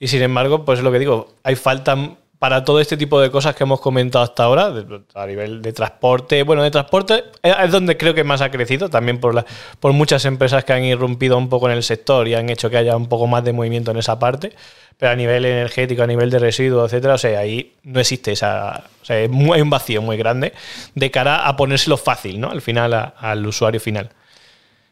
Y 0.01 0.09
sin 0.09 0.23
embargo, 0.23 0.65
pues 0.65 0.79
es 0.79 0.85
lo 0.85 0.93
que 0.93 0.99
digo, 0.99 1.35
hay 1.43 1.57
falta 1.57 1.97
para 2.39 2.65
todo 2.65 2.81
este 2.81 2.97
tipo 2.97 3.21
de 3.21 3.31
cosas 3.31 3.57
que 3.57 3.65
hemos 3.65 3.81
comentado 3.81 4.23
hasta 4.23 4.45
ahora, 4.45 4.73
a 5.15 5.27
nivel 5.27 5.61
de 5.61 5.73
transporte, 5.73 6.45
bueno, 6.45 6.63
de 6.63 6.71
transporte 6.71 7.25
es 7.43 7.71
donde 7.71 7.97
creo 7.97 8.15
que 8.15 8.23
más 8.23 8.41
ha 8.43 8.51
crecido, 8.51 8.89
también 8.89 9.19
por, 9.19 9.35
la, 9.35 9.45
por 9.81 9.93
muchas 9.93 10.25
empresas 10.25 10.65
que 10.65 10.73
han 10.73 10.85
irrumpido 10.85 11.37
un 11.37 11.49
poco 11.49 11.69
en 11.69 11.77
el 11.77 11.83
sector 11.83 12.29
y 12.29 12.35
han 12.35 12.49
hecho 12.49 12.71
que 12.71 12.77
haya 12.77 12.97
un 12.97 13.09
poco 13.09 13.27
más 13.27 13.43
de 13.43 13.53
movimiento 13.53 13.91
en 13.91 13.97
esa 13.97 14.19
parte, 14.21 14.53
pero 14.97 15.13
a 15.13 15.17
nivel 15.17 15.45
energético, 15.45 16.03
a 16.03 16.07
nivel 16.07 16.31
de 16.31 16.39
residuos, 16.39 16.93
etcétera, 16.93 17.15
o 17.15 17.19
sea, 17.19 17.41
ahí 17.41 17.75
no 17.83 17.99
existe 17.99 18.33
esa, 18.33 18.85
o 19.03 19.05
sea, 19.05 19.17
hay 19.17 19.27
un 19.27 19.71
vacío 19.71 20.01
muy 20.01 20.17
grande 20.17 20.53
de 20.95 21.11
cara 21.11 21.49
a 21.49 21.57
ponérselo 21.57 21.97
fácil, 21.97 22.41
¿no? 22.41 22.51
Al 22.51 22.63
final, 22.63 23.13
al 23.17 23.47
usuario 23.47 23.81
final. 23.81 24.11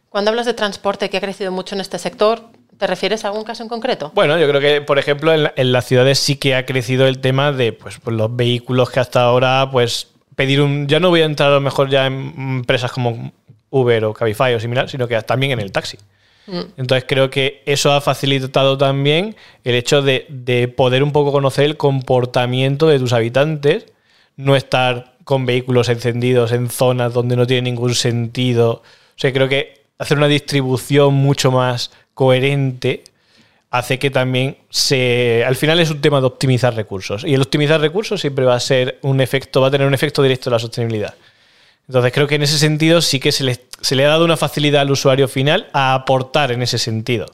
Cuando 0.08 0.30
hablas 0.30 0.46
de 0.46 0.54
transporte 0.54 1.10
que 1.10 1.18
ha 1.18 1.20
crecido 1.20 1.52
mucho 1.52 1.74
en 1.74 1.80
este 1.80 1.98
sector, 1.98 2.42
¿Te 2.78 2.86
refieres 2.86 3.24
a 3.24 3.28
algún 3.28 3.44
caso 3.44 3.62
en 3.62 3.68
concreto? 3.68 4.12
Bueno, 4.14 4.38
yo 4.38 4.48
creo 4.48 4.60
que, 4.60 4.82
por 4.82 4.98
ejemplo, 4.98 5.32
en, 5.32 5.72
las 5.72 5.86
ciudades 5.86 6.18
sí 6.18 6.36
que 6.36 6.54
ha 6.54 6.66
crecido 6.66 7.06
el 7.06 7.20
tema 7.20 7.52
de 7.52 7.72
pues, 7.72 7.98
pues, 7.98 8.14
los 8.14 8.34
vehículos 8.34 8.90
que 8.90 9.00
hasta 9.00 9.22
ahora, 9.22 9.68
pues, 9.70 10.08
pedir 10.34 10.60
un. 10.60 10.86
Ya 10.86 11.00
no 11.00 11.08
voy 11.08 11.22
a 11.22 11.24
entrar 11.24 11.50
a 11.50 11.54
lo 11.54 11.60
mejor 11.60 11.88
ya 11.88 12.06
en 12.06 12.34
empresas 12.36 12.92
como 12.92 13.32
Uber 13.70 14.04
o 14.04 14.12
Cabify 14.12 14.54
o 14.54 14.60
similar, 14.60 14.90
sino 14.90 15.08
que 15.08 15.20
también 15.22 15.52
en 15.52 15.60
el 15.60 15.72
taxi. 15.72 15.96
Mm. 16.46 16.60
Entonces 16.76 17.04
creo 17.08 17.30
que 17.30 17.62
eso 17.66 17.92
ha 17.92 18.00
facilitado 18.00 18.76
también 18.76 19.36
el 19.64 19.74
hecho 19.74 20.02
de, 20.02 20.26
de 20.28 20.68
poder 20.68 21.02
un 21.02 21.12
poco 21.12 21.32
conocer 21.32 21.64
el 21.64 21.76
comportamiento 21.76 22.88
de 22.88 22.98
tus 22.98 23.12
habitantes, 23.12 23.86
no 24.36 24.54
estar 24.54 25.16
con 25.24 25.44
vehículos 25.46 25.88
encendidos 25.88 26.52
en 26.52 26.70
zonas 26.70 27.12
donde 27.12 27.36
no 27.36 27.46
tiene 27.46 27.62
ningún 27.62 27.94
sentido. 27.94 28.82
O 28.82 29.18
sea, 29.18 29.32
creo 29.32 29.48
que 29.48 29.86
hacer 29.98 30.18
una 30.18 30.28
distribución 30.28 31.14
mucho 31.14 31.50
más 31.50 31.90
coherente 32.16 33.04
hace 33.70 33.98
que 33.98 34.10
también 34.10 34.56
se. 34.70 35.44
Al 35.46 35.54
final 35.54 35.78
es 35.80 35.90
un 35.90 36.00
tema 36.00 36.18
de 36.20 36.26
optimizar 36.26 36.74
recursos. 36.74 37.24
Y 37.24 37.34
el 37.34 37.42
optimizar 37.42 37.78
recursos 37.78 38.22
siempre 38.22 38.46
va 38.46 38.54
a 38.54 38.60
ser 38.60 38.98
un 39.02 39.20
efecto, 39.20 39.60
va 39.60 39.68
a 39.68 39.70
tener 39.70 39.86
un 39.86 39.92
efecto 39.92 40.22
directo 40.22 40.48
en 40.48 40.52
la 40.54 40.58
sostenibilidad. 40.58 41.14
Entonces 41.86 42.12
creo 42.12 42.26
que 42.26 42.36
en 42.36 42.42
ese 42.42 42.58
sentido 42.58 43.02
sí 43.02 43.20
que 43.20 43.32
se 43.32 43.44
le, 43.44 43.60
se 43.82 43.94
le 43.94 44.06
ha 44.06 44.08
dado 44.08 44.24
una 44.24 44.38
facilidad 44.38 44.80
al 44.80 44.90
usuario 44.90 45.28
final 45.28 45.68
a 45.74 45.92
aportar 45.92 46.52
en 46.52 46.62
ese 46.62 46.78
sentido. 46.78 47.26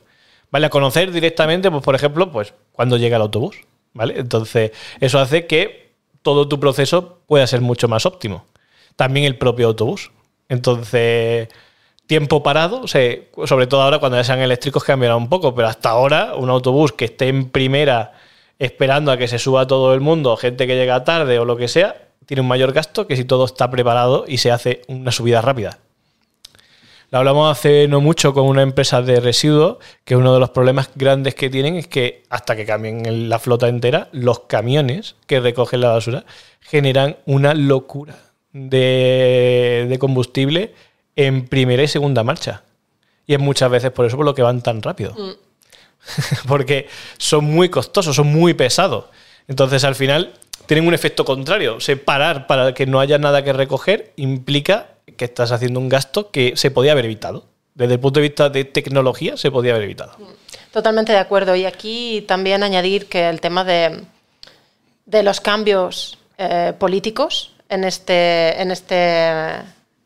¿Vale? 0.51 0.66
A 0.66 0.70
conocer 0.70 1.12
directamente, 1.12 1.70
pues, 1.70 1.83
por 1.83 1.95
ejemplo, 1.95 2.33
pues 2.33 2.53
cuando 2.72 2.97
llega 2.97 3.16
el 3.16 3.22
autobús. 3.22 3.57
¿Vale? 3.95 4.18
Entonces, 4.18 4.72
eso 5.01 5.20
hace 5.20 5.47
que 5.47 5.93
todo 6.22 6.49
tu 6.49 6.59
proceso 6.59 7.20
pueda 7.28 7.47
ser 7.47 7.61
mucho 7.61 7.87
más 7.87 8.05
óptimo. 8.05 8.47
También 8.97 9.26
el 9.26 9.39
propio 9.39 9.68
autobús. 9.68 10.11
Entonces, 10.49 11.49
tiempo 12.12 12.42
parado, 12.42 12.86
sobre 12.86 13.66
todo 13.66 13.80
ahora 13.80 13.98
cuando 13.98 14.18
ya 14.18 14.24
sean 14.24 14.40
eléctricos 14.40 14.84
cambiará 14.84 15.16
un 15.16 15.30
poco, 15.30 15.54
pero 15.54 15.66
hasta 15.66 15.88
ahora 15.88 16.34
un 16.34 16.50
autobús 16.50 16.92
que 16.92 17.06
esté 17.06 17.28
en 17.28 17.48
primera 17.48 18.12
esperando 18.58 19.10
a 19.12 19.16
que 19.16 19.28
se 19.28 19.38
suba 19.38 19.66
todo 19.66 19.94
el 19.94 20.02
mundo, 20.02 20.36
gente 20.36 20.66
que 20.66 20.76
llega 20.76 21.04
tarde 21.04 21.38
o 21.38 21.46
lo 21.46 21.56
que 21.56 21.68
sea, 21.68 22.08
tiene 22.26 22.42
un 22.42 22.48
mayor 22.48 22.74
gasto 22.74 23.06
que 23.06 23.16
si 23.16 23.24
todo 23.24 23.46
está 23.46 23.70
preparado 23.70 24.26
y 24.28 24.36
se 24.36 24.50
hace 24.50 24.82
una 24.88 25.10
subida 25.10 25.40
rápida. 25.40 25.78
Lo 27.10 27.16
hablamos 27.16 27.50
hace 27.50 27.88
no 27.88 28.02
mucho 28.02 28.34
con 28.34 28.44
una 28.44 28.60
empresa 28.60 29.00
de 29.00 29.18
residuos, 29.18 29.78
que 30.04 30.14
uno 30.14 30.34
de 30.34 30.40
los 30.40 30.50
problemas 30.50 30.90
grandes 30.94 31.34
que 31.34 31.48
tienen 31.48 31.76
es 31.76 31.86
que 31.86 32.24
hasta 32.28 32.54
que 32.56 32.66
cambien 32.66 33.30
la 33.30 33.38
flota 33.38 33.68
entera, 33.68 34.10
los 34.12 34.40
camiones 34.40 35.16
que 35.26 35.40
recogen 35.40 35.80
la 35.80 35.92
basura 35.92 36.26
generan 36.60 37.16
una 37.24 37.54
locura 37.54 38.16
de, 38.52 39.86
de 39.88 39.98
combustible 39.98 40.74
en 41.16 41.46
primera 41.46 41.82
y 41.82 41.88
segunda 41.88 42.22
marcha. 42.22 42.62
Y 43.26 43.34
es 43.34 43.40
muchas 43.40 43.70
veces 43.70 43.90
por 43.90 44.06
eso 44.06 44.16
por 44.16 44.26
lo 44.26 44.34
que 44.34 44.42
van 44.42 44.62
tan 44.62 44.82
rápido. 44.82 45.14
Mm. 45.14 45.32
Porque 46.48 46.88
son 47.18 47.44
muy 47.44 47.68
costosos, 47.68 48.16
son 48.16 48.28
muy 48.28 48.54
pesados. 48.54 49.06
Entonces 49.48 49.84
al 49.84 49.94
final 49.94 50.34
tienen 50.66 50.86
un 50.86 50.94
efecto 50.94 51.24
contrario. 51.24 51.80
Separar 51.80 52.46
para 52.46 52.74
que 52.74 52.86
no 52.86 53.00
haya 53.00 53.18
nada 53.18 53.44
que 53.44 53.52
recoger 53.52 54.12
implica 54.16 54.88
que 55.16 55.24
estás 55.24 55.52
haciendo 55.52 55.80
un 55.80 55.88
gasto 55.88 56.30
que 56.30 56.56
se 56.56 56.70
podía 56.70 56.92
haber 56.92 57.04
evitado. 57.04 57.46
Desde 57.74 57.94
el 57.94 58.00
punto 58.00 58.20
de 58.20 58.28
vista 58.28 58.50
de 58.50 58.64
tecnología 58.64 59.36
se 59.36 59.50
podía 59.50 59.72
haber 59.72 59.84
evitado. 59.84 60.14
Mm. 60.18 60.42
Totalmente 60.72 61.12
de 61.12 61.18
acuerdo. 61.18 61.54
Y 61.54 61.66
aquí 61.66 62.24
también 62.26 62.62
añadir 62.62 63.06
que 63.06 63.28
el 63.28 63.40
tema 63.40 63.62
de, 63.62 64.04
de 65.04 65.22
los 65.22 65.40
cambios 65.40 66.18
eh, 66.38 66.72
políticos 66.78 67.52
en 67.68 67.84
este, 67.84 68.60
en 68.60 68.70
este 68.70 69.62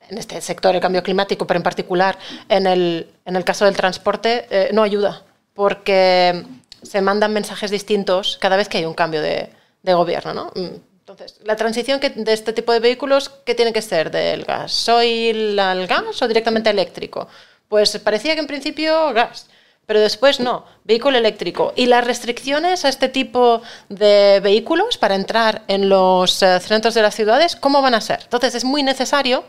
en 0.08 0.18
este 0.18 0.40
sector, 0.40 0.74
el 0.74 0.80
cambio 0.80 1.02
climático, 1.02 1.46
pero 1.46 1.58
en 1.58 1.64
particular 1.64 2.18
en 2.48 2.66
el, 2.66 3.08
en 3.24 3.36
el 3.36 3.44
caso 3.44 3.64
del 3.64 3.76
transporte, 3.76 4.46
eh, 4.50 4.70
no 4.72 4.82
ayuda, 4.82 5.22
porque 5.54 6.44
se 6.82 7.00
mandan 7.00 7.32
mensajes 7.32 7.70
distintos 7.70 8.38
cada 8.40 8.56
vez 8.56 8.68
que 8.68 8.78
hay 8.78 8.84
un 8.84 8.94
cambio 8.94 9.20
de, 9.20 9.50
de 9.82 9.94
gobierno. 9.94 10.34
¿no? 10.34 10.52
Mm, 10.54 10.76
entonces, 11.00 11.38
la 11.44 11.56
transición 11.56 12.00
que, 12.00 12.10
de 12.10 12.32
este 12.32 12.52
tipo 12.52 12.72
de 12.72 12.80
vehículos, 12.80 13.30
¿qué 13.44 13.54
tiene 13.54 13.72
que 13.72 13.80
ser? 13.80 14.10
¿Del 14.10 14.44
gasoil 14.44 15.58
al 15.58 15.86
gas 15.86 16.20
o 16.20 16.28
directamente 16.28 16.68
eléctrico? 16.68 17.28
Pues 17.68 17.96
parecía 17.98 18.34
que 18.34 18.40
en 18.40 18.46
principio 18.46 19.12
gas, 19.12 19.48
pero 19.86 20.00
después 20.00 20.40
no, 20.40 20.66
vehículo 20.82 21.16
eléctrico. 21.16 21.72
Y 21.76 21.86
las 21.86 22.04
restricciones 22.04 22.84
a 22.84 22.88
este 22.88 23.08
tipo 23.08 23.62
de 23.88 24.40
vehículos 24.40 24.98
para 24.98 25.14
entrar 25.14 25.62
en 25.68 25.88
los 25.88 26.42
eh, 26.42 26.58
centros 26.58 26.94
de 26.94 27.02
las 27.02 27.14
ciudades, 27.14 27.54
¿cómo 27.54 27.82
van 27.82 27.94
a 27.94 28.00
ser? 28.00 28.20
Entonces, 28.24 28.56
es 28.56 28.64
muy 28.64 28.82
necesario 28.82 29.44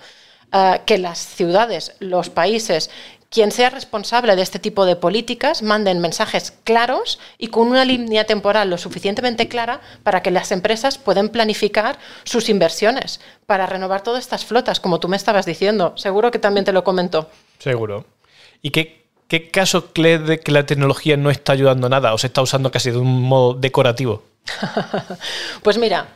eh, 0.51 0.81
que 0.85 0.97
las 0.97 1.19
ciudades, 1.19 1.93
los 1.99 2.29
países, 2.29 2.89
quien 3.29 3.51
sea 3.51 3.69
responsable 3.69 4.35
de 4.35 4.41
este 4.41 4.59
tipo 4.59 4.85
de 4.85 4.95
políticas 4.95 5.61
manden 5.61 5.99
mensajes 5.99 6.53
claros 6.63 7.19
y 7.37 7.47
con 7.47 7.67
una 7.67 7.83
línea 7.83 8.25
temporal 8.25 8.69
lo 8.69 8.77
suficientemente 8.77 9.49
clara 9.49 9.81
para 10.03 10.23
que 10.23 10.31
las 10.31 10.51
empresas 10.51 10.97
puedan 10.97 11.29
planificar 11.29 11.99
sus 12.23 12.47
inversiones 12.47 13.19
para 13.45 13.65
renovar 13.65 14.01
todas 14.01 14.23
estas 14.23 14.45
flotas, 14.45 14.79
como 14.79 14.99
tú 14.99 15.09
me 15.09 15.17
estabas 15.17 15.45
diciendo. 15.45 15.93
Seguro 15.97 16.31
que 16.31 16.39
también 16.39 16.65
te 16.65 16.71
lo 16.71 16.83
comentó. 16.83 17.29
Seguro. 17.59 18.05
¿Y 18.61 18.71
qué, 18.71 19.05
qué 19.27 19.49
caso 19.49 19.91
crees 19.91 20.25
de 20.25 20.39
que 20.39 20.53
la 20.53 20.65
tecnología 20.65 21.17
no 21.17 21.29
está 21.29 21.51
ayudando 21.51 21.89
nada 21.89 22.13
o 22.13 22.17
se 22.17 22.27
está 22.27 22.41
usando 22.41 22.71
casi 22.71 22.91
de 22.91 22.97
un 22.97 23.23
modo 23.23 23.53
decorativo? 23.53 24.23
pues 25.63 25.77
mira, 25.77 26.07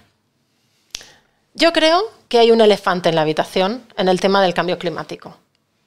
yo 1.54 1.74
creo 1.74 2.02
que 2.30 2.40
hay 2.40 2.52
un 2.52 2.62
elefante 2.62 3.10
en 3.10 3.16
la 3.16 3.22
habitación 3.22 3.86
en 3.98 4.08
el 4.08 4.20
tema 4.20 4.42
del 4.42 4.54
cambio 4.54 4.80
climático 4.80 5.38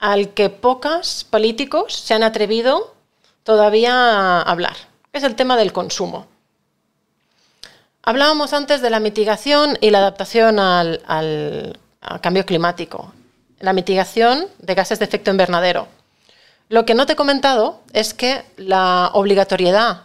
al 0.05 0.35
que 0.35 0.51
pocos 0.51 1.25
políticos 1.31 1.95
se 1.95 2.13
han 2.13 2.23
atrevido 2.23 2.95
todavía 3.43 3.95
a 3.95 4.43
hablar, 4.43 4.77
es 5.15 5.23
el 5.23 5.35
tema 5.35 5.57
del 5.57 5.73
consumo. 5.73 6.27
Hablábamos 8.03 8.53
antes 8.53 8.83
de 8.83 8.91
la 8.91 9.01
mitigación 9.01 9.79
y 9.81 9.89
la 9.89 10.01
adaptación 10.01 10.59
al, 10.59 11.01
al, 11.07 11.79
cambio 12.21 12.45
climático, 12.45 13.15
la 13.61 13.73
mitigación 13.73 14.47
de 14.59 14.75
gases 14.75 14.99
de 14.99 15.07
efecto 15.07 15.31
invernadero. 15.31 15.89
Lo 16.69 16.85
que 16.85 16.95
no 16.95 17.07
te 17.07 17.15
he 17.15 17.17
comentado 17.17 17.81
es 17.95 18.13
que 18.13 18.45
la 18.59 19.11
obligatoriedad 19.15 20.03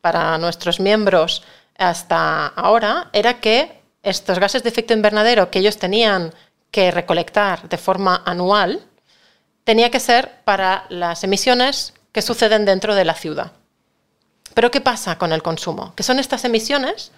para 0.00 0.38
nuestros 0.38 0.78
miembros 0.78 1.42
hasta 1.76 2.46
ahora 2.46 3.10
era 3.12 3.40
que 3.40 3.79
estos 4.02 4.38
gases 4.38 4.62
de 4.62 4.68
efecto 4.68 4.94
invernadero 4.94 5.50
que 5.50 5.58
ellos 5.58 5.78
tenían 5.78 6.32
que 6.70 6.90
recolectar 6.90 7.68
de 7.68 7.76
forma 7.76 8.22
anual 8.24 8.80
tenía 9.64 9.90
que 9.90 10.00
ser 10.00 10.42
para 10.44 10.86
las 10.88 11.22
emisiones 11.24 11.94
que 12.12 12.22
suceden 12.22 12.64
dentro 12.64 12.94
de 12.94 13.04
la 13.04 13.14
ciudad. 13.14 13.52
Pero 14.54 14.70
¿qué 14.70 14.80
pasa 14.80 15.16
con 15.16 15.32
el 15.32 15.42
consumo? 15.42 15.94
Que 15.94 16.02
son 16.02 16.18
estas 16.18 16.44
emisiones 16.44 17.12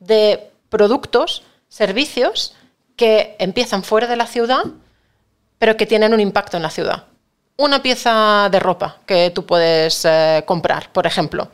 de 0.00 0.50
productos, 0.68 1.44
servicios 1.68 2.54
que 2.96 3.36
empiezan 3.38 3.84
fuera 3.84 4.06
de 4.06 4.16
la 4.16 4.26
ciudad, 4.26 4.64
pero 5.58 5.76
que 5.76 5.86
tienen 5.86 6.12
un 6.12 6.20
impacto 6.20 6.56
en 6.56 6.64
la 6.64 6.70
ciudad. 6.70 7.04
Una 7.56 7.82
pieza 7.82 8.48
de 8.50 8.58
ropa 8.58 8.98
que 9.06 9.30
tú 9.30 9.46
puedes 9.46 10.04
eh, 10.04 10.42
comprar, 10.44 10.90
por 10.90 11.06
ejemplo. 11.06 11.50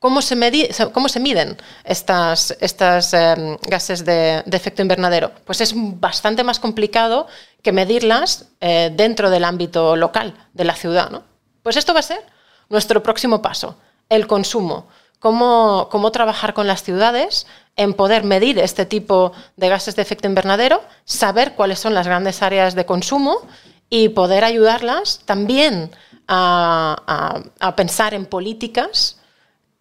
¿Cómo 0.00 0.22
se, 0.22 0.34
miden 0.34 1.58
estas, 1.84 2.56
em, 3.12 3.58
gases 3.68 4.02
de, 4.02 4.42
efecto 4.50 4.80
invernadero? 4.80 5.30
Pues 5.44 5.60
es 5.60 5.74
bastante 5.76 6.42
más 6.42 6.58
complicado 6.58 7.26
que 7.62 7.70
medirlas 7.70 8.46
eh, 8.62 8.90
dentro 8.94 9.28
del 9.28 9.44
ámbito 9.44 9.96
local 9.96 10.32
de 10.54 10.64
la 10.64 10.74
ciudad. 10.74 11.10
¿no? 11.10 11.22
Pues 11.62 11.76
esto 11.76 11.92
va 11.92 12.00
a 12.00 12.02
ser 12.02 12.24
nuestro 12.70 13.02
próximo 13.02 13.42
paso, 13.42 13.76
el 14.08 14.26
consumo. 14.26 14.86
Cómo, 15.18 16.10
trabajar 16.12 16.54
con 16.54 16.66
las 16.66 16.82
ciudades 16.82 17.46
en 17.76 17.92
poder 17.92 18.24
medir 18.24 18.58
este 18.58 18.86
tipo 18.86 19.32
de 19.56 19.68
gases 19.68 19.96
de 19.96 20.00
efecto 20.00 20.26
invernadero, 20.26 20.82
saber 21.04 21.52
cuáles 21.52 21.78
son 21.78 21.92
las 21.92 22.06
grandes 22.06 22.40
áreas 22.40 22.74
de 22.74 22.86
consumo 22.86 23.42
y 23.90 24.08
poder 24.08 24.44
ayudarlas 24.44 25.20
también 25.26 25.90
a 26.26 27.74
pensar 27.76 28.14
en 28.14 28.24
políticas 28.24 29.19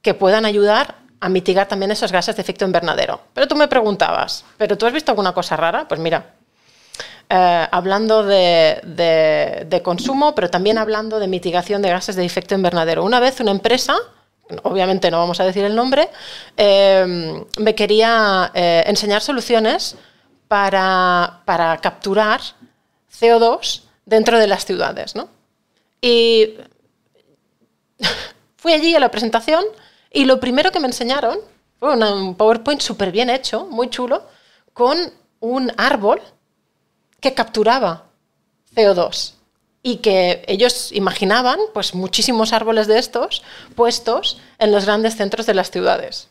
que 0.02 0.14
puedan 0.14 0.46
ayudar 0.46 0.96
a 1.20 1.30
mitigar 1.30 1.68
también 1.68 1.92
esos 1.92 2.12
gases 2.12 2.36
de 2.36 2.42
efecto 2.42 2.66
invernadero. 2.66 3.22
Pero 3.34 3.48
tú 3.48 3.56
me 3.56 3.68
preguntabas, 3.68 4.46
¿pero 4.58 4.78
tú 4.78 4.86
has 4.86 4.94
visto 4.94 5.12
alguna 5.12 5.34
cosa 5.34 5.58
rara? 5.58 5.88
Pues 5.88 6.00
mira, 6.00 6.34
eh, 7.30 7.68
hablando 7.72 8.24
de, 8.24 9.82
consumo, 9.84 10.34
pero 10.34 10.50
también 10.50 10.78
hablando 10.78 11.20
de 11.20 11.28
mitigación 11.28 11.82
de 11.82 11.90
gases 11.90 12.16
de 12.16 12.26
efecto 12.26 12.56
invernadero. 12.56 13.04
Una 13.04 13.20
vez 13.20 13.40
una 13.40 13.52
empresa, 13.52 13.98
obviamente 14.64 15.12
no 15.12 15.20
vamos 15.20 15.40
a 15.40 15.46
decir 15.46 15.64
el 15.64 15.76
nombre, 15.76 16.10
eh, 16.58 17.46
me 17.58 17.76
quería 17.76 18.52
eh, 18.54 18.84
enseñar 18.88 19.22
soluciones 19.22 19.96
para, 20.48 21.42
para, 21.46 21.78
capturar 21.78 22.42
CO2 23.14 23.84
dentro 24.06 24.40
de 24.40 24.48
las 24.48 24.66
ciudades. 24.66 25.16
¿no? 25.16 25.30
Y 26.02 26.56
fui 28.58 28.74
allí 28.74 28.96
a 28.96 29.00
la 29.00 29.12
presentación 29.12 29.66
y 30.12 30.26
lo 30.26 30.40
primero 30.40 30.72
que 30.72 30.80
me 30.80 30.88
enseñaron 30.88 31.40
fue 31.80 31.96
un 31.96 32.36
PowerPoint 32.36 32.82
súper 32.82 33.12
bien 33.12 33.30
hecho, 33.30 33.66
muy 33.66 33.90
chulo, 33.90 34.26
con 34.74 34.98
un 35.40 35.72
árbol 35.78 36.22
que 37.20 37.34
capturaba 37.34 38.06
CO2 38.76 39.34
y 39.82 39.98
que 39.98 40.44
ellos 40.48 40.92
imaginaban 40.92 41.60
pues 41.74 41.96
muchísimos 41.96 42.54
árboles 42.54 42.88
de 42.88 43.00
estos 43.00 43.44
puestos 43.76 44.40
en 44.58 44.72
los 44.72 44.86
grandes 44.86 45.16
centros 45.16 45.46
de 45.46 45.54
las 45.54 45.72
ciudades. 45.72 46.28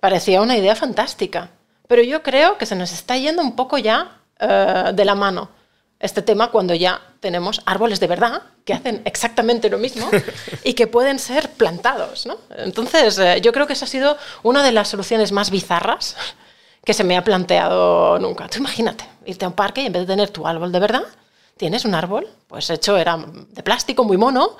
Parecía 0.00 0.42
una 0.42 0.56
idea 0.56 0.76
fantástica, 0.76 1.50
pero 1.86 2.02
yo 2.02 2.22
creo 2.22 2.58
que 2.58 2.66
se 2.66 2.76
nos 2.76 2.92
está 2.92 3.16
yendo 3.16 3.42
un 3.42 3.56
poco 3.56 3.78
ya 3.78 4.20
uh, 4.40 4.92
de 4.92 5.04
la 5.04 5.14
mano 5.14 5.50
este 6.00 6.22
tema 6.22 6.50
cuando 6.50 6.74
ya 6.74 7.00
tenemos 7.20 7.60
árboles 7.66 7.98
de 7.98 8.06
verdad 8.06 8.42
que 8.64 8.72
hacen 8.72 9.02
exactamente 9.04 9.68
lo 9.68 9.78
mismo 9.78 10.08
y 10.64 10.74
que 10.74 10.86
pueden 10.86 11.18
ser 11.18 11.50
plantados. 11.50 12.26
¿no? 12.26 12.36
Entonces, 12.56 13.18
eh, 13.18 13.40
yo 13.42 13.52
creo 13.52 13.66
que 13.66 13.72
esa 13.72 13.84
ha 13.84 13.88
sido 13.88 14.16
una 14.42 14.62
de 14.62 14.72
las 14.72 14.88
soluciones 14.88 15.32
más 15.32 15.50
bizarras 15.50 16.16
que 16.84 16.94
se 16.94 17.04
me 17.04 17.16
ha 17.16 17.24
planteado 17.24 18.18
nunca. 18.18 18.48
Tú 18.48 18.58
imagínate, 18.58 19.04
irte 19.26 19.44
a 19.44 19.48
un 19.48 19.54
parque 19.54 19.82
y 19.82 19.86
en 19.86 19.92
vez 19.92 20.02
de 20.02 20.06
tener 20.06 20.30
tu 20.30 20.46
árbol 20.46 20.72
de 20.72 20.80
verdad, 20.80 21.02
tienes 21.56 21.84
un 21.84 21.94
árbol, 21.94 22.28
pues 22.46 22.70
hecho 22.70 22.96
era 22.96 23.18
de 23.18 23.62
plástico, 23.62 24.04
muy 24.04 24.16
mono, 24.16 24.56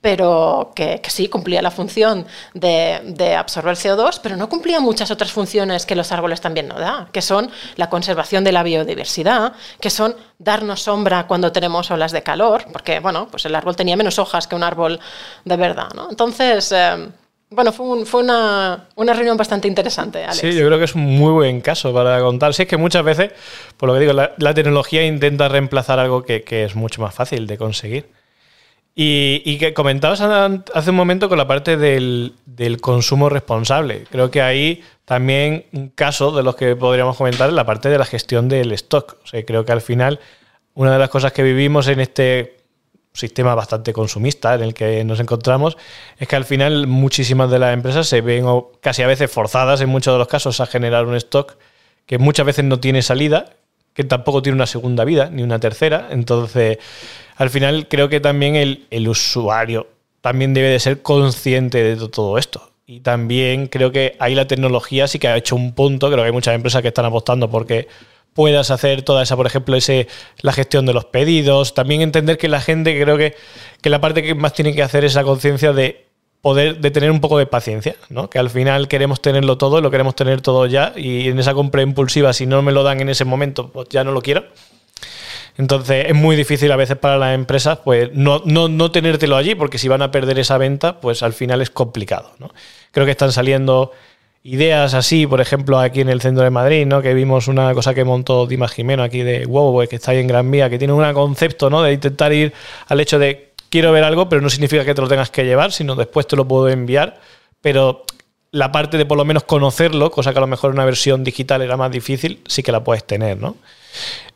pero 0.00 0.72
que, 0.74 1.00
sí 1.08 1.28
cumplía 1.28 1.60
la 1.62 1.70
función 1.70 2.26
de, 2.54 3.34
absorber 3.36 3.76
CO2, 3.76 4.20
pero 4.22 4.36
no 4.36 4.48
cumplía 4.48 4.80
muchas 4.80 5.10
otras 5.10 5.32
funciones 5.32 5.84
que 5.86 5.94
los 5.94 6.10
árboles 6.12 6.40
también 6.40 6.68
no 6.68 6.78
dan, 6.78 7.06
que 7.12 7.22
son 7.22 7.50
la 7.76 7.90
conservación 7.90 8.44
de 8.44 8.52
la 8.52 8.62
biodiversidad, 8.62 9.52
que 9.80 9.90
son 9.90 10.16
darnos 10.38 10.82
sombra 10.82 11.26
cuando 11.26 11.52
tenemos 11.52 11.90
olas 11.90 12.12
de 12.12 12.22
calor, 12.22 12.64
porque 12.72 13.00
bueno, 13.00 13.28
pues 13.30 13.44
el 13.44 13.54
árbol 13.54 13.76
tenía 13.76 13.96
menos 13.96 14.18
hojas 14.18 14.46
que 14.46 14.56
un 14.56 14.62
árbol 14.62 14.98
de 15.44 15.56
verdad. 15.56 15.88
¿no? 15.94 16.08
Entonces, 16.08 16.72
eh, 16.72 17.08
bueno, 17.50 17.72
fue, 17.72 18.06
fue 18.06 18.22
una, 18.22 18.88
una, 18.94 19.12
reunión 19.12 19.36
bastante 19.36 19.68
interesante. 19.68 20.24
Alex. 20.24 20.38
Sí, 20.38 20.52
yo 20.52 20.64
creo 20.66 20.78
que 20.78 20.84
es 20.84 20.94
un 20.94 21.02
muy 21.02 21.32
buen 21.32 21.60
caso 21.60 21.92
para 21.92 22.20
contar. 22.20 22.54
Sí, 22.54 22.62
es 22.62 22.68
que 22.68 22.76
muchas 22.76 23.04
veces, 23.04 23.32
por 23.76 23.88
lo 23.88 23.94
que 23.94 24.00
digo, 24.00 24.12
la, 24.12 24.54
tecnología 24.54 25.04
intenta 25.04 25.48
reemplazar 25.48 25.98
algo 25.98 26.22
que 26.22 26.44
es 26.48 26.74
mucho 26.74 27.02
más 27.02 27.14
fácil 27.14 27.46
de 27.46 27.58
conseguir. 27.58 28.19
Y, 28.94 29.56
que 29.58 29.72
comentabas 29.72 30.20
hace 30.20 30.90
un 30.90 30.96
momento 30.96 31.28
con 31.28 31.38
la 31.38 31.46
parte 31.46 31.76
del, 31.76 32.34
consumo 32.80 33.28
responsable. 33.28 34.04
Creo 34.10 34.30
que 34.30 34.42
ahí 34.42 34.82
también 35.04 35.64
un 35.72 35.88
caso 35.88 36.32
de 36.32 36.42
los 36.42 36.56
que 36.56 36.76
podríamos 36.76 37.16
comentar 37.16 37.48
es 37.48 37.54
la 37.54 37.64
parte 37.64 37.88
de 37.88 37.98
la 37.98 38.04
gestión 38.04 38.48
del 38.48 38.72
stock. 38.72 39.16
O 39.24 39.26
sea, 39.26 39.44
creo 39.44 39.64
que 39.64 39.72
al 39.72 39.80
final 39.80 40.20
una 40.74 40.92
de 40.92 40.98
las 40.98 41.08
cosas 41.08 41.32
que 41.32 41.42
vivimos 41.42 41.88
en 41.88 42.00
este 42.00 42.58
sistema 43.12 43.54
bastante 43.54 43.92
consumista 43.92 44.54
en 44.54 44.62
el 44.62 44.74
que 44.74 45.02
nos 45.04 45.18
encontramos 45.18 45.76
es 46.18 46.28
que 46.28 46.36
al 46.36 46.44
final 46.44 46.86
muchísimas 46.86 47.50
de 47.50 47.58
las 47.58 47.74
empresas 47.74 48.06
se 48.06 48.20
ven 48.20 48.44
casi 48.80 49.02
a 49.02 49.06
veces 49.06 49.30
forzadas 49.30 49.80
en 49.80 49.88
muchos 49.88 50.14
de 50.14 50.18
los 50.18 50.28
casos 50.28 50.60
a 50.60 50.66
generar 50.66 51.06
un 51.06 51.16
stock 51.16 51.56
que 52.06 52.18
muchas 52.18 52.46
veces 52.46 52.64
no 52.64 52.80
tiene 52.80 53.02
salida, 53.02 53.54
que 53.94 54.04
tampoco 54.04 54.42
tiene 54.42 54.56
una 54.56 54.66
segunda 54.66 55.04
vida 55.04 55.28
ni 55.30 55.42
una 55.42 55.58
tercera. 55.58 56.08
Entonces 56.10 56.78
al 57.40 57.48
final 57.48 57.88
creo 57.88 58.10
que 58.10 58.20
también 58.20 58.54
el, 58.54 59.08
usuario 59.08 59.86
también 60.20 60.52
debe 60.52 60.68
de 60.68 60.78
ser 60.78 61.00
consciente 61.00 61.82
de 61.82 62.08
todo 62.10 62.36
esto. 62.36 62.70
Y 62.84 63.00
también 63.00 63.66
creo 63.66 63.92
que 63.92 64.14
ahí 64.18 64.34
la 64.34 64.46
tecnología 64.46 65.08
sí 65.08 65.18
que 65.18 65.26
ha 65.26 65.38
hecho 65.38 65.56
un 65.56 65.72
punto, 65.72 66.08
creo 66.08 66.18
que 66.18 66.26
hay 66.26 66.32
muchas 66.32 66.54
empresas 66.54 66.82
que 66.82 66.88
están 66.88 67.06
apostando 67.06 67.48
porque 67.48 67.88
puedas 68.34 68.70
hacer 68.70 69.00
toda 69.00 69.22
esa, 69.22 69.36
por 69.36 69.46
ejemplo, 69.46 69.74
ese, 69.74 70.06
la 70.42 70.52
gestión 70.52 70.84
de 70.84 70.92
los 70.92 71.06
pedidos, 71.06 71.72
también 71.72 72.02
entender 72.02 72.36
que 72.36 72.48
la 72.48 72.60
gente 72.60 73.00
creo 73.00 73.16
que, 73.16 73.34
que 73.80 73.88
la 73.88 74.02
parte 74.02 74.22
que 74.22 74.34
más 74.34 74.52
tiene 74.52 74.74
que 74.74 74.82
hacer 74.82 75.06
es 75.06 75.14
la 75.14 75.24
conciencia 75.24 75.72
de 75.72 76.08
poder, 76.42 76.80
de 76.80 76.90
tener 76.90 77.10
un 77.10 77.22
poco 77.22 77.38
de 77.38 77.46
paciencia, 77.46 77.96
¿no? 78.10 78.28
Que 78.28 78.38
al 78.38 78.50
final 78.50 78.86
queremos 78.86 79.22
tenerlo 79.22 79.56
todo, 79.56 79.80
lo 79.80 79.90
queremos 79.90 80.14
tener 80.14 80.42
todo 80.42 80.66
ya, 80.66 80.92
y 80.94 81.28
en 81.28 81.38
esa 81.38 81.54
compra 81.54 81.80
impulsiva, 81.80 82.34
si 82.34 82.44
no 82.44 82.60
me 82.60 82.72
lo 82.72 82.82
dan 82.82 83.00
en 83.00 83.08
ese 83.08 83.24
momento, 83.24 83.70
pues 83.72 83.88
ya 83.88 84.04
no 84.04 84.12
lo 84.12 84.20
quiero. 84.20 84.44
Entonces 85.56 86.06
es 86.08 86.14
muy 86.14 86.36
difícil 86.36 86.70
a 86.72 86.76
veces 86.76 86.96
para 86.96 87.18
las 87.18 87.34
empresas 87.34 87.78
pues 87.84 88.10
no, 88.12 88.42
no, 88.44 88.68
no 88.68 88.90
tenértelo 88.90 89.36
allí, 89.36 89.54
porque 89.54 89.78
si 89.78 89.88
van 89.88 90.02
a 90.02 90.10
perder 90.10 90.38
esa 90.38 90.58
venta, 90.58 91.00
pues 91.00 91.22
al 91.22 91.32
final 91.32 91.60
es 91.62 91.70
complicado. 91.70 92.32
¿no? 92.38 92.50
Creo 92.92 93.04
que 93.04 93.12
están 93.12 93.32
saliendo 93.32 93.92
ideas 94.42 94.94
así, 94.94 95.26
por 95.26 95.40
ejemplo, 95.40 95.78
aquí 95.78 96.00
en 96.00 96.08
el 96.08 96.20
centro 96.20 96.44
de 96.44 96.50
Madrid, 96.50 96.86
¿no? 96.86 97.02
Que 97.02 97.12
vimos 97.12 97.46
una 97.48 97.74
cosa 97.74 97.94
que 97.94 98.04
montó 98.04 98.46
Dimas 98.46 98.72
Jimeno 98.72 99.02
aquí 99.02 99.22
de 99.22 99.44
wow, 99.44 99.86
que 99.86 99.96
está 99.96 100.12
ahí 100.12 100.18
en 100.18 100.26
Gran 100.26 100.50
Vía, 100.50 100.70
que 100.70 100.78
tiene 100.78 100.94
un 100.94 101.12
concepto, 101.12 101.68
¿no? 101.68 101.82
De 101.82 101.92
intentar 101.92 102.32
ir 102.32 102.52
al 102.88 103.00
hecho 103.00 103.18
de 103.18 103.52
quiero 103.68 103.92
ver 103.92 104.04
algo, 104.04 104.28
pero 104.28 104.40
no 104.40 104.50
significa 104.50 104.84
que 104.84 104.94
te 104.94 105.00
lo 105.02 105.08
tengas 105.08 105.30
que 105.30 105.44
llevar, 105.44 105.72
sino 105.72 105.94
después 105.94 106.26
te 106.26 106.36
lo 106.36 106.46
puedo 106.48 106.68
enviar. 106.68 107.20
Pero 107.60 108.04
la 108.52 108.72
parte 108.72 108.98
de 108.98 109.06
por 109.06 109.18
lo 109.18 109.24
menos 109.24 109.44
conocerlo, 109.44 110.10
cosa 110.10 110.32
que 110.32 110.38
a 110.38 110.40
lo 110.40 110.46
mejor 110.46 110.70
en 110.70 110.76
una 110.76 110.84
versión 110.84 111.22
digital 111.22 111.62
era 111.62 111.76
más 111.76 111.90
difícil, 111.90 112.40
sí 112.46 112.62
que 112.62 112.72
la 112.72 112.82
puedes 112.82 113.04
tener, 113.04 113.38
¿no? 113.38 113.56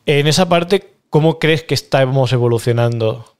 En 0.05 0.27
esa 0.27 0.47
parte, 0.47 0.94
¿cómo 1.15 1.39
crees 1.39 1.63
que 1.63 1.73
estamos 1.73 2.33
evolucionando 2.33 3.37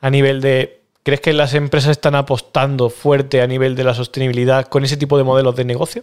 a 0.00 0.10
nivel 0.10 0.40
de... 0.40 0.82
¿Crees 1.04 1.20
que 1.20 1.32
las 1.32 1.54
empresas 1.54 1.92
están 1.92 2.16
apostando 2.16 2.90
fuerte 2.90 3.40
a 3.40 3.46
nivel 3.46 3.76
de 3.76 3.84
la 3.84 3.94
sostenibilidad 3.94 4.66
con 4.66 4.82
ese 4.82 4.96
tipo 4.96 5.16
de 5.16 5.22
modelos 5.22 5.54
de 5.54 5.64
negocio? 5.64 6.02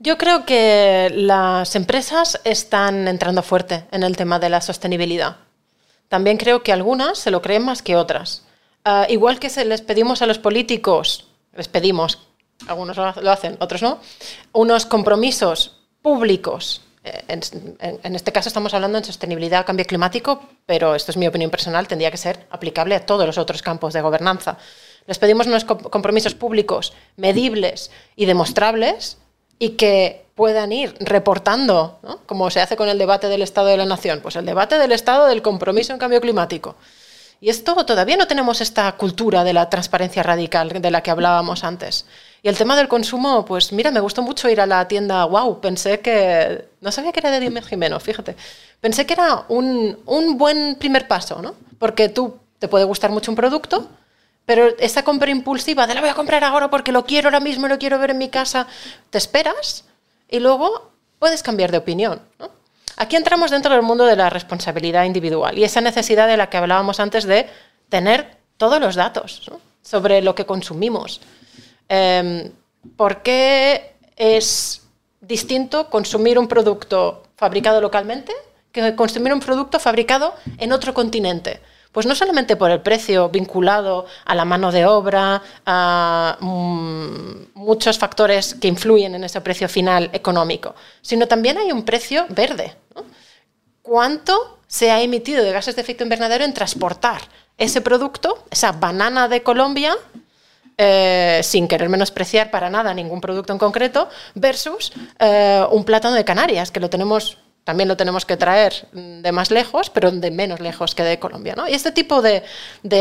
Yo 0.00 0.18
creo 0.18 0.44
que 0.44 1.12
las 1.14 1.76
empresas 1.76 2.40
están 2.42 3.06
entrando 3.06 3.44
fuerte 3.44 3.84
en 3.92 4.02
el 4.02 4.16
tema 4.16 4.40
de 4.40 4.48
la 4.48 4.60
sostenibilidad. 4.60 5.36
También 6.08 6.36
creo 6.36 6.64
que 6.64 6.72
algunas 6.72 7.16
se 7.16 7.30
lo 7.30 7.40
creen 7.40 7.64
más 7.64 7.80
que 7.80 7.94
otras. 7.94 8.42
Ah, 8.84 9.06
igual 9.08 9.38
que 9.38 9.50
se 9.50 9.64
les 9.64 9.82
pedimos 9.82 10.20
a 10.20 10.26
los 10.26 10.40
políticos, 10.40 11.28
les 11.54 11.68
pedimos, 11.68 12.18
algunos 12.66 12.96
lo 12.96 13.30
hacen, 13.30 13.56
otros 13.60 13.82
no, 13.82 14.00
unos 14.50 14.84
compromisos 14.84 15.76
públicos. 16.02 16.82
Eh, 17.02 17.24
en, 18.02 18.14
este 18.14 18.32
caso 18.32 18.48
estamos 18.48 18.74
hablando 18.74 18.98
en 18.98 19.04
sostenibilidad, 19.04 19.64
cambio 19.64 19.86
climático, 19.86 20.42
pero 20.66 20.94
esto 20.94 21.12
es 21.12 21.16
mi 21.16 21.26
opinión 21.26 21.50
personal, 21.50 21.88
tendría 21.88 22.10
que 22.10 22.18
ser 22.18 22.46
aplicable 22.50 22.94
a 22.94 23.06
todos 23.06 23.26
los 23.26 23.38
otros 23.38 23.62
campos 23.62 23.94
de 23.94 24.02
gobernanza. 24.02 24.58
Les 25.06 25.18
pedimos 25.18 25.46
unos 25.46 25.64
compromisos 25.64 26.34
públicos 26.34 26.92
medibles 27.16 27.90
y 28.16 28.26
demostrables 28.26 29.16
y 29.58 29.70
que 29.70 30.26
puedan 30.34 30.72
ir 30.72 30.94
reportando, 31.00 32.00
como 32.26 32.50
se 32.50 32.60
hace 32.60 32.76
con 32.76 32.88
el 32.88 32.98
debate 32.98 33.28
del 33.28 33.42
Estado 33.42 33.68
de 33.68 33.76
la 33.76 33.86
Nación, 33.86 34.20
pues 34.20 34.36
el 34.36 34.46
debate 34.46 34.78
del 34.78 34.92
Estado 34.92 35.26
del 35.26 35.42
compromiso 35.42 35.92
en 35.92 35.98
cambio 35.98 36.20
climático. 36.20 36.76
Y 37.40 37.48
esto 37.48 37.74
todavía 37.86 38.18
no 38.18 38.26
tenemos 38.26 38.60
esta 38.60 38.92
cultura 38.92 39.44
de 39.44 39.54
la 39.54 39.70
transparencia 39.70 40.22
radical 40.22 40.68
de 40.80 40.90
la 40.90 41.02
que 41.02 41.10
hablábamos 41.10 41.64
antes. 41.64 42.04
Y 42.42 42.48
el 42.48 42.56
tema 42.56 42.76
del 42.76 42.88
consumo, 42.88 43.44
pues 43.44 43.72
mira, 43.72 43.90
me 43.90 44.00
gustó 44.00 44.22
mucho 44.22 44.48
ir 44.48 44.60
a 44.60 44.66
la 44.66 44.88
tienda 44.88 45.24
Wow. 45.24 45.60
Pensé 45.60 46.00
que. 46.00 46.68
No 46.80 46.90
sabía 46.90 47.12
que 47.12 47.20
era 47.20 47.30
de 47.30 47.40
Dime 47.40 47.62
Jimeno, 47.62 48.00
fíjate. 48.00 48.36
Pensé 48.80 49.04
que 49.04 49.12
era 49.12 49.44
un, 49.48 49.98
un 50.06 50.38
buen 50.38 50.76
primer 50.76 51.06
paso, 51.06 51.42
¿no? 51.42 51.54
Porque 51.78 52.08
tú 52.08 52.38
te 52.58 52.68
puede 52.68 52.84
gustar 52.84 53.10
mucho 53.10 53.30
un 53.30 53.36
producto, 53.36 53.88
pero 54.46 54.68
esa 54.78 55.02
compra 55.02 55.30
impulsiva 55.30 55.86
de 55.86 55.94
la 55.94 56.00
voy 56.00 56.10
a 56.10 56.14
comprar 56.14 56.44
ahora 56.44 56.70
porque 56.70 56.92
lo 56.92 57.04
quiero 57.04 57.28
ahora 57.28 57.40
mismo, 57.40 57.68
lo 57.68 57.78
quiero 57.78 57.98
ver 57.98 58.10
en 58.10 58.18
mi 58.18 58.28
casa, 58.28 58.66
te 59.10 59.18
esperas 59.18 59.84
y 60.28 60.40
luego 60.40 60.92
puedes 61.18 61.42
cambiar 61.42 61.70
de 61.70 61.78
opinión. 61.78 62.20
Aquí 62.96 63.16
entramos 63.16 63.50
dentro 63.50 63.72
del 63.74 63.82
mundo 63.82 64.04
de 64.04 64.16
la 64.16 64.28
responsabilidad 64.28 65.04
individual 65.04 65.58
y 65.58 65.64
esa 65.64 65.80
necesidad 65.80 66.28
de 66.28 66.36
la 66.36 66.50
que 66.50 66.58
hablábamos 66.58 67.00
antes 67.00 67.24
de 67.24 67.48
tener 67.88 68.38
todos 68.56 68.80
los 68.80 68.94
datos 68.94 69.50
sobre 69.82 70.20
lo 70.20 70.34
que 70.34 70.44
consumimos. 70.44 71.20
Em, 71.90 72.52
¿Por 72.96 73.22
qué 73.22 73.96
es 74.16 74.82
distinto 75.20 75.90
consumir 75.90 76.38
un 76.38 76.46
producto 76.46 77.24
fabricado 77.36 77.80
localmente 77.80 78.32
que 78.70 78.94
consumir 78.94 79.34
un 79.34 79.40
producto 79.40 79.80
fabricado 79.80 80.34
en 80.58 80.72
otro 80.72 80.94
continente? 80.94 81.60
Pues 81.90 82.06
no 82.06 82.14
solamente 82.14 82.54
por 82.54 82.70
el 82.70 82.80
precio 82.80 83.28
vinculado 83.28 84.06
a 84.24 84.36
la 84.36 84.44
mano 84.44 84.70
de 84.70 84.86
obra, 84.86 85.42
a 85.66 86.38
mm, 86.38 87.54
muchos 87.54 87.98
factores 87.98 88.54
que 88.54 88.68
influyen 88.68 89.16
en 89.16 89.24
ese 89.24 89.40
precio 89.40 89.68
final 89.68 90.10
económico, 90.12 90.76
sino 91.02 91.26
también 91.26 91.58
hay 91.58 91.72
un 91.72 91.84
precio 91.84 92.24
verde. 92.28 92.76
¿Cuánto 93.82 94.60
se 94.68 94.92
ha 94.92 95.02
emitido 95.02 95.42
de 95.42 95.50
gases 95.50 95.74
de 95.74 95.82
efecto 95.82 96.04
invernadero 96.04 96.44
en 96.44 96.54
transportar 96.54 97.22
ese 97.58 97.80
producto, 97.80 98.44
esa 98.52 98.70
banana 98.70 99.26
de 99.26 99.42
Colombia, 99.42 99.96
eh, 100.82 101.42
sin 101.42 101.68
querer 101.68 101.90
menospreciar 101.90 102.50
para 102.50 102.70
nada 102.70 102.94
ningún 102.94 103.20
producto 103.20 103.52
en 103.52 103.58
concreto, 103.58 104.08
versus 104.34 104.94
eh, 105.18 105.62
un 105.70 105.84
plátano 105.84 106.14
de 106.14 106.24
Canarias, 106.24 106.70
que 106.70 106.80
lo 106.80 106.88
tenemos 106.88 107.36
también 107.64 107.86
lo 107.86 107.98
tenemos 107.98 108.24
que 108.24 108.38
traer 108.38 108.88
de 108.92 109.30
más 109.30 109.50
lejos, 109.50 109.90
pero 109.90 110.10
de 110.10 110.30
menos 110.30 110.58
lejos 110.58 110.94
que 110.94 111.02
de 111.02 111.18
Colombia. 111.18 111.54
Y 111.68 111.74
este 111.74 111.92
tipo 111.92 112.22
de, 112.22 112.42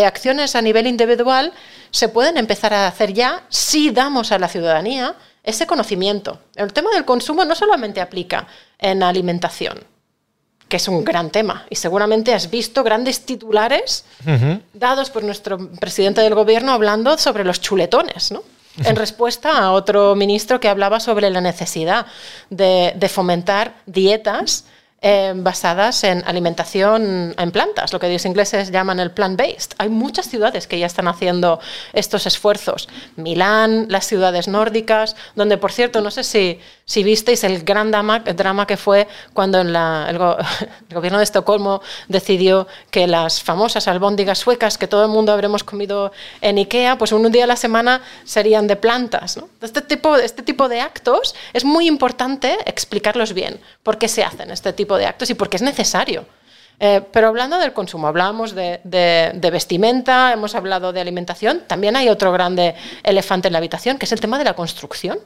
acciones 0.05 0.57
a 0.57 0.61
nivel 0.61 0.87
individual 0.87 1.53
se 1.91 2.09
pueden 2.09 2.35
empezar 2.35 2.73
a 2.73 2.87
hacer 2.87 3.13
ya 3.13 3.45
si 3.47 3.91
damos 3.91 4.33
a 4.33 4.39
la 4.39 4.49
ciudadanía 4.49 5.15
ese 5.43 5.65
conocimiento. 5.65 6.41
El 6.55 6.73
tema 6.73 6.89
del 6.91 7.05
consumo 7.05 7.45
no 7.45 7.55
solamente 7.55 8.01
aplica 8.01 8.45
en 8.77 9.01
alimentación, 9.03 9.79
que 10.69 10.77
es 10.77 10.87
un 10.87 11.03
gran 11.03 11.31
tema, 11.31 11.65
y 11.69 11.75
seguramente 11.75 12.33
has 12.33 12.49
visto 12.49 12.83
grandes 12.83 13.25
titulares 13.25 14.05
dados 14.73 15.09
por 15.09 15.23
nuestro 15.23 15.57
presidente 15.79 16.21
del 16.21 16.35
gobierno 16.35 16.71
hablando 16.71 17.17
sobre 17.17 17.43
los 17.43 17.59
chuletones, 17.59 18.31
¿no? 18.31 18.43
en 18.85 18.95
respuesta 18.95 19.57
a 19.57 19.71
otro 19.71 20.15
ministro 20.15 20.59
que 20.59 20.69
hablaba 20.69 21.01
sobre 21.01 21.29
la 21.29 21.41
necesidad 21.41 22.05
de, 22.49 22.93
de 22.95 23.09
fomentar 23.09 23.75
dietas 23.85 24.63
eh, 25.01 25.33
basadas 25.33 26.03
en 26.03 26.23
alimentación 26.25 27.33
en 27.37 27.51
plantas, 27.51 27.93
lo 27.93 27.99
que 27.99 28.11
los 28.11 28.25
ingleses 28.25 28.69
llaman 28.69 28.99
el 28.99 29.11
plant-based. 29.11 29.71
Hay 29.77 29.87
muchas 29.87 30.27
ciudades 30.27 30.67
que 30.67 30.77
ya 30.77 30.87
están 30.87 31.07
haciendo 31.07 31.61
estos 31.93 32.25
esfuerzos. 32.25 32.89
Milán, 33.15 33.85
las 33.87 34.05
ciudades 34.07 34.49
nórdicas, 34.49 35.15
donde, 35.35 35.57
por 35.57 35.71
cierto, 35.71 36.01
no 36.01 36.11
sé 36.11 36.25
si, 36.25 36.59
si 36.83 37.03
visteis 37.03 37.45
el 37.45 37.63
gran 37.63 37.91
drama, 37.91 38.19
drama 38.19 38.67
que 38.67 38.75
fue 38.75 39.07
cuando 39.33 39.61
el, 39.61 40.17
gobierno 40.93 41.19
de 41.19 41.23
Estocolmo 41.23 41.81
decidió 42.09 42.67
que 42.91 43.07
las 43.07 43.41
famosas 43.41 43.87
albóndigas 43.87 44.39
suecas 44.39 44.77
que 44.77 44.87
todo 44.87 45.05
el 45.05 45.11
mundo 45.11 45.31
habremos 45.31 45.63
comido 45.63 46.11
en 46.41 46.57
Ikea, 46.57 46.97
pues 46.97 47.13
un 47.13 47.31
día 47.31 47.45
a 47.45 47.47
la 47.47 47.55
semana 47.55 48.01
serían 48.25 48.67
de 48.67 48.75
plantas. 48.75 49.39
Este, 49.61 49.81
tipo, 49.81 50.15
este 50.17 50.43
tipo 50.43 50.67
de 50.67 50.81
actos 50.81 51.35
es 51.53 51.63
muy 51.63 51.87
importante 51.87 52.57
explicarlos 52.65 53.33
bien, 53.33 53.61
por 53.83 53.97
qué 53.97 54.07
se 54.07 54.23
hacen 54.23 54.51
este 54.51 54.73
tipo 54.73 54.88
de 54.97 55.05
actos 55.05 55.29
y 55.29 55.33
porque 55.33 55.57
es 55.57 55.63
necesario. 55.63 56.25
Eh, 56.79 57.01
pero 57.11 57.27
hablando 57.27 57.57
del 57.59 57.73
consumo, 57.73 58.07
hablábamos 58.07 58.55
de, 58.55 58.79
vestimenta, 59.51 60.31
hemos 60.31 60.55
hablado 60.55 60.93
de 60.93 61.01
alimentación, 61.01 61.63
también 61.67 61.95
hay 61.95 62.07
otro 62.07 62.31
grande 62.31 62.75
elefante 63.03 63.49
en 63.49 63.53
la 63.53 63.57
habitación, 63.57 63.97
que 63.97 64.05
es 64.05 64.11
el 64.13 64.21
tema 64.21 64.37
de 64.37 64.45
la 64.45 64.53
construcción. 64.53 65.19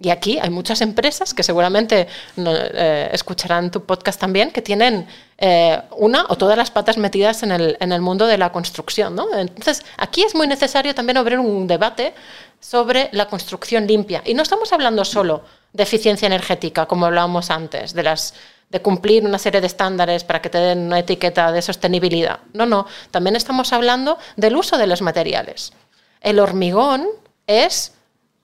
Y 0.00 0.08
aquí 0.10 0.38
hay 0.40 0.50
muchas 0.50 0.80
empresas 0.80 1.32
que 1.32 1.42
seguramente 1.42 2.08
eh, 2.36 3.10
escucharán 3.12 3.70
tu 3.70 3.84
podcast 3.84 4.18
también, 4.18 4.50
que 4.50 4.62
tienen 4.62 5.06
eh, 5.38 5.80
una 5.96 6.24
o 6.28 6.36
todas 6.36 6.56
las 6.56 6.70
patas 6.70 6.96
metidas 6.96 7.42
en 7.44 7.52
el, 7.52 7.76
en 7.78 7.92
el 7.92 8.00
mundo 8.00 8.26
de 8.26 8.38
la 8.38 8.50
construcción. 8.50 9.16
Entonces, 9.36 9.84
aquí 9.98 10.22
es 10.24 10.34
muy 10.34 10.48
necesario 10.48 10.94
también 10.94 11.18
abrir 11.18 11.38
un 11.38 11.68
debate 11.68 12.14
sobre 12.58 13.10
la 13.12 13.26
construcción 13.26 13.86
limpia. 13.86 14.22
Y 14.24 14.34
no 14.34 14.42
estamos 14.42 14.72
hablando 14.72 15.04
solo 15.04 15.42
de 15.72 15.82
eficiencia 15.84 16.26
energética, 16.26 16.86
como 16.86 17.06
hablábamos 17.06 17.50
antes, 17.50 17.92
de 17.92 18.02
las 18.02 18.34
de 18.72 18.80
cumplir 18.80 19.24
una 19.24 19.38
serie 19.38 19.60
de 19.60 19.66
estándares 19.66 20.24
para 20.24 20.40
que 20.40 20.48
te 20.48 20.56
den 20.56 20.78
una 20.86 20.98
etiqueta 20.98 21.52
de 21.52 21.60
sostenibilidad. 21.60 22.40
No, 22.54 22.64
no, 22.64 22.86
también 23.10 23.36
estamos 23.36 23.70
hablando 23.74 24.16
del 24.36 24.56
uso 24.56 24.78
de 24.78 24.86
los 24.86 25.02
materiales. 25.02 25.74
El 26.22 26.40
hormigón 26.40 27.06
es 27.46 27.92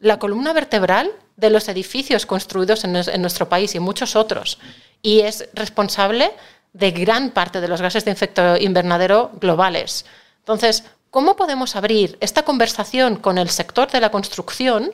la 0.00 0.18
columna 0.18 0.52
vertebral 0.52 1.10
de 1.36 1.48
los 1.48 1.66
edificios 1.68 2.26
construidos 2.26 2.84
en, 2.84 2.92
nuestro 3.22 3.48
país 3.48 3.74
y 3.74 3.80
muchos 3.80 4.16
otros, 4.16 4.58
y 5.00 5.20
es 5.20 5.48
responsable 5.54 6.30
de 6.74 6.90
gran 6.90 7.30
parte 7.30 7.62
de 7.62 7.68
los 7.68 7.80
gases 7.80 8.04
de 8.04 8.10
efecto 8.10 8.58
invernadero 8.58 9.30
globales. 9.40 10.04
Entonces, 10.40 10.84
¿cómo 11.10 11.36
podemos 11.36 11.74
abrir 11.74 12.18
esta 12.20 12.42
conversación 12.42 13.16
con 13.16 13.38
el 13.38 13.48
sector 13.48 13.90
de 13.90 14.00
la 14.00 14.10
construcción? 14.10 14.92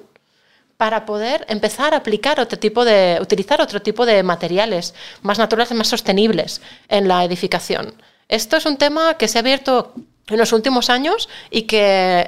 Para 0.77 1.07
poder 1.07 1.45
empezar 1.49 1.95
a 1.95 1.99
aplicar 1.99 2.41
otro 2.41 2.59
tipo 2.59 2.85
de, 2.85 3.19
utilizar 3.21 3.61
otro 3.61 3.81
tipo 3.81 4.07
de 4.07 4.23
materiales 4.23 4.95
más 5.23 5.39
naturales, 5.39 5.73
más 5.73 5.89
sostenibles 5.89 6.61
en 6.89 7.09
la 7.09 7.25
edificación. 7.25 7.95
Esto 8.29 8.57
es 8.57 8.67
un 8.67 8.77
tema 8.77 9.15
que 9.15 9.29
se 9.29 9.39
ha 9.39 9.41
abierto 9.41 9.93
en 10.29 10.39
los 10.39 10.53
últimos 10.53 10.89
años 10.89 11.29
y 11.51 11.63
que 11.63 12.27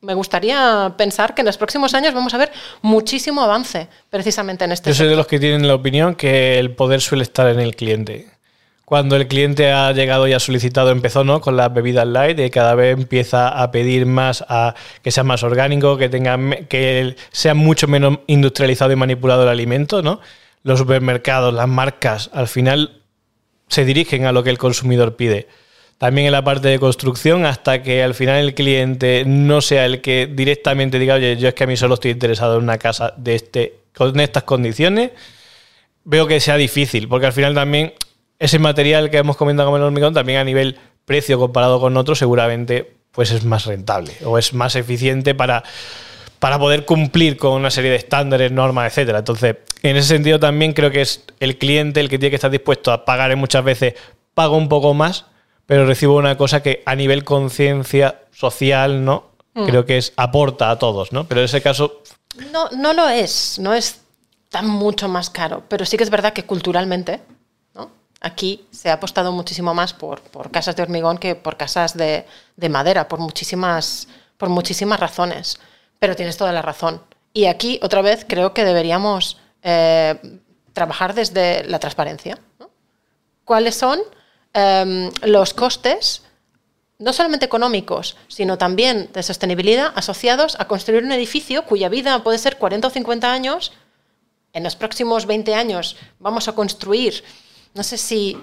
me 0.00 0.14
gustaría 0.14 0.94
pensar 0.96 1.34
que 1.34 1.42
en 1.42 1.46
los 1.46 1.58
próximos 1.58 1.94
años 1.94 2.14
vamos 2.14 2.32
a 2.34 2.38
ver 2.38 2.52
muchísimo 2.82 3.42
avance 3.42 3.88
precisamente 4.08 4.64
en 4.64 4.72
este. 4.72 4.90
Yo 4.90 4.94
soy 4.94 5.08
de 5.08 5.16
los 5.16 5.26
que 5.26 5.38
tienen 5.38 5.68
la 5.68 5.74
opinión 5.74 6.14
que 6.14 6.58
el 6.58 6.74
poder 6.74 7.00
suele 7.00 7.24
estar 7.24 7.48
en 7.48 7.60
el 7.60 7.76
cliente 7.76 8.35
cuando 8.86 9.16
el 9.16 9.26
cliente 9.26 9.72
ha 9.72 9.90
llegado 9.90 10.28
y 10.28 10.32
ha 10.32 10.38
solicitado, 10.38 10.92
empezó 10.92 11.24
¿no? 11.24 11.40
con 11.40 11.56
las 11.56 11.74
bebidas 11.74 12.06
light, 12.06 12.38
y 12.38 12.50
cada 12.50 12.76
vez 12.76 12.96
empieza 12.96 13.48
a 13.48 13.72
pedir 13.72 14.06
más 14.06 14.44
a 14.48 14.76
que 15.02 15.10
sea 15.10 15.24
más 15.24 15.42
orgánico, 15.42 15.98
que 15.98 16.08
tenga 16.08 16.38
que 16.68 17.16
sea 17.32 17.54
mucho 17.54 17.88
menos 17.88 18.20
industrializado 18.28 18.92
y 18.92 18.96
manipulado 18.96 19.42
el 19.42 19.48
alimento, 19.48 20.02
¿no? 20.02 20.20
Los 20.62 20.78
supermercados, 20.78 21.52
las 21.52 21.66
marcas, 21.66 22.30
al 22.32 22.46
final 22.46 23.02
se 23.66 23.84
dirigen 23.84 24.24
a 24.24 24.30
lo 24.30 24.44
que 24.44 24.50
el 24.50 24.58
consumidor 24.58 25.16
pide. 25.16 25.48
También 25.98 26.28
en 26.28 26.32
la 26.32 26.44
parte 26.44 26.68
de 26.68 26.78
construcción, 26.78 27.44
hasta 27.44 27.82
que 27.82 28.04
al 28.04 28.14
final 28.14 28.36
el 28.36 28.54
cliente 28.54 29.24
no 29.26 29.62
sea 29.62 29.84
el 29.84 30.00
que 30.00 30.28
directamente 30.32 31.00
diga, 31.00 31.16
oye, 31.16 31.36
yo 31.36 31.48
es 31.48 31.54
que 31.54 31.64
a 31.64 31.66
mí 31.66 31.76
solo 31.76 31.94
estoy 31.94 32.12
interesado 32.12 32.58
en 32.58 32.62
una 32.62 32.78
casa 32.78 33.14
de 33.16 33.34
este, 33.34 33.80
con 33.96 34.20
estas 34.20 34.44
condiciones, 34.44 35.10
veo 36.04 36.28
que 36.28 36.38
sea 36.38 36.56
difícil, 36.56 37.08
porque 37.08 37.26
al 37.26 37.32
final 37.32 37.52
también 37.52 37.92
ese 38.38 38.58
material 38.58 39.10
que 39.10 39.18
hemos 39.18 39.36
comentado 39.36 39.68
como 39.68 39.78
el 39.78 39.82
hormigón 39.82 40.14
también 40.14 40.38
a 40.38 40.44
nivel 40.44 40.78
precio 41.04 41.38
comparado 41.38 41.80
con 41.80 41.96
otros 41.96 42.18
seguramente 42.18 42.96
pues 43.12 43.30
es 43.30 43.44
más 43.44 43.64
rentable 43.64 44.12
o 44.24 44.38
es 44.38 44.52
más 44.52 44.76
eficiente 44.76 45.34
para 45.34 45.62
para 46.38 46.58
poder 46.58 46.84
cumplir 46.84 47.36
con 47.36 47.52
una 47.52 47.70
serie 47.70 47.90
de 47.90 47.96
estándares, 47.96 48.52
normas, 48.52 48.92
etcétera. 48.92 49.20
Entonces, 49.20 49.56
en 49.82 49.96
ese 49.96 50.08
sentido 50.08 50.38
también 50.38 50.72
creo 50.72 50.90
que 50.90 51.00
es 51.00 51.24
el 51.40 51.58
cliente 51.58 52.00
el 52.00 52.08
que 52.08 52.18
tiene 52.18 52.30
que 52.30 52.36
estar 52.36 52.50
dispuesto 52.50 52.92
a 52.92 53.04
pagar 53.04 53.34
muchas 53.36 53.64
veces, 53.64 53.94
pago 54.34 54.56
un 54.56 54.68
poco 54.68 54.94
más, 54.94 55.24
pero 55.66 55.86
recibo 55.86 56.16
una 56.16 56.36
cosa 56.36 56.62
que 56.62 56.82
a 56.86 56.94
nivel 56.94 57.24
conciencia 57.24 58.20
social, 58.32 59.04
¿no? 59.04 59.30
Mm. 59.54 59.66
Creo 59.66 59.86
que 59.86 59.98
es 59.98 60.12
aporta 60.16 60.70
a 60.70 60.78
todos, 60.78 61.12
¿no? 61.12 61.24
Pero 61.24 61.40
en 61.40 61.46
ese 61.46 61.62
caso... 61.62 62.02
No, 62.52 62.68
no 62.70 62.92
lo 62.92 63.08
es, 63.08 63.58
no 63.58 63.72
es 63.72 64.00
tan 64.50 64.68
mucho 64.68 65.08
más 65.08 65.30
caro, 65.30 65.64
pero 65.68 65.84
sí 65.86 65.96
que 65.96 66.04
es 66.04 66.10
verdad 66.10 66.32
que 66.32 66.44
culturalmente. 66.44 67.20
Aquí 68.26 68.66
se 68.72 68.90
ha 68.90 68.94
apostado 68.94 69.30
muchísimo 69.30 69.72
más 69.72 69.92
por, 69.92 70.20
casas 70.50 70.74
de 70.74 70.82
hormigón 70.82 71.16
que 71.16 71.36
por 71.36 71.56
casas 71.56 71.96
de, 71.96 72.26
de 72.56 72.68
madera, 72.68 73.06
por 73.06 73.20
muchísimas, 73.20 74.08
por 74.36 74.48
muchísimas 74.48 74.98
razones. 74.98 75.60
Pero 76.00 76.16
tienes 76.16 76.36
toda 76.36 76.50
la 76.50 76.60
razón. 76.60 77.00
Y 77.32 77.44
aquí, 77.46 77.78
otra 77.84 78.02
vez, 78.02 78.26
creo 78.28 78.52
que 78.52 78.64
deberíamos 78.64 79.38
eh, 79.62 80.40
trabajar 80.72 81.14
desde 81.14 81.62
la 81.66 81.78
transparencia. 81.78 82.36
¿Cuáles 83.44 83.76
son 83.76 84.00
em, 84.52 85.12
los 85.22 85.54
costes, 85.54 86.24
no 86.98 87.12
solamente 87.12 87.46
económicos, 87.46 88.16
sino 88.26 88.58
también 88.58 89.08
de 89.12 89.22
sostenibilidad, 89.22 89.92
asociados 89.94 90.56
a 90.58 90.66
construir 90.66 91.04
un 91.04 91.12
edificio 91.12 91.64
cuya 91.64 91.88
vida 91.88 92.24
puede 92.24 92.38
ser 92.38 92.58
40 92.58 92.88
o 92.88 92.90
50 92.90 93.32
años? 93.32 93.72
En 94.52 94.64
los 94.64 94.74
próximos 94.74 95.26
20 95.26 95.54
años 95.54 95.96
vamos 96.18 96.48
a 96.48 96.54
construir, 96.54 97.22
no 97.76 97.82
sé 97.82 97.98
si 97.98 98.36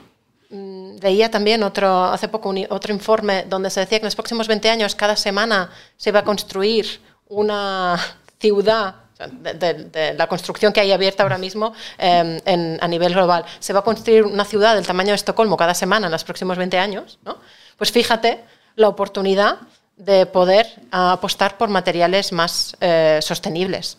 mm, 0.49 0.97
veía 0.97 1.29
también 1.29 1.63
otro, 1.63 2.05
hace 2.05 2.27
poco 2.27 2.53
otro 2.69 2.93
informe 2.93 3.45
donde 3.49 3.69
se 3.69 3.79
decía 3.79 3.99
que 3.99 4.03
en 4.03 4.07
los 4.07 4.15
próximos 4.15 4.47
20 4.47 4.69
años 4.69 4.95
cada 4.95 5.15
semana 5.15 5.71
se 5.97 6.11
va 6.11 6.19
a 6.19 6.23
construir 6.23 7.01
una 7.27 7.99
ciudad 8.39 8.95
de, 9.31 10.13
la 10.17 10.27
construcción 10.27 10.73
que 10.73 10.81
hay 10.81 10.91
abierta 10.91 11.23
ahora 11.23 11.37
mismo 11.37 11.73
em, 11.97 12.39
a 12.79 12.87
nivel 12.87 13.13
global. 13.13 13.45
Se 13.59 13.73
va 13.73 13.79
a 13.79 13.83
construir 13.83 14.23
una 14.23 14.45
ciudad 14.45 14.75
del 14.75 14.85
tamaño 14.85 15.09
de 15.09 15.15
Estocolmo 15.15 15.55
cada 15.57 15.73
semana 15.73 16.07
en 16.07 16.11
los 16.11 16.23
próximos 16.23 16.57
20 16.57 16.77
años, 16.77 17.19
¿no? 17.23 17.37
Pues 17.77 17.91
fíjate 17.91 18.43
la 18.75 18.89
oportunidad 18.89 19.59
de 19.95 20.25
poder 20.25 20.67
apostar 20.91 21.57
por 21.57 21.69
materiales 21.69 22.31
más 22.31 22.75
eh, 22.81 23.19
sostenibles. 23.21 23.97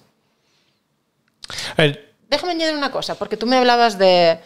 Déjame 2.29 2.53
añadir 2.53 2.75
una 2.75 2.91
cosa, 2.91 3.15
porque 3.15 3.37
tú 3.37 3.47
me 3.47 3.57
hablabas 3.57 3.97
de, 3.99 4.41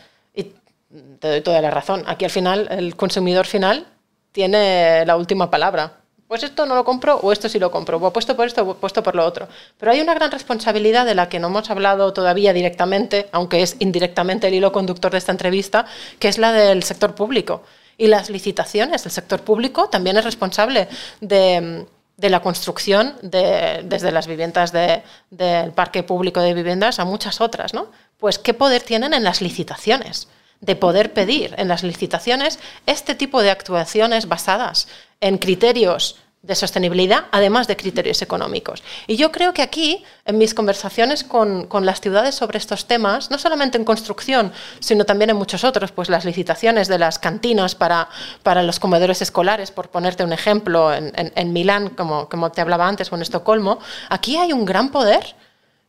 te 1.19 1.29
doy 1.29 1.41
toda 1.41 1.61
la 1.61 1.71
razón, 1.71 2.05
aquí 2.07 2.25
al 2.25 2.31
final 2.31 2.69
el 2.71 2.97
consumidor 2.97 3.47
final 3.47 3.87
tiene 4.33 5.05
la 5.07 5.17
última 5.17 5.51
palabra 5.51 5.99
pues 6.29 6.43
esto 6.43 6.67
no 6.67 6.75
lo 6.75 6.85
compro 6.85 7.17
o 7.17 7.33
esto 7.33 7.49
sí 7.49 7.59
lo 7.59 7.71
compro, 7.71 7.97
o 7.97 8.07
apuesto 8.07 8.37
por 8.37 8.47
esto 8.47 8.63
o 8.63 8.73
apuesto 8.73 9.03
por 9.03 9.15
lo 9.15 9.25
otro. 9.25 9.49
Pero 9.79 9.93
hay 9.93 10.01
una 10.01 10.15
gran 10.15 10.31
responsabilidad 10.31 11.07
de 11.07 11.15
la 11.15 11.31
que 11.31 11.41
no 11.41 11.49
hemos 11.49 11.71
hablado 11.71 12.13
todavía 12.13 12.53
directamente, 12.53 13.29
aunque 13.33 13.63
es 13.63 13.77
indirectamente 13.79 14.47
el 14.47 14.55
hilo 14.55 14.71
conductor 14.71 15.11
de 15.11 15.19
esta 15.19 15.33
entrevista, 15.33 15.87
que 16.19 16.29
es 16.29 16.37
la 16.37 16.53
del 16.53 16.83
sector 16.83 17.15
público. 17.15 17.63
Y 17.97 18.09
las 18.09 18.29
licitaciones, 18.29 19.07
el 19.07 19.11
sector 19.11 19.41
público 19.41 19.89
también 19.89 20.19
es 20.19 20.25
responsable 20.25 20.89
de, 21.23 21.87
la 22.19 22.43
construcción 22.43 23.15
de, 23.23 23.81
desde 23.85 24.13
las 24.13 24.27
viviendas 24.27 24.71
del 24.71 25.73
parque 25.73 26.03
público 26.03 26.41
de 26.43 26.53
viviendas 26.53 26.99
a 26.99 27.07
muchas 27.07 27.41
otras. 27.41 27.73
¿no? 27.73 27.91
Pues, 28.19 28.39
¿qué 28.39 28.53
poder 28.53 28.83
tienen 28.83 29.15
en 29.15 29.25
las 29.25 29.41
licitaciones? 29.41 30.29
De 30.61 30.77
poder 30.77 31.13
pedir 31.13 31.55
en 31.59 31.69
las 31.69 31.83
licitaciones 31.83 32.59
este 32.87 33.15
tipo 33.15 33.43
de 33.43 33.51
actuaciones 33.51 34.29
basadas 34.29 34.89
en 35.21 35.39
criterios 35.39 36.17
de 36.43 36.55
sostenibilidad, 36.55 37.27
además 37.33 37.67
de 37.67 37.77
criterios 37.77 38.23
económicos. 38.23 38.83
Y 39.09 39.17
yo 39.17 39.33
creo 39.33 39.53
que 39.53 39.63
aquí, 39.63 40.05
en 40.25 40.39
mis 40.39 40.55
conversaciones 40.55 41.25
con, 41.25 41.69
las 41.83 42.01
ciudades 42.01 42.37
sobre 42.37 42.59
estos 42.59 42.87
temas, 42.87 43.31
no 43.31 43.39
solamente 43.39 43.77
en 43.77 43.85
construcción, 43.85 44.53
sino 44.79 45.05
también 45.05 45.31
en 45.31 45.37
muchos 45.37 45.65
otros, 45.65 45.91
pues 45.91 46.09
las 46.09 46.25
licitaciones 46.25 46.87
de 46.87 46.99
las 46.99 47.19
cantinas 47.19 47.75
para, 47.75 48.09
para 48.45 48.63
los 48.63 48.79
comedores 48.79 49.21
escolares, 49.21 49.73
por 49.73 49.91
ponerte 49.91 50.23
un 50.23 50.33
ejemplo, 50.33 50.93
en, 50.95 51.53
Milán, 51.53 51.91
como, 51.91 52.29
como 52.29 52.53
te 52.53 52.61
hablaba 52.61 52.87
antes, 52.87 53.11
o 53.11 53.17
en 53.17 53.23
Estocolmo, 53.23 53.81
aquí 54.09 54.37
hay 54.37 54.53
un 54.53 54.65
gran 54.65 54.91
poder 54.91 55.35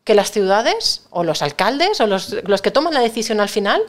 que 0.03 0.15
las 0.15 0.31
ciudades, 0.31 1.05
o 1.11 1.23
los 1.23 1.43
alcaldes, 1.43 2.01
o 2.01 2.07
los, 2.07 2.35
los 2.43 2.61
que 2.63 2.71
toman 2.71 2.95
la 2.95 3.01
decisión 3.01 3.39
al 3.39 3.49
final, 3.49 3.83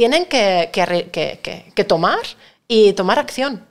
tienen 0.00 0.24
que, 0.24 1.84
tomar 1.86 2.20
y 2.66 2.94
tomar 2.94 3.18
acción. 3.18 3.66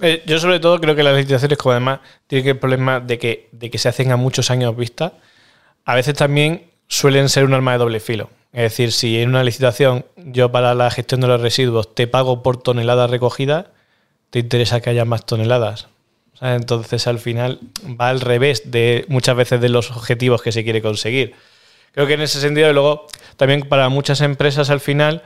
Eh, 0.00 0.22
yo 0.24 0.38
sobre 0.38 0.60
todo 0.60 0.80
creo 0.80 0.96
que 0.96 1.02
las 1.02 1.14
licitaciones, 1.14 1.58
como 1.58 1.72
además 1.72 2.00
tienen 2.26 2.48
el 2.48 2.58
problema 2.58 2.98
de 2.98 3.18
que, 3.18 3.50
de 3.52 3.70
que 3.70 3.76
se 3.76 3.90
hacen 3.90 4.12
a 4.12 4.16
muchos 4.16 4.50
años 4.50 4.74
vista, 4.74 5.12
a 5.84 5.94
veces 5.94 6.14
también 6.14 6.70
suelen 6.88 7.28
ser 7.28 7.44
un 7.44 7.52
arma 7.52 7.72
de 7.72 7.78
doble 7.78 8.00
filo. 8.00 8.30
Es 8.54 8.62
decir, 8.62 8.92
si 8.92 9.20
en 9.20 9.28
una 9.28 9.44
licitación 9.44 10.06
yo 10.16 10.50
para 10.50 10.74
la 10.74 10.90
gestión 10.90 11.20
de 11.20 11.26
los 11.28 11.42
residuos 11.42 11.94
te 11.94 12.06
pago 12.06 12.42
por 12.42 12.62
toneladas 12.62 13.10
recogidas, 13.10 13.66
te 14.30 14.38
interesa 14.38 14.80
que 14.80 14.88
haya 14.88 15.04
más 15.04 15.26
toneladas. 15.26 15.88
Entonces 16.40 17.06
al 17.06 17.18
final 17.18 17.60
va 18.00 18.08
al 18.08 18.22
revés 18.22 18.70
de 18.70 19.04
muchas 19.08 19.36
veces 19.36 19.60
de 19.60 19.68
los 19.68 19.90
objetivos 19.90 20.40
que 20.40 20.50
se 20.50 20.64
quiere 20.64 20.80
conseguir. 20.80 21.34
Creo 21.92 22.06
que 22.06 22.14
en 22.14 22.22
ese 22.22 22.40
sentido, 22.40 22.70
y 22.70 22.72
luego 22.72 23.06
también 23.36 23.62
para 23.62 23.88
muchas 23.88 24.20
empresas 24.20 24.70
al 24.70 24.80
final 24.80 25.22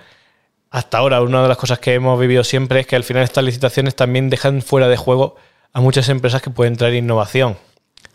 hasta 0.70 0.98
ahora 0.98 1.22
una 1.22 1.42
de 1.42 1.48
las 1.48 1.56
cosas 1.56 1.78
que 1.78 1.94
hemos 1.94 2.18
vivido 2.20 2.44
siempre 2.44 2.80
es 2.80 2.86
que 2.86 2.96
al 2.96 3.04
final 3.04 3.22
estas 3.22 3.44
licitaciones 3.44 3.94
también 3.94 4.28
dejan 4.30 4.62
fuera 4.62 4.88
de 4.88 4.96
juego 4.96 5.36
a 5.72 5.80
muchas 5.80 6.08
empresas 6.08 6.42
que 6.42 6.50
pueden 6.50 6.76
traer 6.76 6.94
innovación. 6.94 7.56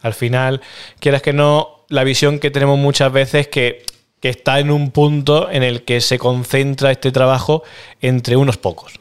Al 0.02 0.14
final, 0.14 0.62
quieras 1.00 1.22
que 1.22 1.34
no, 1.34 1.86
la 1.90 2.04
visión 2.04 2.40
que 2.40 2.52
tenemos 2.52 2.78
muchas 2.78 3.12
veces 3.12 3.48
que, 3.48 3.84
que 4.20 4.30
está 4.30 4.60
en 4.60 4.72
un 4.72 4.92
punto 4.92 5.50
en 5.50 5.64
el 5.64 5.84
que 5.84 6.02
se 6.02 6.20
concentra 6.20 6.92
este 6.92 7.12
trabajo 7.12 7.64
entre 8.02 8.36
unos 8.36 8.58
pocos. 8.58 9.00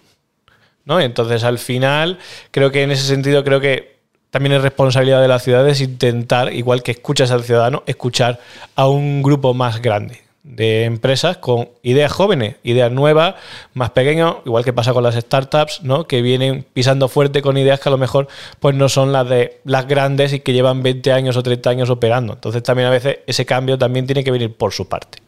¿no? 0.85 1.01
Entonces, 1.01 1.45
al 1.45 1.59
final, 1.59 2.19
creo 2.51 2.71
que 2.71 2.83
en 2.83 2.91
ese 2.91 3.07
sentido, 3.07 3.45
creo 3.45 3.61
que 3.61 4.00
también 4.31 4.55
es 4.55 4.63
responsabilidad 4.63 5.21
de 5.21 5.29
las 5.29 5.43
ciudades 5.43 5.81
intentar, 5.81 6.53
igual 6.53 6.83
que 6.83 6.93
escuchas 6.93 7.31
al 7.31 7.45
ciudadano, 7.45 7.83
escuchar 7.87 8.41
a 8.77 8.89
un 8.89 9.23
grupo 9.23 9.55
más 9.55 9.83
grande 9.83 10.23
de 10.43 10.85
empresas 10.85 11.37
con 11.37 11.69
ideas 11.83 12.11
jóvenes, 12.11 12.57
ideas 12.63 12.91
nuevas, 12.91 13.35
más 13.75 13.91
pequeñas, 13.91 14.37
igual 14.47 14.65
que 14.65 14.73
pasa 14.73 14.93
con 14.93 15.03
las 15.03 15.15
startups, 15.15 15.83
¿no? 15.83 16.07
que 16.07 16.23
vienen 16.23 16.65
pisando 16.73 17.09
fuerte 17.09 17.43
con 17.43 17.59
ideas 17.59 17.79
que 17.81 17.89
a 17.89 17.93
lo 17.93 17.99
mejor 17.99 18.29
pues 18.59 18.75
no 18.75 18.89
son 18.89 19.13
las 19.13 19.29
de 19.29 19.61
las 19.65 19.87
grandes 19.87 20.33
y 20.33 20.41
que 20.41 20.53
llevan 20.53 20.83
20 20.83 21.13
años 21.13 21.37
o 21.37 21.43
30 21.43 21.71
años 21.71 21.91
operando. 21.91 22.33
Entonces 22.33 22.63
también 22.63 22.89
a 22.89 22.91
veces 22.91 23.19
ese 23.27 23.45
cambio 23.45 23.79
también 23.79 24.07
tiene 24.07 24.25
que 24.25 24.31
venir 24.31 24.55
por 24.55 24.73
su 24.73 24.89
parte. 24.89 25.19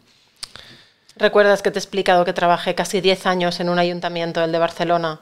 ¿Recuerdas 1.15 1.61
que 1.61 1.69
te 1.69 1.77
he 1.77 1.81
explicado 1.81 2.25
que 2.25 2.33
trabajé 2.33 2.73
casi 2.73 2.99
10 2.99 3.27
años 3.27 3.59
en 3.59 3.69
un 3.69 3.77
ayuntamiento, 3.77 4.43
el 4.43 4.51
de 4.51 4.57
Barcelona? 4.57 5.19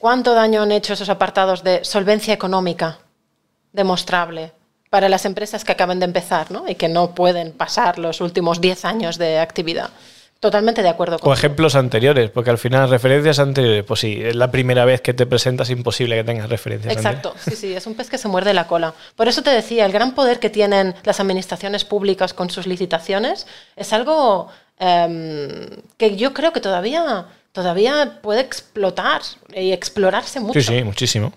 ¿Cuánto 0.00 0.34
daño 0.34 0.62
han 0.62 0.72
hecho 0.72 0.94
esos 0.94 1.10
apartados 1.10 1.62
de 1.62 1.84
solvencia 1.84 2.34
económica 2.34 2.98
demostrable? 3.72 4.52
para 4.90 5.08
las 5.08 5.24
empresas 5.24 5.64
que 5.64 5.72
acaban 5.72 6.00
de 6.00 6.04
empezar 6.04 6.50
¿no? 6.50 6.68
y 6.68 6.74
que 6.74 6.88
no 6.88 7.14
pueden 7.14 7.52
pasar 7.52 7.98
los 7.98 8.20
últimos 8.20 8.60
10 8.60 8.84
años 8.84 9.18
de 9.18 9.38
actividad. 9.38 9.90
Totalmente 10.40 10.82
de 10.82 10.88
acuerdo 10.88 11.18
con. 11.18 11.30
O 11.30 11.34
ejemplos 11.34 11.74
anteriores, 11.74 12.30
porque 12.30 12.48
al 12.48 12.56
final 12.56 12.88
referencias 12.88 13.38
anteriores, 13.38 13.84
pues 13.84 14.00
sí, 14.00 14.20
es 14.22 14.34
la 14.34 14.50
primera 14.50 14.86
vez 14.86 15.02
que 15.02 15.12
te 15.12 15.26
presentas 15.26 15.68
imposible 15.68 16.16
que 16.16 16.24
tengas 16.24 16.48
referencias. 16.48 16.96
Exacto, 16.96 17.34
sí, 17.38 17.54
sí, 17.56 17.74
es 17.74 17.86
un 17.86 17.94
pez 17.94 18.08
que 18.08 18.16
se 18.16 18.26
muerde 18.26 18.54
la 18.54 18.66
cola. 18.66 18.94
Por 19.16 19.28
eso 19.28 19.42
te 19.42 19.50
decía, 19.50 19.84
el 19.84 19.92
gran 19.92 20.14
poder 20.14 20.40
que 20.40 20.48
tienen 20.48 20.94
las 21.04 21.20
administraciones 21.20 21.84
públicas 21.84 22.32
con 22.32 22.48
sus 22.48 22.66
licitaciones 22.66 23.46
es 23.76 23.92
algo 23.92 24.48
em, 24.78 25.68
que 25.98 26.16
yo 26.16 26.32
creo 26.32 26.54
que 26.54 26.60
todavía, 26.60 27.26
todavía 27.52 28.20
puede 28.22 28.40
explotar 28.40 29.22
y 29.54 29.72
explorarse 29.72 30.40
mucho. 30.40 30.60
Sí, 30.60 30.66
sí, 30.66 30.84
muchísimo. 30.84 31.32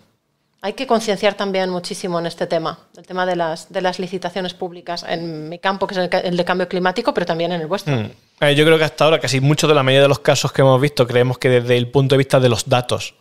Hay 0.61 0.73
que 0.73 0.87
concienciar 0.87 1.33
también 1.33 1.69
muchísimo 1.69 2.19
en 2.19 2.25
este 2.25 2.47
tema, 2.47 2.79
el 2.95 3.05
tema 3.05 3.25
de 3.25 3.35
las, 3.35 3.71
de 3.71 3.81
las 3.81 3.99
licitaciones 3.99 4.53
públicas, 4.53 5.05
en 5.05 5.49
mi 5.49 5.59
campo, 5.59 5.87
que 5.87 5.93
es 5.93 6.09
el, 6.23 6.37
de 6.37 6.45
cambio 6.45 6.69
climático, 6.69 7.13
pero 7.13 7.25
también 7.25 7.51
en 7.51 7.59
el 7.59 7.67
vuestro. 7.67 7.93
Mm. 7.93 8.11
Eh, 8.39 8.55
yo 8.55 8.63
creo 8.63 8.77
que 8.77 8.85
hasta 8.85 9.03
ahora, 9.03 9.19
casi 9.19 9.41
mucho 9.41 9.67
de 9.67 9.75
la 9.75 9.83
mayoría 9.83 10.03
de 10.03 10.07
los 10.07 10.19
casos 10.19 10.53
que 10.53 10.61
hemos 10.61 10.79
visto, 10.79 11.05
creemos 11.05 11.37
que 11.37 11.49
desde 11.49 11.75
el 11.75 11.89
punto 11.89 12.13
de 12.13 12.17
vista 12.19 12.39
de 12.39 12.47
los 12.47 12.69
datos, 12.69 13.15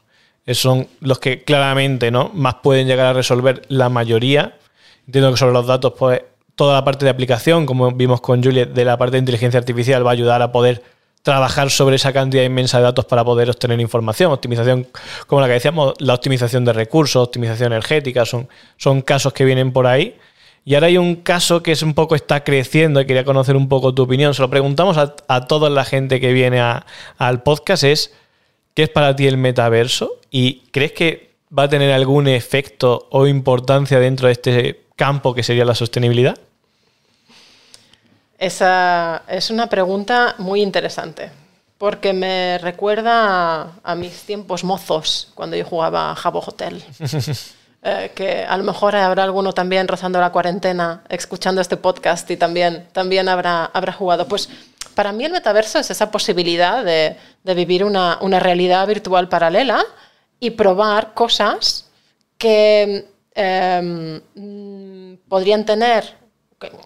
eh, 0.47 0.55
son 0.55 0.86
los 1.01 1.18
que 1.18 1.43
claramente 1.43 2.12
¿no? 2.12 2.30
más 2.32 2.57
pueden 2.62 2.86
llegar 2.86 3.07
a 3.07 3.12
resolver 3.12 3.62
la 3.68 3.88
mayoría. 3.88 4.57
Entiendo 5.07 5.32
que 5.32 5.36
sobre 5.36 5.53
los 5.53 5.66
datos, 5.66 5.95
pues 5.99 6.22
toda 6.55 6.74
la 6.74 6.84
parte 6.84 7.05
de 7.05 7.11
aplicación, 7.11 7.66
como 7.66 7.90
vimos 7.90 8.20
con 8.20 8.43
Juliet, 8.43 8.68
de 8.68 8.84
la 8.84 8.97
parte 8.97 9.12
de 9.12 9.18
inteligencia 9.18 9.59
artificial, 9.59 10.07
va 10.07 10.11
a 10.11 10.12
ayudar 10.12 10.43
a 10.43 10.53
poder 10.53 10.82
trabajar 11.23 11.70
sobre 11.70 11.97
esa 11.97 12.12
cantidad 12.12 12.43
inmensa 12.43 12.79
de 12.79 12.85
datos 12.85 13.05
para 13.05 13.25
poder 13.25 13.49
obtener 13.49 13.81
información. 13.81 14.33
Optimización, 14.33 14.89
como 15.27 15.41
la 15.41 15.47
que 15.47 15.55
decíamos, 15.55 15.95
la 15.99 16.14
optimización 16.14 16.64
de 16.64 16.73
recursos, 16.73 17.23
optimización 17.23 17.73
energética, 17.73 18.27
son, 18.27 18.49
son 18.77 19.03
casos 19.03 19.33
que 19.33 19.45
vienen 19.45 19.73
por 19.73 19.87
ahí. 19.87 20.16
Y 20.64 20.75
ahora 20.75 20.89
hay 20.89 20.99
un 20.99 21.16
caso 21.16 21.62
que 21.62 21.73
es 21.73 21.83
un 21.83 21.95
poco 21.95 22.14
está 22.14 22.45
creciendo 22.45 23.01
y 23.01 23.07
quería 23.07 23.25
conocer 23.25 23.57
un 23.57 23.68
poco 23.68 23.95
tu 23.95 24.03
opinión. 24.03 24.35
Se 24.35 24.43
lo 24.43 24.51
preguntamos 24.51 24.97
a, 24.97 25.47
toda 25.47 25.70
la 25.70 25.85
gente 25.85 26.20
que 26.20 26.33
viene 26.33 26.61
al 27.18 27.43
podcast, 27.43 27.85
es 27.85 28.14
¿qué 28.75 28.85
es 28.85 28.89
para 28.89 29.14
ti 29.16 29.27
el 29.27 29.39
metaverso? 29.39 30.18
¿Y 30.31 30.62
crees 30.70 30.93
que 30.93 31.33
va 31.57 31.64
a 31.64 31.68
tener 31.68 31.93
algún 31.93 32.29
efecto 32.29 33.09
o 33.11 33.27
importancia 33.27 33.99
dentro 33.99 34.27
de 34.27 34.33
este 34.33 34.81
campo 34.97 35.35
que 35.35 35.43
sería 35.43 35.64
la 35.64 35.75
sostenibilidad? 35.75 36.39
Esa 38.43 39.22
es 39.28 39.51
una 39.51 39.68
pregunta 39.68 40.34
muy 40.38 40.62
interesante, 40.62 41.30
porque 41.78 42.12
me 42.12 42.59
recuerda 42.59 43.74
a, 43.84 43.95
mis 43.95 44.22
tiempos 44.22 44.64
mozos, 44.64 45.30
cuando 45.36 45.55
yo 45.55 45.64
jugaba 45.64 46.11
a 46.11 46.16
Jabo 46.16 46.40
Hotel. 46.45 46.82
Eh, 47.84 48.12
que 48.14 48.45
a 48.45 48.57
lo 48.57 48.62
mejor 48.62 48.95
habrá 48.95 49.24
alguno 49.24 49.53
también 49.53 49.88
rozando 49.88 50.20
la 50.20 50.30
cuarentena, 50.30 51.03
escuchando 51.09 51.61
este 51.61 51.76
podcast 51.76 52.30
y 52.30 52.36
también, 52.36 52.86
también 52.93 53.28
habrá, 53.28 53.64
habrá 53.64 53.93
jugado. 53.93 54.28
Pues 54.28 54.49
para 54.95 55.11
mí 55.11 55.24
el 55.24 55.32
metaverso 55.32 55.80
es 55.80 55.90
esa 55.90 56.09
posibilidad 56.12 56.84
de, 56.84 57.16
de 57.43 57.55
vivir 57.55 57.82
una, 57.82 58.18
una, 58.20 58.38
realidad 58.38 58.86
virtual 58.86 59.28
paralela 59.28 59.84
y 60.38 60.51
probar 60.51 61.12
cosas 61.12 61.90
que 62.38 63.09
em, 63.34 64.20
podrían 65.28 65.66
tener 65.66 66.22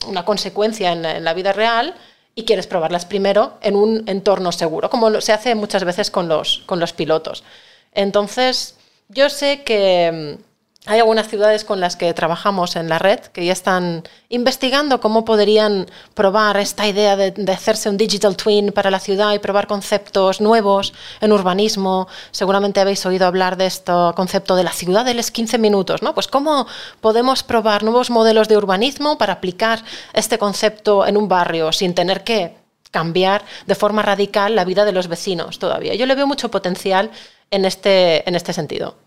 una 0.07 0.25
consecuencia 0.25 0.93
en, 0.93 1.25
la 1.25 1.35
vida 1.35 1.53
real 1.53 1.95
y 2.35 2.45
quieres 2.45 2.67
probarlas 2.67 3.07
primero 3.07 3.55
en 3.63 3.77
un 3.77 4.05
entorno 4.07 4.53
seguro, 4.53 4.91
como 4.91 5.21
se 5.21 5.33
hace 5.33 5.55
muchas 5.55 5.85
veces 5.85 6.11
con 6.11 6.29
los, 6.29 6.63
con 6.67 6.81
los 6.81 6.93
pilotos. 6.93 7.45
Entonces, 7.93 8.77
yo 9.09 9.31
sé 9.31 9.63
que 9.63 10.39
hay 10.87 11.01
algunas 11.01 11.29
ciudades 11.29 11.65
con 11.65 11.81
las 11.81 11.97
que 11.97 12.15
trabajamos 12.15 12.77
en 12.77 12.89
la 12.89 12.99
red 12.99 13.19
que 13.19 13.45
ya 13.45 13.53
están 13.53 14.05
investigando 14.29 15.01
cómo 15.01 15.25
podrían 15.25 15.87
probar 16.15 16.57
esta 16.59 16.87
idea 16.87 17.17
de, 17.17 17.35
hacerse 17.53 17.89
un 17.89 17.97
digital 17.97 18.37
twin 18.37 18.71
para 18.71 18.91
la 18.91 19.01
ciudad 19.01 19.35
y 19.35 19.41
probar 19.41 19.67
conceptos 19.67 20.41
nuevos 20.41 20.95
en 21.21 21.33
urbanismo. 21.33 22.07
Seguramente 22.31 22.81
habéis 22.81 23.05
oído 23.05 23.27
hablar 23.27 23.57
de 23.57 23.67
este 23.67 23.93
concepto 24.15 24.55
de 24.55 24.63
la 24.63 24.73
ciudad 24.73 25.05
de 25.05 25.15
los 25.15 25.33
15 25.33 25.59
minutos, 25.59 26.03
¿no? 26.03 26.15
Pues 26.15 26.29
cómo 26.29 26.69
podemos 27.01 27.43
probar 27.43 27.83
nuevos 27.83 28.11
modelos 28.11 28.47
de 28.49 28.57
urbanismo 28.57 29.19
para 29.19 29.35
aplicar 29.35 29.83
este 30.13 30.39
concepto 30.39 31.05
en 31.05 31.17
un 31.17 31.27
barrio 31.27 31.73
sin 31.73 31.95
tener 31.95 32.23
que 32.23 32.55
cambiar 32.93 33.45
de 33.67 33.75
forma 33.75 34.03
radical 34.03 34.55
la 34.55 34.65
vida 34.65 34.85
de 34.85 34.93
los 34.93 35.09
vecinos 35.09 35.59
todavía. 35.59 35.95
Yo 35.95 36.07
le 36.07 36.15
veo 36.15 36.29
mucho 36.29 36.51
potencial 36.51 37.11
en 37.51 37.65
este, 37.65 38.29
en 38.29 38.37
este 38.37 38.53
sentido. 38.53 39.06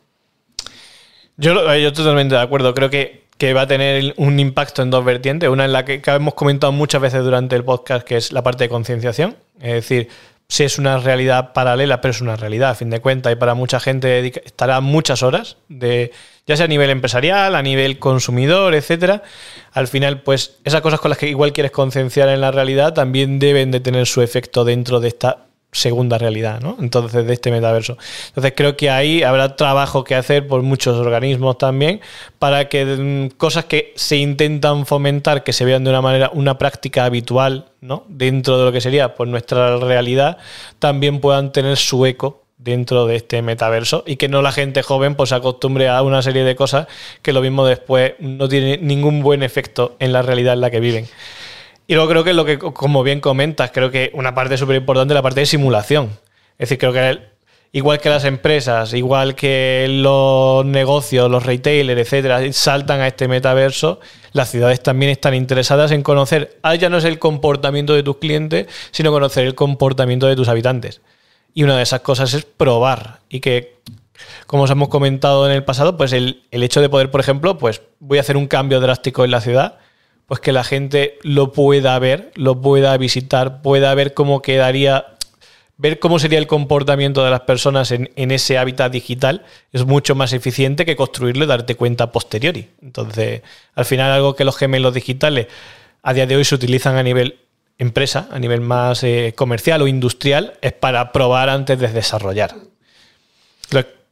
Yo, 1.40 1.76
yo 1.76 1.94
totalmente 1.94 2.36
de 2.36 2.42
acuerdo. 2.42 2.74
Creo 2.74 2.90
que, 2.90 3.24
que, 3.38 3.54
va 3.54 3.62
a 3.62 3.68
tener 3.68 4.14
un 4.18 4.40
impacto 4.42 4.82
en 4.82 4.90
dos 4.90 5.06
vertientes. 5.06 5.50
Una 5.50 5.64
en 5.64 5.72
la 5.72 5.86
que, 5.86 6.02
hemos 6.06 6.34
comentado 6.34 6.74
muchas 6.74 7.02
veces 7.02 7.24
durante 7.24 7.56
el 7.56 7.64
podcast, 7.64 8.06
que 8.06 8.18
es 8.18 8.34
la 8.34 8.44
parte 8.44 8.66
de 8.66 8.70
concienciación. 8.70 9.38
Es 9.62 9.74
decir, 9.74 10.10
si 10.50 10.66
es 10.66 10.78
una 10.78 10.98
realidad 10.98 11.54
paralela, 11.54 12.02
pero 12.02 12.12
es 12.12 12.20
una 12.20 12.36
realidad 12.36 12.72
a 12.72 12.76
fin 12.76 12.90
de 12.90 13.00
cuentas 13.00 13.32
y 13.32 13.38
para 13.38 13.54
mucha 13.54 13.80
gente 13.80 14.34
estará 14.44 14.82
muchas 14.82 15.24
horas, 15.24 15.56
de, 15.70 16.12
ya 16.46 16.58
sea 16.58 16.66
a 16.66 16.68
nivel 16.68 16.90
empresarial, 16.90 17.56
a 17.56 17.62
nivel 17.62 18.00
consumidor, 18.00 18.76
etcétera. 18.76 19.24
Al 19.72 19.88
final, 19.88 20.22
pues 20.24 20.58
esas 20.66 20.82
cosas 20.82 21.00
con 21.00 21.08
las 21.08 21.18
que 21.18 21.30
igual 21.30 21.54
quieres 21.54 21.72
concienciar 21.72 22.28
en 22.28 22.42
la 22.42 22.52
realidad 22.52 22.94
también 22.94 23.40
deben 23.40 23.72
de 23.72 23.80
tener 23.80 24.08
su 24.08 24.22
efecto 24.22 24.66
dentro 24.66 25.00
de 25.00 25.08
esta 25.08 25.46
segunda 25.72 26.18
realidad, 26.18 26.62
¿no? 26.62 26.78
Entonces, 26.80 27.26
de 27.28 27.34
este 27.34 27.52
metaverso. 27.52 27.98
Entonces, 28.30 28.54
creo 28.56 28.76
que 28.76 28.90
ahí 28.90 29.24
habrá 29.24 29.56
trabajo 29.56 30.04
que 30.04 30.16
hacer 30.16 30.48
por 30.48 30.62
muchos 30.64 30.98
organismos 30.98 31.58
también 31.58 32.02
para 32.40 32.70
que 32.70 32.86
mm, 32.86 33.38
cosas 33.38 33.66
que 33.66 33.94
se 33.96 34.18
intentan 34.18 34.86
fomentar, 34.86 35.44
que 35.44 35.54
se 35.54 35.66
vean 35.66 35.84
de 35.84 35.92
una 35.92 36.02
manera, 36.02 36.32
una 36.34 36.58
práctica 36.58 37.06
habitual, 37.06 37.66
¿no? 37.82 38.04
Dentro 38.08 38.58
de 38.58 38.66
lo 38.66 38.72
que 38.72 38.82
sería 38.82 39.16
pues, 39.16 39.30
nuestra 39.30 39.78
realidad, 39.78 40.38
también 40.80 41.20
puedan 41.20 41.52
tener 41.52 41.78
su 41.78 42.06
eco 42.06 42.44
dentro 42.58 43.06
de 43.08 43.16
este 43.16 43.42
metaverso 43.42 44.04
y 44.06 44.18
que 44.18 44.28
no 44.28 44.42
la 44.42 44.52
gente 44.52 44.84
joven 44.84 45.16
pues 45.16 45.30
se 45.30 45.36
acostumbre 45.36 45.88
a 45.88 46.02
una 46.02 46.22
serie 46.22 46.44
de 46.44 46.56
cosas 46.56 46.88
que 47.22 47.32
lo 47.32 47.42
mismo 47.42 47.66
después 47.66 48.16
no 48.20 48.50
tiene 48.50 48.78
ningún 48.78 49.24
buen 49.24 49.44
efecto 49.44 49.96
en 50.00 50.12
la 50.12 50.22
realidad 50.22 50.56
en 50.56 50.62
la 50.62 50.70
que 50.70 50.82
viven. 50.82 51.08
Y 51.90 51.96
luego 51.96 52.08
creo 52.12 52.24
que 52.24 52.34
lo 52.34 52.46
que, 52.46 52.60
como 52.60 53.02
bien 53.02 53.20
comentas, 53.20 53.72
creo 53.72 53.90
que 53.90 54.12
una 54.14 54.36
parte 54.36 54.60
súper 54.60 54.76
importante 54.76 55.12
es 55.12 55.16
la 55.16 55.24
parte 55.24 55.40
de 55.40 55.48
simulación. 55.48 56.12
Es 56.60 56.70
decir, 56.70 56.78
creo 56.78 56.94
que 56.94 57.20
igual 57.72 58.00
que 58.00 58.10
las 58.10 58.26
empresas, 58.26 58.94
igual 58.94 59.34
que 59.34 59.88
los 59.90 60.64
negocios, 60.68 61.32
los 61.32 61.48
retailers, 61.48 62.00
etcétera, 62.00 62.54
saltan 62.54 63.02
a 63.02 63.08
este 63.08 63.28
metaverso, 63.28 64.00
las 64.34 64.52
ciudades 64.52 64.84
también 64.84 65.12
están 65.12 65.34
interesadas 65.34 65.90
en 65.90 66.04
conocer, 66.04 66.60
ah, 66.62 66.76
ya 66.76 66.90
no 66.90 67.00
es 67.00 67.06
el 67.06 67.18
comportamiento 67.18 67.96
de 67.96 68.04
tus 68.04 68.18
clientes, 68.18 68.68
sino 68.92 69.10
conocer 69.10 69.48
el 69.48 69.56
comportamiento 69.56 70.28
de 70.28 70.36
tus 70.36 70.48
habitantes. 70.48 71.02
Y 71.56 71.64
una 71.64 71.76
de 71.76 71.82
esas 71.82 72.02
cosas 72.02 72.36
es 72.36 72.46
probar. 72.46 73.22
Y 73.30 73.40
que, 73.40 73.78
como 74.46 74.62
os 74.62 74.70
hemos 74.70 74.90
comentado 74.90 75.48
en 75.48 75.54
el 75.54 75.64
pasado, 75.64 75.98
pues 75.98 76.14
el, 76.14 76.44
el 76.52 76.62
hecho 76.62 76.82
de 76.82 76.90
poder, 76.90 77.10
por 77.10 77.20
ejemplo, 77.20 77.58
pues 77.58 77.82
voy 77.98 78.20
a 78.20 78.22
hacer 78.22 78.38
un 78.38 78.46
cambio 78.46 78.80
drástico 78.80 79.26
en 79.26 79.32
la 79.32 79.42
ciudad 79.42 79.80
pues 80.30 80.42
que 80.42 80.52
la 80.52 80.64
gente 80.64 81.18
lo 81.24 81.52
pueda 81.52 81.98
ver, 81.98 82.32
lo 82.36 82.62
pueda 82.62 82.96
visitar, 82.98 83.64
pueda 83.64 83.96
ver 83.96 84.14
cómo 84.14 84.44
quedaría, 84.44 85.18
ver 85.78 85.98
cómo 85.98 86.20
sería 86.20 86.38
el 86.38 86.46
comportamiento 86.46 87.24
de 87.24 87.32
las 87.32 87.42
personas 87.42 87.92
en, 87.92 88.12
ese 88.16 88.60
hábitat 88.60 88.92
digital, 88.92 89.44
es 89.74 89.86
mucho 89.86 90.14
más 90.14 90.32
eficiente 90.32 90.86
que 90.86 90.96
construirlo 90.96 91.46
y 91.46 91.48
darte 91.48 91.74
cuenta 91.74 92.12
posteriori. 92.12 92.70
Entonces, 92.84 93.42
al 93.74 93.86
final 93.86 94.12
algo 94.12 94.36
que 94.36 94.46
los 94.46 94.56
gemelos 94.56 94.94
digitales 94.94 95.48
a 96.04 96.14
día 96.14 96.28
de 96.28 96.36
hoy 96.36 96.46
se 96.46 96.54
utilizan 96.54 96.96
a 96.98 97.02
nivel 97.02 97.40
empresa, 97.80 98.28
a 98.30 98.38
nivel 98.38 98.62
más 98.62 99.04
eh, 99.04 99.34
comercial 99.36 99.82
o 99.82 99.88
industrial, 99.88 100.54
es 100.62 100.74
para 100.74 101.12
probar 101.12 101.50
antes 101.50 101.80
de 101.80 101.88
desarrollar. 101.88 102.56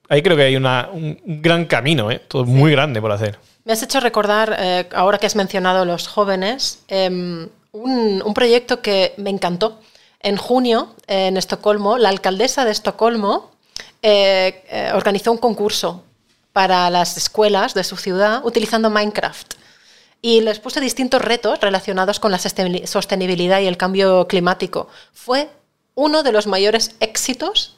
Ahí 0.10 0.24
creo 0.24 0.36
que 0.36 0.44
hay 0.44 0.56
un 0.56 1.20
gran 1.26 1.66
camino, 1.66 2.10
¿eh? 2.10 2.22
todo 2.28 2.46
muy 2.46 2.72
grande 2.72 3.02
por 3.02 3.12
hacer. 3.12 3.38
Me 3.68 3.74
has 3.74 3.84
hecho 3.84 4.00
recordar, 4.00 4.56
eh, 4.58 4.88
ahora 4.96 5.18
que 5.18 5.26
has 5.26 5.36
mencionado 5.36 5.84
los 5.84 6.08
jóvenes, 6.08 6.80
em, 6.88 7.50
un, 7.74 8.34
proyecto 8.34 8.82
que 8.82 9.14
me 9.18 9.30
encantó. 9.30 9.82
En 10.22 10.38
junio, 10.38 10.96
en 11.06 11.36
Estocolmo, 11.36 11.98
la 11.98 12.08
alcaldesa 12.08 12.64
de 12.64 12.72
Estocolmo 12.72 13.52
eh, 14.02 14.64
eh, 14.70 14.92
organizó 14.96 15.34
un 15.34 15.38
concurso 15.38 16.06
para 16.54 16.90
las 16.90 17.18
escuelas 17.18 17.74
de 17.74 17.84
su 17.84 17.98
ciudad 17.98 18.40
utilizando 18.46 18.90
Minecraft. 18.90 19.56
Y 20.22 20.40
les 20.40 20.60
puse 20.60 20.80
distintos 20.80 21.22
retos 21.22 21.60
relacionados 21.60 22.22
con 22.22 22.32
la 22.32 22.40
sostenibilidad 22.40 23.60
y 23.60 23.68
el 23.68 23.76
cambio 23.76 24.30
climático. 24.30 24.88
Fue 25.12 25.50
uno 25.94 26.24
de 26.24 26.32
los 26.32 26.48
mayores 26.48 26.96
éxitos 27.02 27.77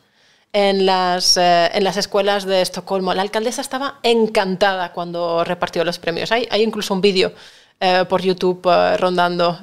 en 0.54 0.86
las, 0.86 1.38
eh, 1.38 1.70
en 1.74 1.84
las 1.84 1.98
escuelas 1.98 2.46
de 2.46 2.62
Estocolmo. 2.62 3.14
La 3.14 3.22
alcaldesa 3.22 3.62
estaba 3.62 4.00
encantada 4.04 4.92
cuando 4.94 5.44
repartió 5.44 5.84
los 5.84 6.00
premios. 6.00 6.32
Hay, 6.32 6.48
hay 6.50 6.64
incluso 6.64 6.94
un 6.94 7.02
vídeo 7.02 7.34
eh, 7.80 8.06
por 8.10 8.22
YouTube 8.22 8.62
eh, 8.66 8.98
rondando. 8.98 9.60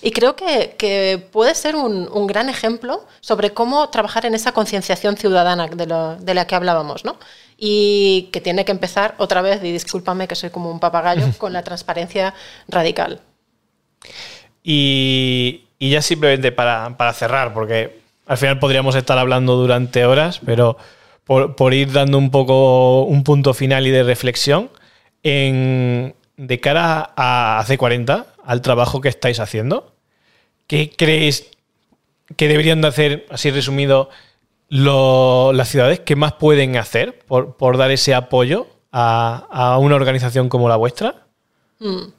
y 0.00 0.10
creo 0.12 0.36
que, 0.36 0.74
que 0.78 1.26
puede 1.32 1.54
ser 1.54 1.76
un, 1.76 2.08
un, 2.12 2.26
gran 2.26 2.48
ejemplo 2.48 3.04
sobre 3.20 3.50
cómo 3.52 3.88
trabajar 3.90 4.26
en 4.26 4.34
esa 4.34 4.52
concienciación 4.52 5.16
ciudadana 5.16 5.66
de, 5.66 5.86
lo, 5.86 6.16
de, 6.16 6.34
la 6.34 6.46
que 6.46 6.54
hablábamos, 6.54 7.04
¿no? 7.04 7.18
Y 7.56 8.28
que 8.32 8.40
tiene 8.40 8.64
que 8.64 8.72
empezar 8.72 9.16
otra 9.18 9.42
vez, 9.42 9.62
y 9.64 9.72
discúlpame 9.72 10.28
que 10.28 10.36
soy 10.36 10.50
como 10.50 10.70
un 10.70 10.80
papagayo, 10.80 11.26
con 11.38 11.52
la 11.52 11.62
transparencia 11.62 12.32
radical. 12.68 13.20
Y, 14.62 15.64
y 15.78 15.90
ya 15.90 16.00
simplemente 16.00 16.52
para, 16.52 16.96
para 16.96 17.12
cerrar, 17.12 17.52
porque 17.52 18.07
al 18.28 18.36
final 18.36 18.58
podríamos 18.58 18.94
estar 18.94 19.18
hablando 19.18 19.56
durante 19.56 20.04
horas, 20.04 20.40
pero 20.44 20.76
por, 21.24 21.74
ir 21.74 21.92
dando 21.92 22.18
un 22.18 22.30
poco 22.30 23.02
un 23.02 23.24
punto 23.24 23.54
final 23.54 23.86
y 23.86 23.90
de 23.90 24.02
reflexión, 24.02 24.70
en, 25.22 26.14
de 26.36 26.60
cara 26.60 27.12
a 27.16 27.64
C40, 27.66 28.26
al 28.44 28.62
trabajo 28.62 29.00
que 29.00 29.08
estáis 29.08 29.40
haciendo, 29.40 29.94
¿qué 30.66 30.92
creéis 30.94 31.50
que 32.36 32.48
deberían 32.48 32.82
de 32.82 32.88
hacer, 32.88 33.26
así 33.30 33.50
resumido, 33.50 34.10
las 34.68 35.68
ciudades? 35.68 36.00
¿Qué 36.00 36.14
más 36.14 36.34
pueden 36.34 36.76
hacer 36.76 37.18
por, 37.26 37.78
dar 37.78 37.90
ese 37.90 38.14
apoyo 38.14 38.66
a, 38.92 39.78
una 39.80 39.96
organización 39.96 40.50
como 40.50 40.68
la 40.68 40.76
vuestra? 40.76 41.26
Hmm. 41.78 42.10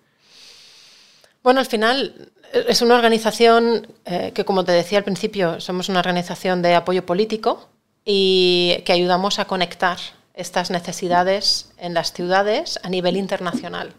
Bueno, 1.44 1.60
al 1.60 1.68
final 1.68 2.32
es 2.54 2.82
una 2.82 2.96
organización 2.96 3.88
eh, 4.06 4.32
que, 4.34 4.46
como 4.46 4.64
te 4.64 4.72
decía 4.72 4.98
al 4.98 5.04
principio, 5.04 5.60
somos 5.60 5.90
una 5.90 6.00
organización 6.00 6.62
de 6.62 6.76
apoyo 6.76 7.06
político 7.06 7.70
y 8.06 8.82
que 8.86 8.94
ayudamos 8.94 9.40
a 9.40 9.46
conectar 9.46 9.98
estas 10.34 10.72
necesidades 10.72 11.72
en 11.78 11.94
las 11.94 12.14
ciudades 12.14 12.80
a 12.84 12.90
nivel 12.90 13.18
internacional, 13.18 13.94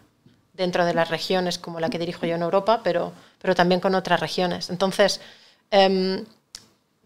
dentro 0.53 0.85
de 0.85 0.93
las 0.93 1.09
regiones 1.09 1.57
como 1.57 1.79
la 1.79 1.89
que 1.89 1.99
dirijo 1.99 2.25
yo 2.25 2.35
en 2.35 2.41
Europa, 2.41 2.81
pero, 2.83 3.13
pero 3.41 3.55
también 3.55 3.79
con 3.79 3.95
otras 3.95 4.19
regiones. 4.19 4.69
Entonces, 4.69 5.21
em, 5.69 6.25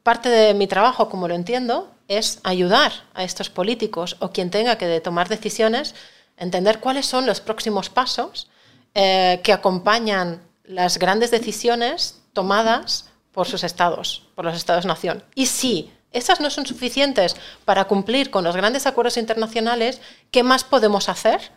parte 0.03 0.29
de 0.29 0.53
mi 0.53 0.67
trabajo, 0.67 1.09
como 1.09 1.27
lo 1.27 1.35
entiendo, 1.35 1.91
es 2.07 2.39
ayudar 2.43 2.91
a 3.13 3.23
estos 3.23 3.49
políticos 3.49 4.15
o 4.19 4.31
quien 4.31 4.49
tenga 4.51 4.77
que 4.77 5.01
tomar 5.01 5.27
decisiones, 5.27 5.95
entender 6.37 6.79
cuáles 6.79 7.05
son 7.05 7.25
los 7.25 7.41
próximos 7.41 7.89
pasos 7.89 8.49
eh, 8.93 9.41
que 9.43 9.51
acompañan 9.51 10.41
las 10.67 10.97
grandes 10.97 11.31
decisiones 11.31 12.21
tomadas 12.33 13.09
por 13.31 13.47
sus 13.47 13.63
estados, 13.63 14.27
por 14.35 14.45
los 14.45 14.55
estados-nación. 14.55 15.23
Y 15.35 15.47
si 15.47 15.91
esas 16.11 16.39
no 16.39 16.49
son 16.49 16.65
suficientes 16.65 17.35
para 17.65 17.85
cumplir 17.85 18.31
con 18.31 18.43
los 18.43 18.55
grandes 18.55 18.85
acuerdos 18.85 19.17
internacionales, 19.17 20.01
¿qué 20.31 20.43
más 20.43 20.63
podemos 20.63 21.09
hacer 21.09 21.51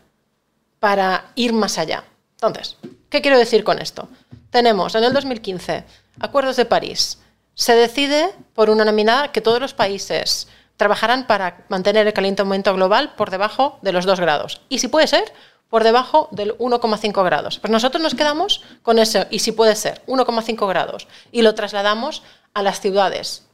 para 0.81 1.31
ir 1.37 1.53
más 1.53 1.79
allá? 1.79 2.05
Entonces, 2.33 2.77
¿qué 3.09 3.23
quiero 3.23 3.39
decir 3.39 3.65
con 3.65 3.79
esto? 3.79 4.09
Tenemos 4.51 4.95
en 4.95 5.05
el 5.05 5.13
2015 5.13 5.85
acuerdos 6.21 6.57
de 6.57 6.65
París. 6.65 7.19
Se 7.55 7.75
decide 7.75 8.31
por 8.55 8.71
unanimidad 8.71 9.31
que 9.31 9.41
todos 9.41 9.61
los 9.61 9.75
países 9.75 10.49
trabajarán 10.77 11.27
para 11.27 11.65
mantener 11.69 12.07
el 12.07 12.13
calentamiento 12.13 12.73
global 12.75 13.15
por 13.17 13.31
debajo 13.31 13.79
de 13.83 13.93
los 13.93 14.07
2 14.07 14.21
grados. 14.21 14.61
Y 14.69 14.79
si 14.79 14.89
puede 14.89 15.09
ser, 15.09 15.33
por 15.69 15.85
debajo 15.85 16.29
del 16.31 16.57
1,5 16.59 17.25
grados. 17.25 17.59
Pues 17.59 17.71
nosotros 17.71 18.03
nos 18.03 18.15
quedamos 18.15 18.63
con 18.83 18.99
eso, 18.99 19.27
y 19.31 19.41
si 19.41 19.53
puede 19.53 19.77
ser, 19.77 20.03
1,5 20.07 20.69
grados, 20.69 21.09
y 21.31 21.43
lo 21.43 21.55
trasladamos 21.55 22.23
a 22.55 22.63
las 22.63 22.81
ciudades. 22.81 23.45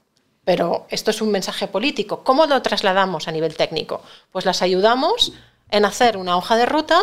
Pero 0.45 0.87
esto 0.91 1.11
es 1.11 1.23
un 1.23 1.31
mensaje 1.31 1.67
político. 1.67 2.23
¿Cómo 2.23 2.47
lo 2.47 2.61
trasladamos 2.62 3.29
a 3.29 3.33
nivel 3.33 3.57
técnico? 3.57 4.03
Pues 4.31 4.45
las 4.45 4.62
ayudamos 4.62 5.33
en 5.71 5.85
hacer 5.85 6.17
una 6.17 6.37
hoja 6.37 6.57
de 6.57 6.67
ruta, 6.67 7.01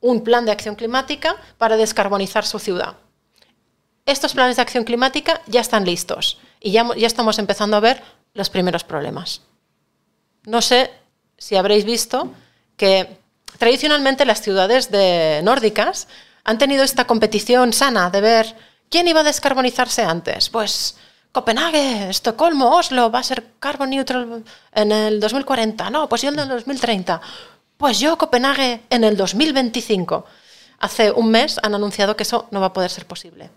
un 0.00 0.22
plan 0.22 0.46
de 0.46 0.52
acción 0.52 0.76
climática 0.76 1.36
para 1.58 1.76
descarbonizar 1.76 2.46
su 2.46 2.58
ciudad. 2.58 2.96
Estos 4.06 4.32
planes 4.32 4.56
de 4.56 4.62
acción 4.62 4.84
climática 4.84 5.42
ya 5.46 5.60
están 5.60 5.84
listos 5.84 6.38
y 6.60 6.70
ya, 6.70 6.88
ya 6.96 7.06
estamos 7.06 7.38
empezando 7.38 7.76
a 7.76 7.80
ver 7.80 8.02
los 8.32 8.48
primeros 8.48 8.84
problemas. 8.84 9.42
No 10.44 10.62
sé 10.62 10.90
si 11.36 11.56
habréis 11.56 11.84
visto 11.84 12.32
que 12.76 13.17
tradicionalmente 13.58 14.24
las 14.24 14.40
ciudades 14.40 14.90
de 14.90 15.40
nórdicas 15.44 16.08
han 16.44 16.58
tenido 16.58 16.84
esta 16.84 17.06
competición 17.06 17.72
sana 17.72 18.10
de 18.10 18.20
ver 18.20 18.56
quién 18.88 19.08
iba 19.08 19.20
a 19.20 19.24
descarbonizarse 19.24 20.02
antes. 20.02 20.48
Pues 20.48 20.96
Copenhague, 21.32 22.08
Estocolmo, 22.08 22.76
Oslo 22.76 23.10
va 23.10 23.18
a 23.18 23.22
ser 23.22 23.44
carbon 23.60 23.90
neutral 23.90 24.44
en 24.72 24.92
el 24.92 25.20
2040. 25.20 25.90
No, 25.90 26.08
pues 26.08 26.22
yo 26.22 26.30
en 26.30 26.38
el 26.38 26.48
2030. 26.48 27.20
Pues 27.76 27.98
yo 27.98 28.16
Copenhague 28.16 28.80
en 28.88 29.04
el 29.04 29.16
2025. 29.16 30.24
Hace 30.80 31.10
un 31.10 31.30
mes 31.30 31.60
han 31.62 31.74
anunciado 31.74 32.16
que 32.16 32.22
eso 32.22 32.46
no 32.50 32.60
va 32.60 32.66
a 32.66 32.72
poder 32.72 32.90
ser 32.90 33.06
posible 33.06 33.50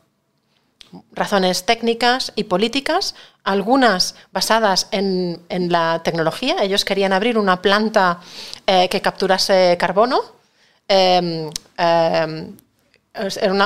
razones 1.13 1.65
técnicas 1.65 2.33
y 2.35 2.45
políticas, 2.45 3.15
algunas 3.43 4.15
basadas 4.31 4.87
en, 4.91 5.41
la 5.49 6.01
tecnología. 6.03 6.57
Ellos 6.61 6.85
querían 6.85 7.13
abrir 7.13 7.37
una 7.37 7.61
planta 7.61 8.19
eh, 8.67 8.89
que 8.89 9.01
capturase 9.01 9.77
carbono. 9.79 10.21
Em, 10.87 11.49
em, 11.77 12.55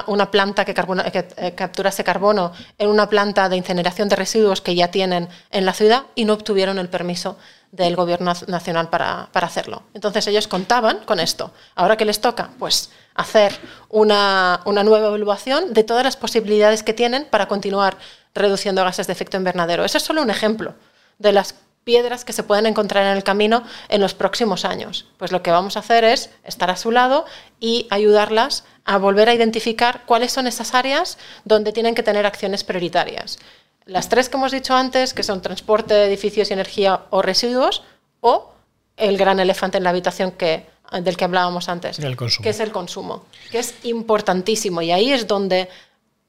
una, 0.08 0.32
planta 0.32 0.66
que, 0.66 0.74
que 0.74 1.28
eh, 1.38 1.54
capturase 1.54 2.04
carbono 2.04 2.52
en 2.80 2.90
una 2.90 3.08
planta 3.08 3.48
de 3.48 3.58
incineración 3.58 4.10
de 4.10 4.16
residuos 4.16 4.62
que 4.62 4.74
ya 4.74 4.90
tienen 4.90 5.30
en 5.52 5.66
la 5.66 5.74
ciudad 5.74 6.04
y 6.16 6.26
no 6.26 6.34
obtuvieron 6.34 6.80
el 6.80 6.90
permiso 6.90 7.38
del 7.76 7.96
gobierno 7.96 8.34
nacional 8.48 8.90
para, 8.90 9.30
para 9.32 9.48
hacerlo. 9.48 9.84
Entonces 9.94 10.26
ellos 10.28 10.48
contaban 10.48 11.00
con 11.06 11.20
esto. 11.20 11.52
Ahora 11.76 11.98
que 11.98 12.06
les 12.06 12.22
toca, 12.22 12.50
pues 12.58 12.90
hacer 13.16 13.58
una, 13.90 14.62
nueva 14.66 15.08
evaluación 15.08 15.74
de 15.74 15.84
todas 15.84 16.04
las 16.04 16.18
posibilidades 16.18 16.84
que 16.84 16.94
tienen 16.94 17.26
para 17.26 17.48
continuar 17.48 17.98
reduciendo 18.34 18.84
gases 18.84 19.08
de 19.08 19.14
efecto 19.14 19.38
invernadero. 19.38 19.84
Ese 19.84 19.98
es 19.98 20.04
solo 20.04 20.22
un 20.22 20.30
ejemplo 20.30 20.76
de 21.18 21.32
las 21.32 21.56
piedras 21.86 22.26
que 22.26 22.34
se 22.34 22.44
pueden 22.44 22.66
encontrar 22.66 23.06
en 23.06 23.16
el 23.16 23.24
camino 23.24 23.64
en 23.90 24.02
los 24.02 24.14
próximos 24.14 24.66
años. 24.66 25.06
Pues 25.18 25.32
lo 25.32 25.42
que 25.44 25.52
vamos 25.52 25.78
a 25.78 25.80
hacer 25.80 26.04
es 26.04 26.30
estar 26.44 26.70
a 26.70 26.78
su 26.78 26.92
lado 26.92 27.26
y 27.60 27.88
ayudarlas 27.90 28.64
a 28.86 28.98
volver 28.98 29.30
a 29.30 29.34
identificar 29.34 30.04
cuáles 30.06 30.32
son 30.34 30.48
esas 30.48 30.74
áreas 30.74 31.18
donde 31.46 31.72
tienen 31.72 31.96
que 31.96 32.04
tener 32.04 32.26
acciones 32.26 32.64
prioritarias. 32.64 33.38
Las 33.86 34.10
tres 34.10 34.30
que 34.30 34.38
hemos 34.38 34.52
dicho 34.52 34.76
antes, 34.76 35.14
que 35.14 35.24
son 35.24 35.42
transporte, 35.42 36.06
edificios 36.06 36.50
y 36.50 36.54
energía 36.54 37.02
o 37.12 37.22
residuos, 37.22 37.84
o 38.20 38.52
el 38.98 39.18
gran 39.18 39.40
elefante 39.40 39.78
en 39.78 39.84
la 39.84 39.92
habitación 39.92 40.32
que 40.32 40.66
del 40.92 41.18
que 41.18 41.26
hablábamos 41.26 41.68
antes, 41.68 41.98
que 41.98 42.50
es 42.50 42.60
el 42.60 42.72
consumo, 42.72 43.26
que 43.52 43.60
es 43.60 43.76
importantísimo 43.84 44.82
y 44.82 44.92
ahí 44.92 45.12
es 45.12 45.28
donde 45.28 45.68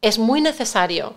es 0.00 0.18
muy 0.18 0.40
necesario 0.40 1.14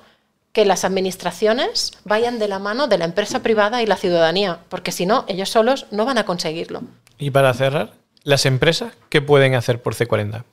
que 0.51 0.65
las 0.65 0.83
administraciones 0.83 1.93
vayan 2.03 2.39
de 2.39 2.47
la 2.47 2.59
mano 2.59 2.87
de 2.87 2.97
la 2.97 3.05
empresa 3.05 3.41
privada 3.41 3.81
y 3.81 3.85
la 3.85 3.95
ciudadanía, 3.95 4.59
porque 4.67 4.91
si 4.91 5.05
no, 5.05 5.25
ellos 5.27 5.49
solos 5.49 5.85
no 5.91 6.05
van 6.05 6.17
a 6.17 6.25
conseguirlo. 6.25 6.81
Y 7.17 7.31
para 7.31 7.53
cerrar, 7.53 7.93
las 8.23 8.45
empresas, 8.45 8.93
¿qué 9.09 9.21
pueden 9.21 9.55
hacer 9.55 9.81
por 9.81 9.95
C40? 9.95 10.43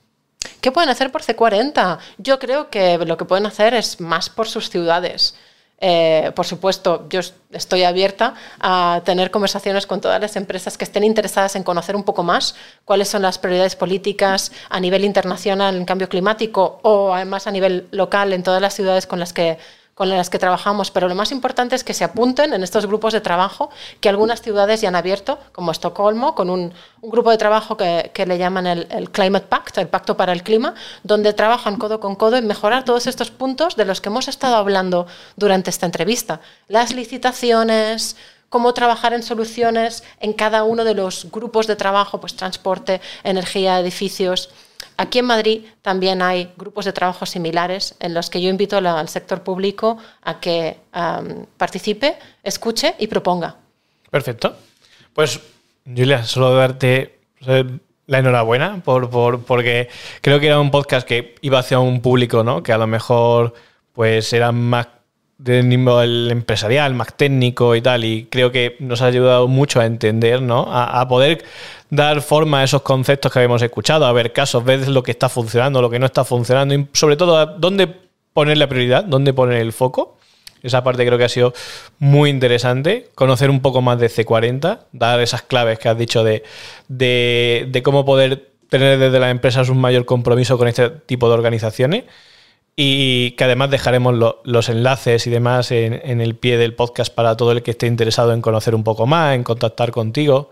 ¿Qué 0.61 0.71
pueden 0.71 0.89
hacer 0.89 1.11
por 1.11 1.23
C40? 1.23 1.99
Yo 2.17 2.39
creo 2.39 2.69
que 2.69 2.97
lo 2.97 3.17
que 3.17 3.25
pueden 3.25 3.45
hacer 3.45 3.73
es 3.73 3.99
más 3.99 4.29
por 4.29 4.47
sus 4.47 4.69
ciudades. 4.69 5.35
Eh, 5.79 6.31
por 6.35 6.47
supuesto, 6.47 7.07
yo 7.09 7.19
estoy 7.51 7.83
abierta 7.83 8.33
a 8.59 9.01
tener 9.05 9.29
conversaciones 9.29 9.85
con 9.85 10.01
todas 10.01 10.19
las 10.19 10.35
empresas 10.35 10.75
que 10.75 10.83
estén 10.83 11.03
interesadas 11.03 11.55
en 11.55 11.63
conocer 11.63 11.95
un 11.95 12.03
poco 12.03 12.23
más 12.23 12.55
cuáles 12.83 13.09
son 13.09 13.21
las 13.21 13.37
prioridades 13.37 13.75
políticas 13.75 14.51
a 14.69 14.79
nivel 14.79 15.05
internacional 15.05 15.75
en 15.75 15.85
cambio 15.85 16.09
climático 16.09 16.79
o 16.81 17.13
además 17.13 17.45
a 17.45 17.51
nivel 17.51 17.87
local 17.91 18.33
en 18.33 18.41
todas 18.41 18.61
las 18.61 18.73
ciudades 18.73 19.05
con 19.05 19.19
las 19.19 19.33
que 19.33 19.59
con 19.97 20.09
las 20.09 20.29
que 20.29 20.37
trabajamos, 20.37 20.91
pero 20.91 21.07
lo 21.07 21.15
más 21.15 21.31
importante 21.31 21.75
es 21.75 21.83
que 21.83 21.95
se 21.95 22.03
apunten 22.03 22.53
en 22.53 22.61
estos 22.61 22.85
grupos 22.85 23.13
de 23.13 23.21
trabajo 23.21 23.71
que 23.99 24.09
algunas 24.09 24.43
ciudades 24.43 24.79
ya 24.79 24.89
han 24.89 24.95
abierto, 24.95 25.39
como 25.53 25.71
Estocolmo, 25.71 26.35
con 26.35 26.51
un, 26.51 26.71
grupo 27.01 27.31
de 27.31 27.37
trabajo 27.39 27.77
que, 27.77 28.25
le 28.27 28.37
llaman 28.37 28.67
el, 28.67 29.09
Climate 29.09 29.47
Pact, 29.47 29.79
el 29.79 29.87
Pacto 29.87 30.15
para 30.15 30.33
el 30.33 30.43
Clima, 30.43 30.75
donde 31.01 31.33
trabajan 31.33 31.77
codo 31.77 31.99
con 31.99 32.15
codo 32.15 32.37
en 32.37 32.45
mejorar 32.45 32.85
todos 32.85 33.07
estos 33.07 33.31
puntos 33.31 33.75
de 33.75 33.85
los 33.85 33.99
que 33.99 34.09
hemos 34.09 34.27
estado 34.27 34.57
hablando 34.57 35.07
durante 35.35 35.71
esta 35.71 35.87
entrevista. 35.87 36.41
Las 36.67 36.93
licitaciones, 36.93 38.17
cómo 38.49 38.75
trabajar 38.75 39.13
en 39.13 39.23
soluciones 39.23 40.03
en 40.19 40.33
cada 40.33 40.63
uno 40.63 40.83
de 40.83 40.93
los 40.93 41.31
grupos 41.31 41.65
de 41.65 41.75
trabajo, 41.75 42.19
pues 42.19 42.35
transporte, 42.35 43.01
energía, 43.23 43.79
edificios. 43.79 44.51
Aquí 44.97 45.19
en 45.19 45.25
Madrid 45.25 45.61
también 45.83 46.23
hay 46.23 46.51
grupos 46.57 46.85
de 46.85 46.91
trabajo 46.91 47.25
similares 47.27 47.95
en 47.99 48.15
los 48.15 48.31
que 48.31 48.41
yo 48.41 48.49
invito 48.49 48.77
al 48.77 49.09
sector 49.09 49.43
público 49.43 49.97
a 50.23 50.39
que 50.39 50.77
participe, 51.57 52.17
escuche 52.43 52.95
y 52.97 53.05
proponga. 53.07 53.55
Perfecto. 54.09 54.55
Pues, 55.13 55.39
Julia, 55.85 56.23
solo 56.23 56.55
darte 56.55 57.19
la 58.07 58.19
enhorabuena 58.19 58.81
por, 58.83 59.09
porque 59.43 59.89
creo 60.21 60.39
que 60.39 60.47
era 60.47 60.59
un 60.59 60.71
podcast 60.71 61.07
que 61.07 61.35
iba 61.41 61.59
hacia 61.59 61.79
un 61.79 62.01
público 62.01 62.43
¿no? 62.43 62.63
que 62.63 62.73
a 62.73 62.77
lo 62.77 62.87
mejor 62.87 63.53
pues 63.93 64.31
era 64.33 64.51
más 64.51 64.87
del 65.37 65.69
nivel 65.69 66.29
empresarial, 66.31 66.93
más 66.95 67.15
técnico 67.15 67.75
y 67.75 67.81
tal, 67.81 68.03
y 68.03 68.25
creo 68.25 68.51
que 68.51 68.75
nos 68.79 69.01
ha 69.01 69.05
ayudado 69.05 69.47
mucho 69.47 69.79
a 69.79 69.85
entender, 69.85 70.41
¿no? 70.41 70.65
A, 70.69 71.07
poder 71.07 71.43
dar 71.89 72.21
forma 72.21 72.61
a 72.61 72.63
esos 72.63 72.81
conceptos 72.81 73.31
que 73.31 73.39
habíamos 73.39 73.61
escuchado, 73.61 74.05
a 74.05 74.11
ver 74.11 74.33
casos, 74.33 74.63
ver 74.63 74.87
lo 74.87 75.03
que 75.03 75.11
está 75.11 75.29
funcionando, 75.29 75.81
lo 75.81 75.89
que 75.89 75.99
no 75.99 76.07
está 76.07 76.23
funcionando, 76.23 76.73
y 76.73 76.87
sobre 76.93 77.17
todo 77.17 77.45
dónde 77.45 77.87
poner 78.33 78.57
la 78.57 78.67
prioridad, 78.67 79.03
dónde 79.03 79.33
poner 79.33 79.61
el 79.61 79.73
foco. 79.73 80.17
Esa 80.63 80.83
parte 80.83 81.05
creo 81.05 81.19
que 81.19 81.23
ha 81.23 81.29
sido 81.29 81.53
muy 81.99 82.31
interesante, 82.31 83.09
conocer 83.13 83.51
un 83.51 83.61
poco 83.61 83.81
más 83.83 83.99
de 83.99 84.09
C40, 84.09 84.79
dar 84.91 85.21
esas 85.21 85.43
claves 85.43 85.77
que 85.77 85.87
has 85.87 85.97
dicho 85.97 86.23
de, 86.23 86.43
de, 86.87 87.67
de 87.69 87.83
cómo 87.83 88.05
poder 88.05 88.49
tener 88.69 88.97
desde 88.97 89.19
las 89.19 89.29
empresas 89.29 89.69
un 89.69 89.77
mayor 89.77 90.05
compromiso 90.05 90.57
con 90.57 90.67
este 90.67 90.89
tipo 90.89 91.27
de 91.27 91.35
organizaciones 91.35 92.05
y 92.79 93.31
que 93.31 93.43
además 93.43 93.71
dejaremos 93.71 94.13
los 94.43 94.69
enlaces 94.69 95.25
y 95.25 95.31
demás 95.31 95.71
en, 95.71 96.21
el 96.21 96.35
pie 96.35 96.57
del 96.57 96.75
podcast 96.75 97.11
para 97.11 97.35
todo 97.35 97.51
el 97.51 97.63
que 97.63 97.71
esté 97.71 97.87
interesado 97.87 98.33
en 98.33 98.41
conocer 98.41 98.75
un 98.75 98.83
poco 98.83 99.07
más, 99.07 99.33
en 99.33 99.43
contactar 99.43 99.89
contigo 99.89 100.51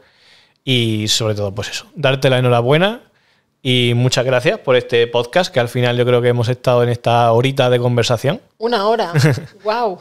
y 0.63 1.07
sobre 1.07 1.35
todo 1.35 1.53
pues 1.53 1.69
eso, 1.69 1.85
darte 1.93 2.31
la 2.31 2.39
enhorabuena 2.39 3.03
y 3.61 3.93
muchas 3.95 4.25
gracias 4.25 4.57
por 4.57 4.75
este 4.75 5.05
podcast 5.05 5.53
que 5.53 5.59
al 5.59 5.69
final 5.69 5.97
yo 5.97 6.05
creo 6.05 6.19
que 6.19 6.29
hemos 6.29 6.49
estado 6.49 6.81
en 6.81 6.89
esta 6.89 7.31
horita 7.31 7.69
de 7.69 7.77
conversación. 7.77 8.41
Una 8.57 8.87
hora, 8.87 9.13
wow. 9.63 9.99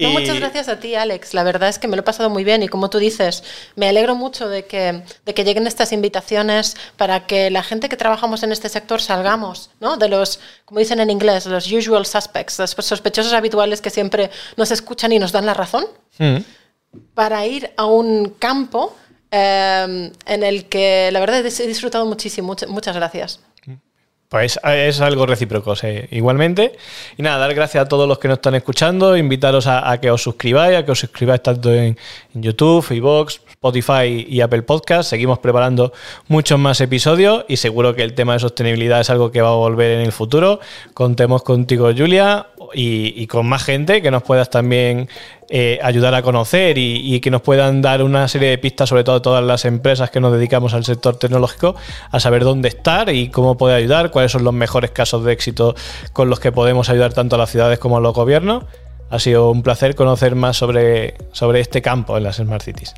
Muchas 0.00 0.38
gracias 0.38 0.68
a 0.68 0.80
ti, 0.80 0.94
Alex. 0.94 1.34
La 1.34 1.44
verdad 1.44 1.68
es 1.68 1.78
que 1.78 1.86
me 1.86 1.96
lo 1.96 2.00
he 2.00 2.04
pasado 2.04 2.30
muy 2.30 2.44
bien 2.44 2.62
y 2.62 2.68
como 2.68 2.90
tú 2.90 2.98
dices, 2.98 3.44
me 3.76 3.88
alegro 3.88 4.14
mucho 4.14 4.48
de 4.48 4.66
que, 4.66 5.02
de 5.24 5.34
que 5.34 5.44
lleguen 5.44 5.66
estas 5.66 5.92
invitaciones 5.92 6.76
para 6.96 7.26
que 7.26 7.50
la 7.50 7.62
gente 7.62 7.88
que 7.88 7.96
trabajamos 7.96 8.42
en 8.42 8.52
este 8.52 8.68
sector 8.68 9.00
salgamos 9.00 9.70
¿no? 9.80 9.96
de 9.96 10.08
los, 10.08 10.40
como 10.64 10.80
dicen 10.80 11.00
en 11.00 11.10
inglés, 11.10 11.46
los 11.46 11.70
usual 11.70 12.06
suspects, 12.06 12.58
los 12.58 12.70
sospechosos 12.70 13.32
habituales 13.32 13.80
que 13.80 13.90
siempre 13.90 14.30
nos 14.56 14.70
escuchan 14.70 15.12
y 15.12 15.18
nos 15.18 15.32
dan 15.32 15.46
la 15.46 15.54
razón, 15.54 15.86
mm. 16.18 16.38
para 17.14 17.46
ir 17.46 17.70
a 17.76 17.86
un 17.86 18.30
campo 18.30 18.96
eh, 19.30 20.12
en 20.26 20.42
el 20.42 20.68
que 20.68 21.10
la 21.12 21.20
verdad 21.20 21.44
he 21.44 21.66
disfrutado 21.66 22.04
muchísimo. 22.06 22.56
muchas 22.68 22.96
gracias. 22.96 23.40
Pues 24.28 24.58
es 24.64 25.00
algo 25.00 25.26
recíproco, 25.26 25.74
igualmente. 26.10 26.72
Y 27.16 27.22
nada, 27.22 27.38
dar 27.38 27.54
gracias 27.54 27.84
a 27.84 27.88
todos 27.88 28.08
los 28.08 28.18
que 28.18 28.26
nos 28.26 28.38
están 28.38 28.54
escuchando, 28.54 29.16
invitaros 29.16 29.66
a, 29.66 29.96
que 30.00 30.10
os 30.10 30.22
suscribáis, 30.22 30.76
a 30.76 30.84
que 30.84 30.90
os 30.90 30.98
suscribáis 30.98 31.42
tanto 31.42 31.72
en, 31.72 31.96
YouTube, 32.32 32.84
iVoox, 32.90 33.40
Spotify 33.50 34.26
y 34.28 34.40
Apple 34.40 34.62
Podcast. 34.62 35.10
Seguimos 35.10 35.38
preparando 35.38 35.92
muchos 36.26 36.58
más 36.58 36.80
episodios 36.80 37.44
y 37.48 37.58
seguro 37.58 37.94
que 37.94 38.02
el 38.02 38.14
tema 38.14 38.32
de 38.32 38.40
sostenibilidad 38.40 39.00
es 39.00 39.10
algo 39.10 39.30
que 39.30 39.40
va 39.40 39.50
a 39.50 39.56
volver 39.56 39.92
en 39.92 40.00
el 40.00 40.12
futuro. 40.12 40.58
Contemos 40.94 41.44
contigo, 41.44 41.90
Julia. 41.96 42.48
Y, 42.72 43.26
con 43.26 43.46
más 43.46 43.64
gente 43.64 44.02
que 44.02 44.10
nos 44.10 44.22
puedas 44.22 44.50
también 44.50 45.08
eh, 45.48 45.78
ayudar 45.82 46.14
a 46.14 46.22
conocer 46.22 46.78
y, 46.78 47.20
que 47.20 47.30
nos 47.30 47.42
puedan 47.42 47.82
dar 47.82 48.02
una 48.02 48.28
serie 48.28 48.50
de 48.50 48.58
pistas, 48.58 48.88
sobre 48.88 49.04
todo 49.04 49.20
todas 49.22 49.44
las 49.44 49.64
empresas 49.64 50.10
que 50.10 50.20
nos 50.20 50.32
dedicamos 50.32 50.74
al 50.74 50.84
sector 50.84 51.16
tecnológico, 51.16 51.74
a 52.10 52.20
saber 52.20 52.44
dónde 52.44 52.68
estar 52.68 53.08
y 53.10 53.28
cómo 53.28 53.56
poder 53.56 53.76
ayudar, 53.76 54.10
cuáles 54.10 54.32
son 54.32 54.44
los 54.44 54.54
mejores 54.54 54.90
casos 54.90 55.24
de 55.24 55.32
éxito 55.32 55.74
con 56.12 56.30
los 56.30 56.40
que 56.40 56.52
podemos 56.52 56.88
ayudar 56.88 57.12
tanto 57.12 57.36
a 57.36 57.38
las 57.38 57.50
ciudades 57.50 57.78
como 57.78 57.96
a 57.96 58.00
los 58.00 58.14
gobiernos. 58.14 58.64
Ha 59.10 59.18
sido 59.18 59.50
un 59.50 59.62
placer 59.62 59.94
conocer 59.94 60.34
más 60.34 60.56
sobre, 60.56 61.14
sobre 61.32 61.60
este 61.60 61.82
campo 61.82 62.16
en 62.16 62.24
las 62.24 62.36
Smart 62.36 62.62
Cities. 62.62 62.94